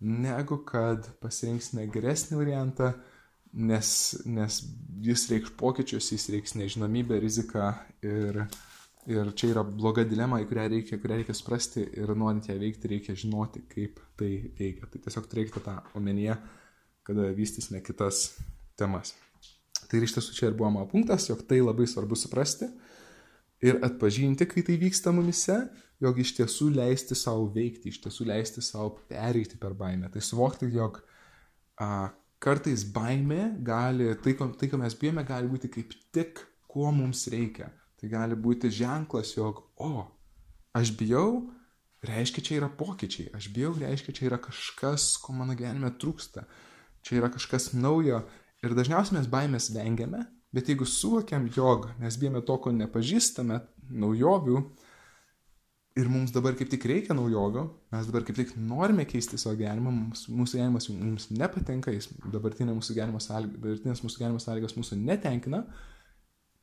negu 0.00 0.60
kad 0.68 1.08
pasirinksime 1.20 1.88
geresnį 1.92 2.40
variantą, 2.40 2.92
nes, 3.52 3.90
nes 4.26 4.58
jis 5.04 5.26
reikš 5.32 5.52
pokyčius, 5.58 6.10
jis 6.12 6.28
reiks 6.32 6.56
nežinomybę, 6.58 7.18
riziką 7.22 7.70
ir, 8.04 8.42
ir 9.08 9.32
čia 9.38 9.52
yra 9.52 9.64
bloga 9.66 10.04
dilema, 10.08 10.40
į 10.42 10.48
kurią 10.50 10.66
reikia, 10.74 11.00
kurią 11.00 11.20
reikia 11.22 11.36
suprasti 11.36 11.86
ir 11.96 12.12
norint 12.16 12.50
ją 12.50 12.58
veikti, 12.60 12.92
reikia 12.92 13.16
žinoti, 13.18 13.64
kaip 13.70 14.02
tai 14.20 14.32
veikia. 14.58 14.90
Tai 14.90 15.02
tiesiog 15.06 15.30
turėkite 15.30 15.64
tą 15.64 15.78
omenyje, 15.98 16.36
kada 17.08 17.30
vystysime 17.36 17.80
kitas 17.84 18.36
temas. 18.78 19.14
Tai 19.88 20.02
iš 20.04 20.18
tiesų 20.18 20.36
čia 20.36 20.50
ir 20.50 20.56
buvo 20.58 20.70
mano 20.74 20.88
punktas, 20.90 21.30
jog 21.30 21.40
tai 21.48 21.62
labai 21.62 21.86
svarbu 21.88 22.18
suprasti 22.18 22.68
ir 23.64 23.80
atpažinti, 23.82 24.46
kai 24.46 24.62
tai 24.66 24.76
vyksta 24.78 25.12
mumise, 25.14 25.56
jog 26.02 26.18
iš 26.20 26.34
tiesų 26.36 26.70
leisti 26.76 27.16
savo 27.18 27.48
veikti, 27.54 27.90
iš 27.90 28.02
tiesų 28.04 28.28
leisti 28.28 28.62
savo 28.62 28.92
pereiti 29.08 29.58
per 29.58 29.74
baimę. 29.78 30.10
Tai 30.12 30.22
suvokti, 30.22 30.68
jog 30.74 31.00
a, 31.80 32.10
kartais 32.42 32.84
baimė 32.94 33.58
gali, 33.66 34.12
tai, 34.24 34.34
ko, 34.38 34.50
tai, 34.58 34.70
ko 34.70 34.80
mes 34.80 34.96
bijome, 34.98 35.24
gali 35.26 35.50
būti 35.50 35.70
kaip 35.72 35.94
tik, 36.14 36.42
ko 36.70 36.92
mums 36.94 37.26
reikia. 37.32 37.70
Tai 37.98 38.10
gali 38.12 38.38
būti 38.38 38.70
ženklas, 38.70 39.34
jog, 39.34 39.64
o, 39.82 40.06
aš 40.78 40.92
bijau, 40.98 41.48
reiškia, 42.06 42.44
čia 42.46 42.58
yra 42.60 42.68
pokyčiai. 42.70 43.32
Aš 43.34 43.50
bijau, 43.54 43.72
reiškia, 43.80 44.14
čia 44.14 44.28
yra 44.30 44.38
kažkas, 44.42 45.16
ko 45.22 45.34
mano 45.34 45.58
gyvenime 45.58 45.90
trūksta. 45.98 46.46
Čia 47.02 47.22
yra 47.22 47.32
kažkas 47.34 47.72
naujo 47.74 48.22
Ir 48.66 48.74
dažniausiai 48.74 49.20
mes 49.20 49.28
baimės 49.30 49.68
vengiame, 49.70 50.24
bet 50.54 50.66
jeigu 50.70 50.86
suvokiam, 50.88 51.44
jog 51.54 51.92
mes 52.02 52.16
bijome 52.18 52.40
to, 52.42 52.56
ko 52.58 52.72
nepažįstame, 52.74 53.60
naujovių, 54.02 54.62
ir 55.98 56.08
mums 56.10 56.32
dabar 56.34 56.54
kaip 56.58 56.70
tik 56.72 56.86
reikia 56.90 57.16
naujovių, 57.16 57.64
mes 57.94 58.08
dabar 58.08 58.24
kaip 58.26 58.38
tik 58.38 58.54
norime 58.60 59.04
keisti 59.08 59.38
savo 59.40 59.56
gyvenimą, 59.58 59.92
mums, 59.94 60.24
mūsų 60.30 60.60
gyvenimas 60.60 60.88
mums 60.94 61.28
nepatinka, 61.34 61.94
jis 61.94 62.10
dabartinė 62.32 62.76
mūsų 62.78 62.96
gyvenimo 62.96 63.20
sąlyga, 63.22 63.58
dabartinės 63.58 64.02
mūsų 64.04 64.22
gyvenimo 64.22 64.42
sąlygos 64.44 64.78
mūsų 64.78 64.98
netenkina, 65.02 65.64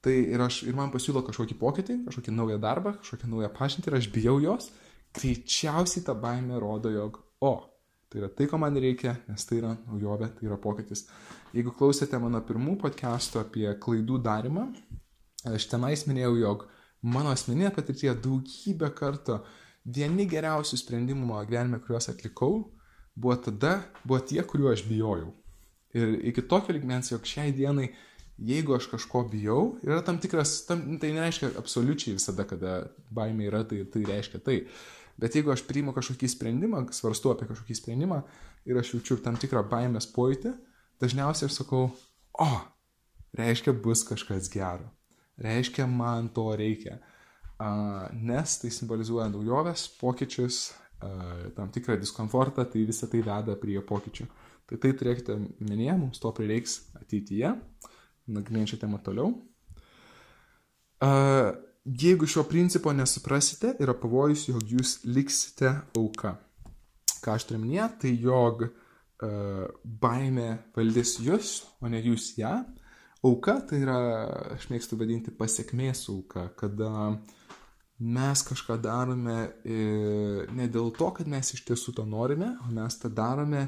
tai 0.06 0.18
ir, 0.32 0.42
aš, 0.46 0.64
ir 0.70 0.78
man 0.78 0.94
pasiūlo 0.94 1.26
kažkokį 1.28 1.60
pokytį, 1.62 2.00
kažkokį 2.08 2.36
naują 2.36 2.60
darbą, 2.64 2.96
kažkokią 3.02 3.32
naują 3.32 3.52
pažintį 3.56 3.92
ir 3.92 4.00
aš 4.00 4.12
bijau 4.16 4.36
jos, 4.44 4.70
greičiausiai 5.18 6.06
ta 6.06 6.16
baimė 6.20 6.62
rodo, 6.62 6.94
jog, 6.94 7.22
o, 7.44 7.56
Tai 8.16 8.22
yra 8.22 8.30
tai, 8.32 8.46
ko 8.48 8.56
man 8.62 8.78
reikia, 8.80 9.12
nes 9.28 9.44
tai 9.44 9.58
yra 9.60 9.74
naujovė, 9.90 10.30
tai 10.38 10.46
yra 10.48 10.56
pokytis. 10.62 11.02
Jeigu 11.52 11.74
klausėte 11.76 12.16
mano 12.24 12.40
pirmų 12.48 12.78
podcastų 12.80 13.42
apie 13.42 13.66
klaidų 13.82 14.22
darimą, 14.24 14.70
aš 15.52 15.66
tenais 15.72 16.06
minėjau, 16.08 16.36
jog 16.40 16.64
mano 17.06 17.32
asmeninė 17.34 17.72
patirtie 17.76 18.12
daugybę 18.18 18.90
kartų 18.98 19.40
vieni 19.86 20.26
geriausių 20.30 20.80
sprendimų 20.82 21.28
mano 21.30 21.46
gyvenime, 21.48 21.80
kuriuos 21.84 22.10
atlikau, 22.12 22.66
buvo 23.16 23.38
tada, 23.48 23.78
buvo 24.04 24.20
tie, 24.26 24.42
kuriuo 24.44 24.72
aš 24.74 24.86
bijojau. 24.90 25.32
Ir 25.96 26.18
iki 26.32 26.44
tokio 26.50 26.76
ligmens, 26.76 27.12
jog 27.14 27.28
šiai 27.30 27.54
dienai, 27.56 27.92
jeigu 28.42 28.76
aš 28.76 28.90
kažko 28.92 29.24
bijau, 29.32 29.78
yra 29.86 30.02
tam 30.04 30.20
tikras, 30.20 30.58
tam, 30.68 30.98
tai 31.00 31.14
nereiškia 31.16 31.54
absoliučiai 31.62 32.18
visada, 32.18 32.44
kada 32.50 32.82
baimė 33.16 33.48
yra, 33.52 33.64
tai, 33.70 33.86
tai 33.92 34.04
reiškia 34.10 34.42
tai. 34.44 34.60
Bet 35.22 35.38
jeigu 35.38 35.54
aš 35.54 35.64
priimu 35.70 35.94
kažkokį 35.96 36.28
sprendimą, 36.34 36.82
svarstu 36.92 37.32
apie 37.32 37.48
kažkokį 37.48 37.78
sprendimą 37.80 38.20
ir 38.68 38.82
aš 38.82 38.98
jaučiu 38.98 39.22
tam 39.24 39.40
tikrą 39.40 39.64
baimės 39.72 40.10
pojūtį, 40.12 40.52
dažniausiai 41.00 41.48
aš 41.48 41.62
sakau, 41.62 41.88
o, 42.36 42.52
reiškia 43.40 43.72
bus 43.86 44.04
kažkas 44.10 44.52
gero. 44.52 44.95
Reiškia 45.42 45.88
man 45.88 46.30
to 46.34 46.48
reikia. 46.56 47.00
Uh, 47.56 48.08
nes 48.12 48.58
tai 48.60 48.72
simbolizuoja 48.72 49.30
naujovės, 49.32 49.86
pokyčius, 50.00 50.74
uh, 51.00 51.48
tam 51.56 51.72
tikrą 51.72 51.96
diskomfortą, 52.02 52.66
tai 52.68 52.84
visą 52.88 53.08
tai 53.12 53.22
veda 53.24 53.56
prie 53.60 53.78
pokyčių. 53.80 54.28
Tai 54.66 54.80
tai 54.82 54.92
turėkite 54.98 55.38
minėję, 55.64 55.96
mums 56.00 56.20
to 56.20 56.32
prireiks 56.36 56.80
ateityje, 57.00 57.54
nagrinėjančią 58.28 58.80
temą 58.82 59.00
toliau. 59.06 59.32
Uh, 61.04 61.54
jeigu 61.86 62.28
šio 62.28 62.44
principo 62.50 62.92
nesuprasite, 62.96 63.76
yra 63.80 63.96
pavojus, 63.96 64.50
jog 64.50 64.64
jūs 64.76 64.98
liksite 65.08 65.72
auka. 65.96 66.36
Ką 67.24 67.38
aš 67.38 67.48
turiu 67.48 67.64
minėję, 67.64 67.92
tai 68.02 68.16
jog 68.20 68.68
baime 69.84 70.48
valdys 70.76 71.16
jūs, 71.24 71.62
o 71.80 71.88
ne 71.88 72.02
jūs 72.04 72.34
ją. 72.40 72.58
Auka 73.26 73.58
tai 73.66 73.82
yra, 73.82 73.98
aš 74.54 74.68
mėgstu 74.70 75.00
vadinti, 75.00 75.34
pasiekmės 75.34 76.04
auka, 76.14 76.50
kada 76.60 76.92
mes 78.00 78.44
kažką 78.46 78.78
darome 78.84 79.38
e, 79.64 79.78
ne 80.54 80.68
dėl 80.70 80.92
to, 80.98 81.10
kad 81.16 81.30
mes 81.32 81.54
iš 81.56 81.64
tiesų 81.66 81.96
to 81.98 82.06
norime, 82.06 82.52
o 82.66 82.74
mes 82.76 83.00
tą 83.02 83.10
darome, 83.10 83.64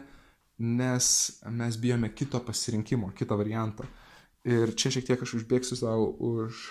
nes 0.57 1.07
mes 1.53 1.77
bijome 1.81 2.11
kito 2.13 2.41
pasirinkimo, 2.45 3.13
kito 3.17 3.37
varianto. 3.39 3.87
Ir 4.47 4.75
čia 4.77 4.91
šiek 4.93 5.07
tiek 5.09 5.23
aš 5.23 5.39
užbėgsiu 5.39 5.77
savo 5.79 6.11
už 6.23 6.67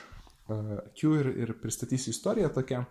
akių 0.49 1.13
ir, 1.21 1.29
ir 1.45 1.53
pristatysiu 1.61 2.15
istoriją 2.15 2.51
tokią. 2.55 2.85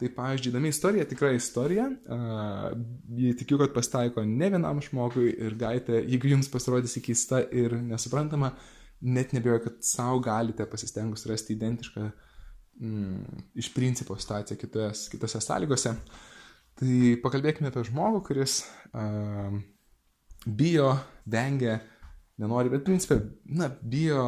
Tai 0.00 0.08
pavyzdžiui, 0.16 0.50
įdomi 0.54 0.70
istorija, 0.72 1.04
tikra 1.04 1.34
istorija. 1.36 1.90
Uh, 2.08 3.34
tikiu, 3.36 3.58
kad 3.60 3.74
pasitaiko 3.74 4.24
ne 4.24 4.48
vienam 4.48 4.80
žmogui 4.80 5.26
ir 5.28 5.58
galite, 5.60 5.98
jeigu 6.00 6.30
jums 6.30 6.48
pasirodys 6.48 6.96
keista 7.04 7.42
ir 7.52 7.74
nesuprantama, 7.84 8.54
net 9.00 9.32
nebejoju, 9.32 9.62
kad 9.64 9.78
savo 9.84 10.18
galite 10.24 10.66
pasistengus 10.68 11.26
rasti 11.26 11.54
identišką 11.56 12.10
mm, 12.80 13.44
iš 13.54 13.72
principo 13.74 14.16
situaciją 14.16 14.58
kitos, 14.60 15.06
kitose 15.12 15.40
sąlygose. 15.40 15.94
Tai 16.80 16.96
pakalbėkime 17.24 17.70
apie 17.70 17.84
žmogų, 17.88 18.22
kuris 18.28 18.60
uh, 18.92 19.56
bijo, 20.46 20.92
vengia, 21.28 21.78
nenori, 22.40 22.72
bet 22.72 22.86
principė, 22.86 23.20
na, 23.52 23.68
bijo 23.68 24.22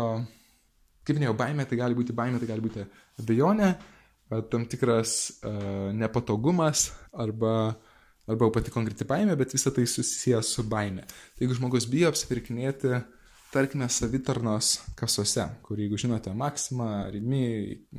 kaip 1.03 1.17
minėjau, 1.17 1.37
baimė 1.39 1.67
tai 1.69 1.81
gali 1.81 1.97
būti 1.99 2.15
baimė, 2.17 2.39
tai 2.39 2.51
gali 2.51 2.63
būti 2.65 2.85
abejonė, 3.21 3.73
tam 4.53 4.67
tikras 4.71 5.15
uh, 5.45 5.89
nepatogumas 5.97 6.91
arba, 7.13 7.73
arba 8.31 8.53
pati 8.55 8.73
konkreti 8.73 9.09
baimė, 9.09 9.35
bet 9.41 9.57
visa 9.57 9.73
tai 9.75 9.85
susijęs 9.89 10.53
su 10.57 10.65
baimė. 10.69 11.05
Tai 11.09 11.45
jeigu 11.45 11.57
žmogus 11.59 11.89
bijo 11.91 12.13
apsipirkinėti 12.13 12.93
uh, 12.95 13.03
tarkime, 13.53 13.87
savitarnos 13.93 14.79
kasose, 14.97 15.45
kur 15.65 15.81
jeigu 15.81 15.99
žinote 16.01 16.33
Maksimą, 16.37 16.89
Rimi, 17.13 17.45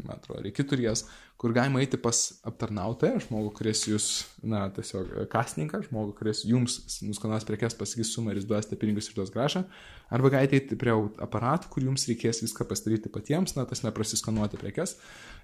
man 0.01 0.17
atrodo, 0.17 0.41
reikia 0.45 0.65
turės, 0.67 1.05
kur 1.39 1.53
galima 1.55 1.81
eiti 1.83 1.99
pas 2.01 2.19
aptarnautoją, 2.47 3.21
žmogų, 3.27 3.51
kuris 3.59 3.83
jūs, 3.89 4.07
na, 4.47 4.65
tiesiog 4.73 5.27
kasininką, 5.31 5.83
žmogų, 5.89 6.15
kuris 6.17 6.43
jums 6.49 6.79
nuskanuos 7.05 7.45
prekes, 7.47 7.77
pasakys 7.79 8.13
sumą 8.15 8.33
ir 8.33 8.41
jūs 8.41 8.49
duosite 8.49 8.79
pinigus 8.81 9.11
ir 9.11 9.17
duos 9.19 9.33
gražą, 9.33 9.65
arba 10.13 10.33
galite 10.33 10.57
eiti 10.59 10.79
prie 10.79 10.95
aparatų, 11.25 11.69
kur 11.73 11.85
jums 11.85 12.07
reikės 12.09 12.41
viską 12.45 12.67
pasidaryti 12.69 13.13
patiems, 13.13 13.57
na, 13.57 13.67
tas 13.69 13.85
neprasiskanuoti 13.85 14.61
prekes. 14.61 14.97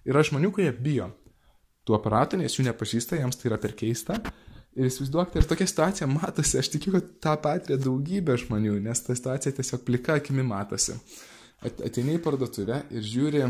Yra 0.10 0.26
žmonių, 0.26 0.54
kurie 0.56 0.72
bijo 0.74 1.12
tų 1.86 2.00
aparatų, 2.00 2.42
nes 2.42 2.58
jų 2.58 2.70
nepažįsta, 2.70 3.20
jiems 3.22 3.38
tai 3.38 3.52
yra 3.52 3.62
per 3.62 3.78
keista. 3.78 4.20
Ir 4.80 4.88
įsivaizduokite, 4.88 5.42
ir 5.42 5.48
tokia 5.50 5.66
situacija 5.68 6.08
matosi, 6.08 6.56
aš 6.62 6.70
tikiu, 6.72 6.94
kad 6.96 7.08
tą 7.20 7.34
patiria 7.44 7.76
daugybė 7.84 8.38
žmonių, 8.40 8.78
nes 8.86 9.02
ta 9.04 9.16
situacija 9.18 9.52
tiesiog 9.58 9.84
plika 9.84 10.16
akimi 10.16 10.46
matosi. 10.48 10.96
Ateini 11.68 12.16
į 12.16 12.22
parduotuvę 12.24 12.86
ir 12.96 13.04
žiūri 13.04 13.44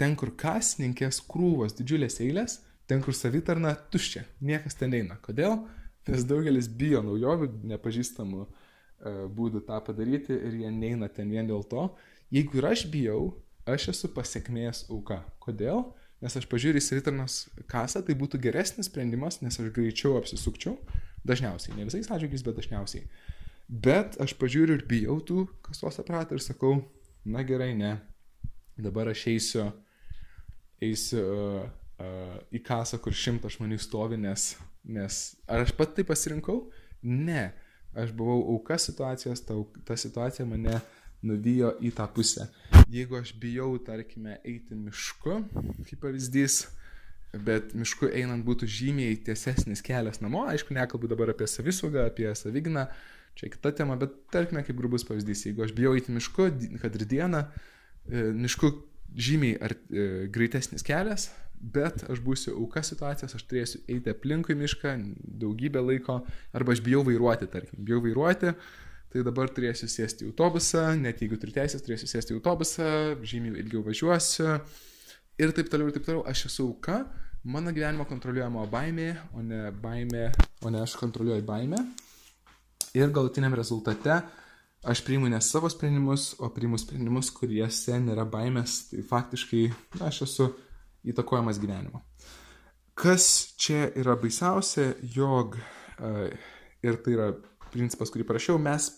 ten, 0.00 0.14
kur 0.16 0.32
kasininkės 0.40 1.20
krūvos 1.28 1.76
didžiulės 1.76 2.16
eilės, 2.24 2.56
ten, 2.88 3.04
kur 3.04 3.12
savitarna 3.12 3.74
tuščia, 3.92 4.24
niekas 4.40 4.80
ten 4.80 4.96
eina. 4.96 5.18
Kodėl? 5.20 5.58
Nes 6.08 6.24
daugelis 6.26 6.70
bijo 6.72 7.02
naujovių, 7.04 7.50
nepažįstamų 7.74 8.46
būdų 9.36 9.66
tą 9.68 9.78
padaryti 9.84 10.32
ir 10.32 10.56
jie 10.62 10.70
neina 10.72 11.10
ten 11.12 11.28
vien 11.30 11.46
dėl 11.46 11.66
to. 11.68 11.90
Jeigu 12.32 12.62
ir 12.62 12.70
aš 12.72 12.86
bijau, 12.90 13.20
aš 13.68 13.90
esu 13.92 14.08
pasiekmės 14.14 14.86
auka. 14.88 15.20
Kodėl? 15.42 15.84
Nes 16.22 16.36
aš 16.38 16.46
pažiūrėjau 16.46 16.78
į 16.78 16.86
savitarnos 16.86 17.36
kasą, 17.70 18.04
tai 18.06 18.14
būtų 18.18 18.38
geresnis 18.44 18.86
sprendimas, 18.86 19.40
nes 19.42 19.58
aš 19.58 19.72
greičiau 19.74 20.14
apsisukčiau. 20.20 20.76
Dažniausiai, 21.26 21.74
ne 21.78 21.86
visais 21.86 22.06
atžvilgiais, 22.10 22.44
bet 22.46 22.58
dažniausiai. 22.58 23.06
Bet 23.66 24.18
aš 24.22 24.34
pažiūriu 24.38 24.76
ir 24.78 24.86
bijau 24.86 25.18
tų 25.22 25.46
kasos 25.66 25.98
aparatų 26.02 26.38
ir 26.38 26.44
sakau, 26.44 26.76
na 27.26 27.42
gerai, 27.46 27.72
ne. 27.78 27.96
Dabar 28.78 29.10
aš 29.10 29.26
eisiu, 29.32 29.66
eisiu 30.82 31.22
uh, 31.22 31.66
uh, 32.02 32.38
į 32.54 32.62
kasą, 32.66 32.98
kur 33.02 33.14
šimtas 33.16 33.58
žmonių 33.58 33.78
stovi, 33.82 34.18
nes, 34.20 34.52
nes 34.86 35.20
ar 35.50 35.66
aš 35.66 35.74
pat 35.78 35.94
tai 35.98 36.06
pasirinkau? 36.06 36.64
Ne. 37.02 37.50
Aš 37.98 38.14
buvau 38.16 38.38
auka 38.54 38.78
situacijos, 38.80 39.42
ta, 39.44 39.58
ta 39.86 39.98
situacija 39.98 40.46
mane 40.48 40.78
nuvijo 41.26 41.72
į 41.82 41.92
tą 41.96 42.06
pusę. 42.14 42.48
Jeigu 42.92 43.18
aš 43.20 43.32
bijau, 43.40 43.74
tarkime, 43.82 44.38
eiti 44.44 44.76
mišku, 44.76 45.38
kaip 45.88 46.00
pavyzdys, 46.02 46.66
bet 47.32 47.72
mišku 47.78 48.10
einant 48.12 48.44
būtų 48.44 48.68
žymiai 48.68 49.16
tiesesnis 49.24 49.80
kelias 49.84 50.20
namo, 50.20 50.44
aišku, 50.52 50.74
nekalbu 50.76 51.08
dabar 51.08 51.32
apie 51.32 51.48
savisaugą, 51.48 52.08
apie 52.10 52.28
savigną, 52.36 52.86
čia 53.38 53.48
kita 53.52 53.72
tema, 53.78 53.96
bet 54.00 54.14
tarkime, 54.34 54.64
kaip 54.66 54.76
grubus 54.76 55.06
pavyzdys, 55.08 55.46
jeigu 55.48 55.64
aš 55.64 55.72
bijau 55.76 55.94
eiti 55.96 56.12
mišku, 56.12 56.50
kad 56.82 56.98
ir 56.98 57.06
dieną, 57.08 57.46
e, 58.10 58.26
mišku 58.44 58.74
žymiai 59.16 59.56
ar, 59.64 59.76
e, 59.88 60.28
greitesnis 60.32 60.84
kelias, 60.84 61.30
bet 61.62 62.04
aš 62.10 62.20
būsiu 62.20 62.56
auka 62.58 62.82
situacijos, 62.84 63.36
aš 63.38 63.44
turėsiu 63.48 63.80
eiti 63.88 64.10
aplinkui 64.12 64.56
mišką 64.58 64.96
daugybę 65.42 65.82
laiko, 65.84 66.20
arba 66.52 66.74
aš 66.74 66.82
bijau 66.84 67.04
vairuoti, 67.06 67.48
tarkim, 67.52 67.84
bijau 67.86 68.02
vairuoti, 68.04 68.52
tai 69.12 69.24
dabar 69.26 69.50
turėsiu 69.52 69.88
sėsti 69.90 70.24
į 70.24 70.30
autobusą, 70.30 70.86
net 70.96 71.20
jeigu 71.20 71.36
turiu 71.40 71.54
teisės, 71.56 71.84
turėsiu 71.84 72.08
sėsti 72.08 72.32
į 72.32 72.38
autobusą, 72.38 72.88
žymiai 73.28 73.60
ilgiau 73.60 73.82
važiuosiu 73.84 74.54
ir 75.42 75.52
taip 75.56 75.68
toliau 75.72 75.90
ir 75.90 75.96
taip 75.96 76.06
toliau. 76.06 76.22
Aš 76.28 76.46
esu 76.48 76.68
auka, 76.70 77.02
mano 77.44 77.74
gyvenimo 77.74 78.06
kontroliuojama 78.08 78.64
baimė, 78.72 79.10
o 79.36 79.44
ne 79.44 79.66
baimė, 79.84 80.30
o 80.64 80.72
ne 80.72 80.80
aš 80.80 80.96
kontroliuoju 81.00 81.44
baimę. 81.44 81.82
Ir 82.96 83.12
galutiniam 83.12 83.54
rezultate 83.56 84.20
aš 84.82 85.04
priimu 85.06 85.28
ne 85.30 85.40
savo 85.40 85.68
sprendimus, 85.70 86.32
o 86.42 86.48
priimu 86.52 86.80
sprendimus, 86.80 87.30
kuriuose 87.36 88.00
nėra 88.02 88.24
baimės, 88.28 88.88
tai 88.90 89.04
faktiškai 89.06 89.62
na, 90.00 90.08
aš 90.08 90.24
esu 90.26 90.48
įtakojamas 91.12 91.60
gyvenimo. 91.62 92.02
Kas 92.98 93.54
čia 93.60 93.86
yra 93.98 94.16
baisiausia, 94.20 94.92
jog, 95.14 95.56
ir 96.84 96.98
tai 97.04 97.14
yra 97.14 97.30
principas, 97.72 98.10
kurį 98.12 98.26
parašiau, 98.28 98.58
mes 98.60 98.90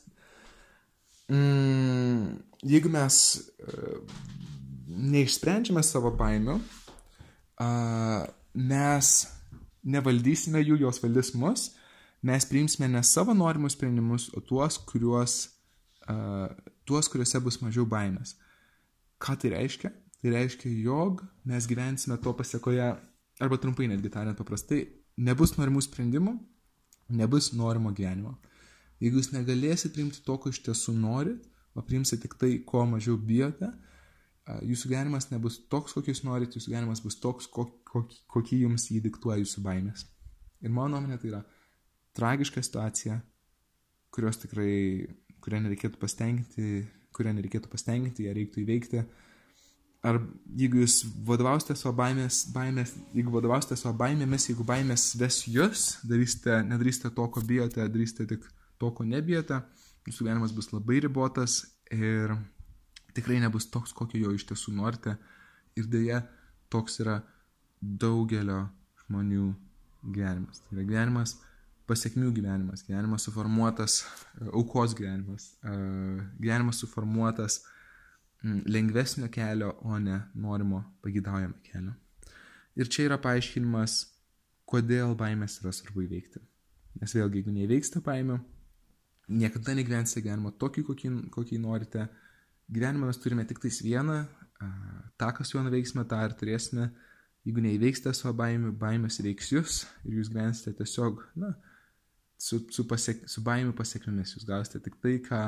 mm, 1.33 2.37
jeigu 2.69 2.91
mes 2.93 3.19
uh, 3.65 4.19
neišsprendžiame 4.89 5.83
savo 5.87 6.13
baimių, 6.19 6.59
uh, 6.59 8.27
mes 8.55 9.15
nevaldysime 9.85 10.63
jų, 10.65 10.79
jos 10.85 11.01
valdys 11.03 11.35
mus, 11.37 11.67
mes 12.25 12.47
priimsime 12.49 12.89
ne 12.89 13.03
savo 13.05 13.35
norimus 13.37 13.77
sprendimus, 13.77 14.31
o 14.37 14.41
tuos, 14.41 14.79
kuriuos, 14.89 15.37
uh, 16.09 16.49
tuos 16.89 17.11
kuriuose 17.13 17.43
bus 17.45 17.61
mažiau 17.65 17.87
baimės. 17.89 18.37
Ką 19.21 19.37
tai 19.41 19.55
reiškia? 19.55 19.93
Tai 20.25 20.33
reiškia, 20.33 20.71
jog 20.87 21.21
mes 21.45 21.67
gyvensime 21.69 22.17
to 22.21 22.33
pasiekoje, 22.37 22.95
arba 23.45 23.59
trumpai 23.61 23.91
netgi 23.91 24.13
tariant 24.13 24.39
paprastai, 24.39 24.87
nebus 25.21 25.55
norimų 25.59 25.83
sprendimų, 25.85 26.35
nebus 27.13 27.53
norimo 27.53 27.93
gyvenimo. 27.93 28.39
Jeigu 29.03 29.21
jūs 29.21 29.33
negalėsite 29.35 29.93
priimti 29.95 30.23
to, 30.25 30.37
ko 30.39 30.53
iš 30.53 30.61
tiesų 30.67 30.95
norit, 30.97 31.43
o 31.75 31.83
priimsite 31.83 32.23
tik 32.23 32.37
tai, 32.39 32.53
ko 32.67 32.85
mažiau 32.87 33.17
bijote, 33.19 33.73
jūsų 34.45 34.91
gyvenimas 34.93 35.31
nebus 35.33 35.59
toks, 35.73 35.97
kokį 35.97 36.13
jūs 36.13 36.23
norit, 36.27 36.55
jūsų 36.55 36.73
gyvenimas 36.73 37.03
bus 37.05 37.17
toks, 37.21 37.49
kokį, 37.51 38.21
kokį 38.31 38.61
jums 38.67 38.89
jį 38.93 39.01
diktuoja 39.09 39.41
jūsų 39.41 39.65
baimės. 39.65 40.05
Ir 40.65 40.73
mano 40.73 40.95
nuomonė 40.95 41.19
tai 41.21 41.31
yra 41.33 41.43
tragiška 42.17 42.63
situacija, 42.63 43.19
kurios 44.15 44.39
tikrai, 44.43 45.09
kurią 45.45 45.63
nereikėtų 45.65 46.01
pastenginti, 46.01 46.85
kurią 47.15 47.35
nereikėtų 47.39 47.71
pastenginti, 47.73 48.29
ją 48.29 48.35
reiktų 48.37 48.63
įveikti. 48.63 49.05
Ar 50.05 50.19
jeigu 50.53 50.83
jūs 50.83 50.99
vadovausite 51.25 51.75
savo 51.81 51.95
baimės, 51.97 52.43
baimės, 52.53 52.93
jeigu 53.17 53.33
vadovausite 53.33 53.79
savo 53.81 53.97
baimėmis, 54.03 54.51
jeigu 54.51 54.67
baimės 54.69 55.15
ves 55.17 55.41
jūs, 55.49 55.87
darysite, 56.05 56.61
nedarysite 56.69 57.09
to, 57.17 57.25
ko 57.33 57.41
bijote, 57.49 57.87
darysite 57.89 58.29
tik 58.35 58.45
to, 58.85 58.93
ko 58.93 59.07
nebijote, 59.09 59.63
jūsų 60.05 60.27
gyvenimas 60.27 60.53
bus 60.53 60.69
labai 60.75 61.01
ribotas 61.01 61.63
ir 61.95 62.37
tikrai 63.17 63.41
nebus 63.41 63.71
toks, 63.73 63.95
kokio 63.97 64.21
jo 64.21 64.35
iš 64.37 64.45
tiesų 64.51 64.75
norite. 64.77 65.17
Ir 65.79 65.89
dėja, 65.91 66.21
toks 66.71 67.01
yra 67.01 67.23
daugelio 67.81 68.67
žmonių 69.05 69.49
gyvenimas. 70.05 70.61
Tai 70.65 70.77
yra 70.77 70.87
gyvenimas, 70.91 71.37
pasiekmių 71.89 72.31
gyvenimas, 72.37 72.85
gyvenimas 72.87 73.27
suformuotas, 73.27 74.03
aukos 74.53 74.95
gyvenimas, 74.99 75.55
gyvenimas 76.41 76.81
suformuotas 76.85 77.63
lengvesnio 78.45 79.31
kelio, 79.33 79.73
o 79.81 79.99
ne 79.99 80.21
norimo 80.37 80.83
pagidaujamo 81.05 81.63
kelio. 81.65 81.95
Ir 82.77 82.91
čia 82.93 83.07
yra 83.09 83.17
paaiškinimas, 83.23 84.03
kodėl 84.69 85.15
baimės 85.17 85.61
yra 85.63 85.73
svarbu 85.73 86.05
įveikti. 86.05 86.43
Nes 87.01 87.15
vėlgi, 87.17 87.41
jeigu 87.41 87.55
neįveiksite 87.55 88.03
baimių, 88.05 88.37
niekada 89.29 89.75
negyvensite 89.77 90.23
gyvenimo 90.25 90.53
tokį, 90.61 90.85
kokį, 90.91 91.11
kokį 91.35 91.61
norite. 91.63 92.09
Gyvenime 92.73 93.09
mes 93.09 93.21
turime 93.21 93.45
tik 93.49 93.61
tais 93.63 93.81
vieną, 93.85 94.23
tą, 95.21 95.31
kas 95.37 95.53
juo 95.53 95.63
nuveiksime, 95.65 96.07
tą 96.09 96.21
ir 96.25 96.37
turėsime. 96.39 96.89
Jeigu 97.45 97.61
neįveiksite 97.61 98.13
savo 98.17 98.33
baimių, 98.41 98.73
baimės 98.81 99.21
veiks 99.25 99.51
jūs 99.53 99.83
ir 100.09 100.21
jūs 100.21 100.31
gyvensite 100.33 100.73
tiesiog, 100.79 101.21
na, 101.37 101.53
su, 102.41 102.63
su, 102.73 102.87
pasiek, 102.89 103.21
su 103.29 103.43
baimių 103.45 103.75
pasiekmėmis. 103.77 104.37
Jūs 104.39 104.49
gausite 104.49 104.81
tik 104.85 104.97
tai, 105.03 105.19
ką 105.25 105.43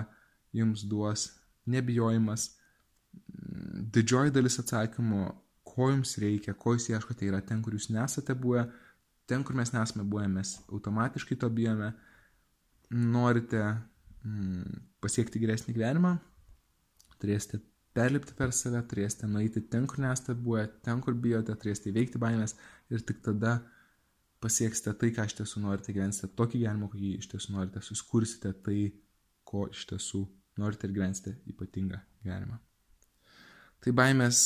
jums 0.57 0.85
duos 0.89 1.31
nebijojimas. 1.72 2.51
Didžioji 3.97 4.35
dalis 4.35 4.61
atsakymų, 4.61 5.31
ko 5.66 5.91
jums 5.93 6.16
reikia, 6.20 6.55
ko 6.57 6.77
jūs 6.77 6.91
ieškote, 6.93 7.27
yra 7.29 7.41
ten, 7.45 7.62
kur 7.64 7.77
jūs 7.77 7.89
nesate 7.93 8.37
buvę, 8.37 8.66
ten, 9.29 9.45
kur 9.45 9.57
mes 9.59 9.72
nesame 9.74 10.05
buvę, 10.05 10.29
mes 10.31 10.57
automatiškai 10.68 11.39
to 11.41 11.51
bijome. 11.53 11.95
Norite 12.95 13.62
mm, 13.66 14.82
pasiekti 15.03 15.41
geresnį 15.43 15.74
gyvenimą, 15.74 16.12
turėsite 17.22 17.61
perlipti 17.97 18.34
per 18.37 18.53
save, 18.53 18.82
turėsite 18.91 19.28
nueiti 19.30 19.62
ten, 19.72 19.87
kur 19.89 20.03
nesate 20.05 20.37
buvę, 20.37 20.66
ten, 20.84 21.01
kur 21.05 21.16
bijote, 21.16 21.55
turėsite 21.57 21.91
įveikti 21.91 22.20
baimės 22.22 22.55
ir 22.93 23.03
tik 23.09 23.22
tada 23.24 23.59
pasieksite 24.45 24.93
tai, 25.01 25.11
ką 25.16 25.24
iš 25.26 25.39
tiesų 25.41 25.62
norite, 25.64 25.95
gyvensite 25.97 26.28
tokį 26.37 26.62
gyvenimą, 26.62 26.91
kokį 26.93 27.12
iš 27.22 27.30
tiesų 27.32 27.57
norite, 27.57 27.82
suskursite 27.82 28.53
tai, 28.66 28.78
ko 29.47 29.66
iš 29.72 29.87
tiesų 29.91 30.22
norite 30.61 30.89
ir 30.89 30.95
gyvensite 30.97 31.37
ypatingą 31.51 32.01
gyvenimą. 32.24 32.59
Tai 33.84 33.93
baimės, 33.97 34.41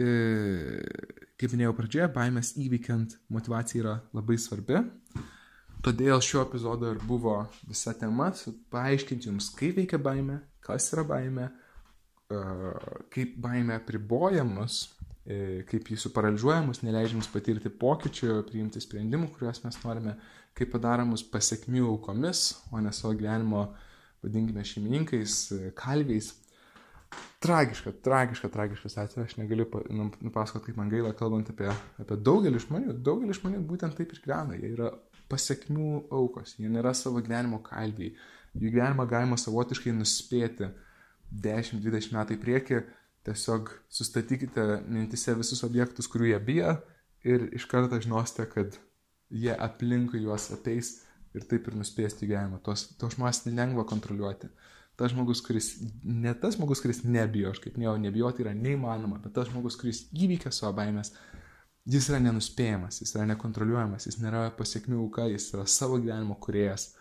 e, 0.00 0.08
kaip 1.38 1.54
minėjau 1.54 1.76
pradžioje, 1.78 2.08
baimės 2.14 2.54
įveikiant 2.62 3.18
motivacija 3.32 3.82
yra 3.82 3.94
labai 4.16 4.38
svarbi. 4.40 4.80
Todėl 5.82 6.20
šio 6.22 6.44
epizodo 6.44 6.92
ir 6.92 7.00
buvo 7.02 7.40
visa 7.66 7.90
tema, 7.98 8.28
paaiškinti 8.70 9.26
jums, 9.26 9.48
kaip 9.58 9.80
veikia 9.80 9.98
baime, 9.98 10.38
kas 10.62 10.92
yra 10.94 11.02
baime, 11.08 11.48
kaip 13.10 13.32
baime 13.42 13.80
pribojamus, 13.86 14.84
e, 15.26 15.64
kaip 15.66 15.90
jį 15.90 15.98
suparaližuojamus, 16.04 16.84
neleidžiamus 16.86 17.30
patirti 17.32 17.72
pokyčių, 17.82 18.38
priimti 18.48 18.82
sprendimų, 18.82 19.32
kuriuos 19.34 19.62
mes 19.64 19.80
norime, 19.82 20.14
kaip 20.54 20.70
padaromus 20.70 21.24
pasiekmių 21.32 21.88
aukomis, 21.96 22.44
o 22.70 22.78
ne 22.78 22.94
savo 22.94 23.16
gyvenimo, 23.18 23.66
vadinkime, 24.22 24.62
šeimininkais, 24.62 25.36
e, 25.56 25.74
kalviais. 25.78 26.32
Tragiška, 27.42 27.90
tragiška, 28.06 28.48
tragiškas 28.54 28.94
atvejis, 29.02 29.32
aš 29.32 29.40
negaliu 29.40 29.66
nu, 29.90 30.12
nupasakoti, 30.22 30.70
kaip 30.70 30.78
man 30.78 30.92
gaila, 30.92 31.10
kalbant 31.18 31.50
apie, 31.50 31.74
apie 32.00 32.16
daugelį 32.22 32.62
žmonių. 32.62 32.94
Daugelį 33.04 33.34
žmonių 33.36 33.64
būtent 33.66 33.98
taip 33.98 34.14
ir 34.14 34.22
gyvena, 34.22 34.54
jie 34.56 34.70
yra 34.76 34.92
pasiekmių 35.32 35.90
aukos, 36.12 36.54
jie 36.60 36.70
nėra 36.70 36.92
savo 36.96 37.24
gyvenimo 37.24 37.62
kalviai, 37.64 38.12
jų 38.54 38.72
gyvenimą 38.76 39.08
galima 39.10 39.40
savotiškai 39.40 39.94
nuspėti, 39.96 40.68
10-20 41.32 42.12
metų 42.12 42.36
į 42.36 42.40
priekį, 42.42 42.80
tiesiog 43.26 43.70
sustatykite 43.92 44.66
mintise 44.90 45.34
visus 45.38 45.62
objektus, 45.64 46.08
kurių 46.10 46.32
jie 46.32 46.40
bijo 46.44 46.74
ir 47.24 47.46
iš 47.56 47.66
karto 47.70 48.00
žinosite, 48.02 48.46
kad 48.50 48.76
jie 49.32 49.54
aplinkui 49.54 50.22
juos 50.26 50.50
ateis 50.52 50.98
ir 51.32 51.46
taip 51.48 51.68
ir 51.68 51.78
nuspėsti 51.78 52.28
gyvenimą. 52.28 52.60
Tos, 52.66 52.90
to 53.00 53.08
žmonės 53.12 53.44
nelengva 53.46 53.86
kontroliuoti. 53.88 54.50
Tas 55.00 55.14
žmogus, 55.14 55.40
kuris, 55.40 55.70
ne 56.04 56.34
tas 56.36 56.58
žmogus, 56.58 56.82
kuris 56.84 57.00
nebijo, 57.06 57.54
aš 57.54 57.62
kaip 57.64 57.78
minėjau, 57.78 57.94
nebijoti 58.02 58.44
yra 58.44 58.52
neįmanoma, 58.52 59.22
bet 59.22 59.32
tas 59.38 59.48
žmogus, 59.48 59.78
kuris 59.80 60.02
įvykė 60.12 60.52
savo 60.52 60.74
baimės, 60.76 61.14
jis 61.88 62.08
yra 62.10 62.20
nenuspėjamas, 62.22 63.00
jis 63.02 63.14
yra 63.16 63.26
nekontroliuojamas, 63.32 64.06
jis 64.06 64.18
nėra 64.22 64.48
pasiekmių 64.58 65.00
auka, 65.02 65.26
jis 65.32 65.48
yra 65.56 65.66
savo 65.70 65.98
gyvenimo 66.02 66.36
kuriejas, 66.42 66.92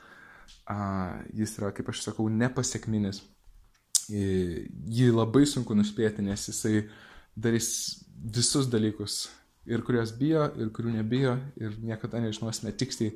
jis 1.38 1.58
yra, 1.60 1.70
kaip 1.76 1.92
aš 1.92 2.06
sakau, 2.08 2.30
nepasiekminis 2.34 3.22
jį 4.12 5.12
labai 5.14 5.46
sunku 5.48 5.76
nuspėti, 5.78 6.24
nes 6.26 6.48
jisai 6.50 6.88
darys 7.38 7.70
visus 8.12 8.68
dalykus, 8.72 9.28
ir 9.70 9.84
kuriuos 9.86 10.16
bijo, 10.18 10.48
ir 10.60 10.72
kurių 10.74 10.96
nebijo, 10.98 11.36
ir 11.62 11.78
niekada 11.82 12.22
nežinosime 12.24 12.74
tiksliai, 12.78 13.14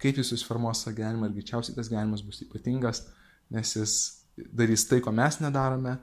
kaip 0.00 0.16
jis 0.16 0.32
susiformuos 0.32 0.84
savo 0.84 0.96
gyvenimą, 0.96 1.28
ir 1.28 1.36
greičiausiai 1.40 1.76
tas 1.76 1.90
gyvenimas 1.90 2.22
bus 2.24 2.40
ypatingas, 2.46 3.04
nes 3.52 3.74
jis 3.76 3.96
darys 4.56 4.86
tai, 4.88 5.02
ko 5.04 5.12
mes 5.12 5.40
nedarome, 5.42 5.98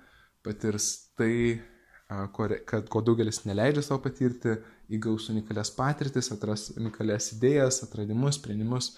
patirs 0.45 0.89
tai, 1.17 1.59
kad 2.07 2.91
ko 2.91 3.01
daugelis 3.03 3.41
neleidžia 3.47 3.83
savo 3.87 4.03
patirti, 4.03 4.57
įgaus 4.93 5.27
unikalias 5.33 5.71
patirtis, 5.75 6.31
atras 6.31 6.69
unikalias 6.77 7.31
idėjas, 7.35 7.81
atradimus, 7.85 8.39
sprendimus, 8.39 8.93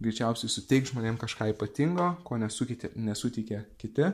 greičiausiai 0.00 0.52
suteiks 0.52 0.92
žmonėm 0.92 1.18
kažką 1.20 1.50
ypatingo, 1.54 2.12
ko 2.24 2.38
nesuteikė 2.40 3.64
kiti 3.80 4.12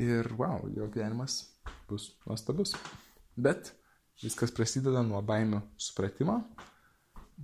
ir 0.00 0.30
wow, 0.38 0.64
jo 0.74 0.88
gyvenimas 0.90 1.42
bus 1.90 2.10
nuostabus. 2.26 2.74
Bet 3.36 3.72
viskas 4.22 4.52
prasideda 4.54 5.02
nuo 5.06 5.20
baimių 5.24 5.62
supratimo, 5.80 6.40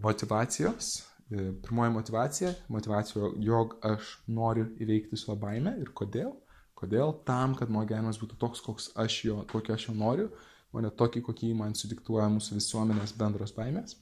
motivacijos. 0.02 0.96
E, 1.30 1.52
pirmoji 1.62 1.90
motivacija- 1.90 2.54
motivacija, 2.76 3.30
jog 3.42 3.78
aš 3.82 4.18
noriu 4.26 4.68
įveikti 4.78 5.18
savo 5.18 5.38
baimę 5.40 5.76
ir 5.80 5.90
kodėl. 5.90 6.34
Kodėl? 6.76 7.24
Tam, 7.24 7.54
kad 7.54 7.70
mano 7.70 7.86
gyvenimas 7.86 8.18
būtų 8.20 8.36
toks, 8.38 8.60
koks 8.60 8.90
aš 8.94 9.24
jo, 9.24 9.44
kokio 9.48 9.74
aš 9.74 9.88
jo 9.88 9.94
noriu, 9.94 10.30
o 10.76 10.82
ne 10.84 10.92
tokį, 10.92 11.22
kokį 11.26 11.52
man 11.56 11.74
sudiktuoja 11.78 12.28
mūsų 12.32 12.58
visuomenės 12.60 13.14
bendros 13.16 13.54
baimės. 13.56 13.96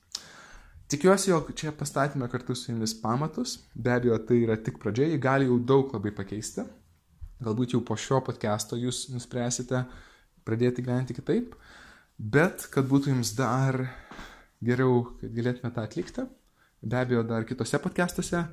Tikiuosi, 0.91 1.31
jog 1.31 1.49
čia 1.57 1.72
pastatėme 1.72 2.27
kartu 2.29 2.57
su 2.59 2.68
jumis 2.72 2.93
pamatus. 3.01 3.57
Be 3.75 3.95
abejo, 3.95 4.18
tai 4.29 4.43
yra 4.43 4.59
tik 4.61 4.77
pradžia, 4.83 5.07
jį 5.12 5.20
gali 5.22 5.49
jau 5.49 5.57
daug 5.72 5.95
labai 5.97 6.12
pakeisti. 6.14 6.66
Galbūt 7.45 7.75
jau 7.75 7.81
po 7.87 7.97
šio 7.99 8.20
podcast'o 8.25 8.77
jūs 8.79 9.07
nuspręsite 9.12 9.85
pradėti 10.45 10.85
gyventi 10.85 11.16
kitaip, 11.16 11.55
bet 12.18 12.66
kad 12.72 12.87
būtų 12.91 13.14
jums 13.14 13.33
dar 13.39 13.81
geriau, 14.64 15.07
kad 15.20 15.33
galėtume 15.35 15.72
tą 15.75 15.87
atlikti, 15.89 16.27
be 16.85 17.01
abejo, 17.01 17.25
dar 17.27 17.47
kitose 17.49 17.81
podcastuose 17.81 18.43
e, 18.45 18.47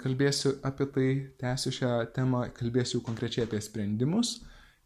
kalbėsiu 0.00 0.54
apie 0.66 0.86
tai, 0.94 1.08
tęsiu 1.40 1.72
šią 1.80 1.92
temą, 2.16 2.44
kalbėsiu 2.56 3.00
konkrečiai 3.06 3.46
apie 3.48 3.60
sprendimus, 3.64 4.38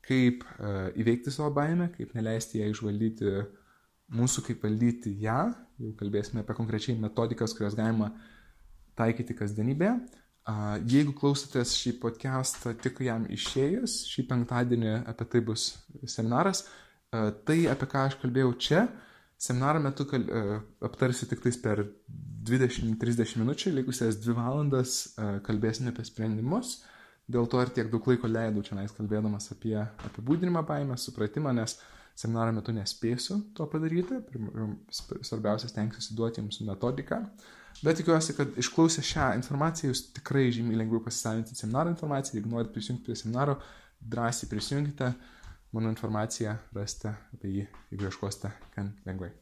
kaip 0.04 0.44
e, 0.44 0.72
įveikti 1.00 1.32
savo 1.34 1.50
baimę, 1.56 1.90
kaip 1.96 2.14
neleisti 2.16 2.60
ją 2.60 2.70
išvaldyti 2.72 3.34
mūsų, 4.14 4.44
kaip 4.48 4.64
valdyti 4.64 5.14
ją, 5.24 5.38
jau 5.80 5.94
kalbėsime 5.98 6.44
apie 6.44 6.56
konkrečiai 6.56 6.98
metodikas, 7.00 7.54
kurias 7.56 7.76
galima 7.78 8.12
taikyti 8.98 9.36
kasdienybėje. 9.38 9.96
Jeigu 10.92 11.14
klausotės 11.16 11.72
šį 11.80 11.94
podcastą 12.02 12.74
tik 12.76 13.00
jam 13.06 13.24
išėjus, 13.32 14.02
šį 14.12 14.26
penktadienį 14.28 14.90
apie 15.08 15.26
tai 15.32 15.40
bus 15.46 15.70
seminaras, 16.04 16.66
tai 17.48 17.62
apie 17.72 17.88
ką 17.88 18.02
aš 18.10 18.18
kalbėjau 18.20 18.50
čia, 18.60 18.82
seminaro 19.40 19.80
metu 19.80 20.04
kal... 20.10 20.26
aptarsiu 20.84 21.30
tik 21.30 21.40
tais 21.46 21.56
per 21.62 21.80
20-30 22.44 23.38
minučių, 23.40 23.72
likusias 23.78 24.20
2 24.20 24.36
valandas 24.36 24.98
kalbėsime 25.48 25.94
apie 25.94 26.04
sprendimus. 26.04 26.82
Dėl 27.24 27.48
to 27.48 27.60
ir 27.64 27.70
tiek 27.72 27.88
daug 27.92 28.04
laiko 28.10 28.28
leidau 28.28 28.62
čia 28.64 28.76
nais 28.76 28.92
kalbėdamas 28.92 29.48
apie 29.54 29.78
apibūdinimą 29.80 30.60
baimę, 30.68 30.96
supratimą, 31.00 31.54
nes 31.56 31.78
seminaro 32.14 32.52
metu 32.52 32.74
nespėsiu 32.76 33.38
to 33.56 33.66
padaryti. 33.72 34.20
Svarbiausia, 34.92 35.70
stengsiuosi 35.70 36.16
duoti 36.18 36.42
jums 36.42 36.60
metodiką. 36.68 37.22
Bet 37.82 37.98
tikiuosi, 37.98 38.36
kad 38.36 38.58
išklausę 38.60 39.02
šią 39.02 39.32
informaciją 39.40 39.90
jūs 39.90 40.04
tikrai 40.14 40.50
žymiai 40.54 40.78
lengviau 40.82 41.02
pasisavinti 41.02 41.56
seminaro 41.58 41.90
informaciją. 41.90 42.38
Jeigu 42.38 42.52
norite 42.52 42.74
prisijungti 42.76 43.08
prie 43.08 43.16
seminaro, 43.18 43.56
drąsiai 44.00 44.50
prisijungite. 44.50 45.14
Mano 45.74 45.90
informaciją 45.90 46.52
rasite 46.76 47.16
apie 47.34 47.50
jį, 47.50 47.64
jeigu 47.90 48.06
ieškosite, 48.06 48.52
gan 48.76 48.92
lengvai. 49.08 49.32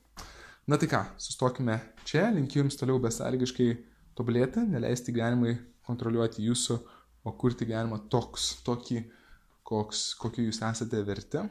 Na 0.70 0.78
tai 0.80 0.88
ką, 0.88 1.02
sustokime 1.20 1.76
čia, 2.08 2.30
linkiu 2.32 2.62
jums 2.62 2.78
toliau 2.80 3.02
besąlygiškai 3.02 3.68
tobulėti, 4.16 4.62
neleisti 4.70 5.12
gyvenimui 5.12 5.58
kontroliuoti 5.84 6.46
jūsų, 6.46 6.78
o 7.24 7.34
kurti 7.38 7.66
gyvenimą 7.68 8.02
toks, 8.12 8.48
tokį, 8.66 9.02
koks, 9.66 10.04
kokiu 10.20 10.48
jūs 10.48 10.62
esate 10.66 11.02
verti. 11.06 11.42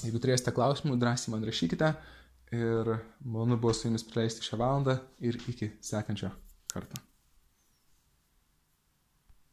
Jeigu 0.00 0.22
turėsite 0.22 0.54
klausimų, 0.56 0.96
drąsiai 1.00 1.34
man 1.34 1.44
rašykite 1.48 1.92
ir 2.56 2.94
malonu 3.24 3.60
buvo 3.60 3.74
su 3.76 3.88
jumis 3.88 4.06
praleisti 4.06 4.46
šią 4.46 4.58
valandą 4.60 4.98
ir 5.22 5.38
iki 5.50 5.72
sekančio 5.84 6.32
karto. 6.72 7.09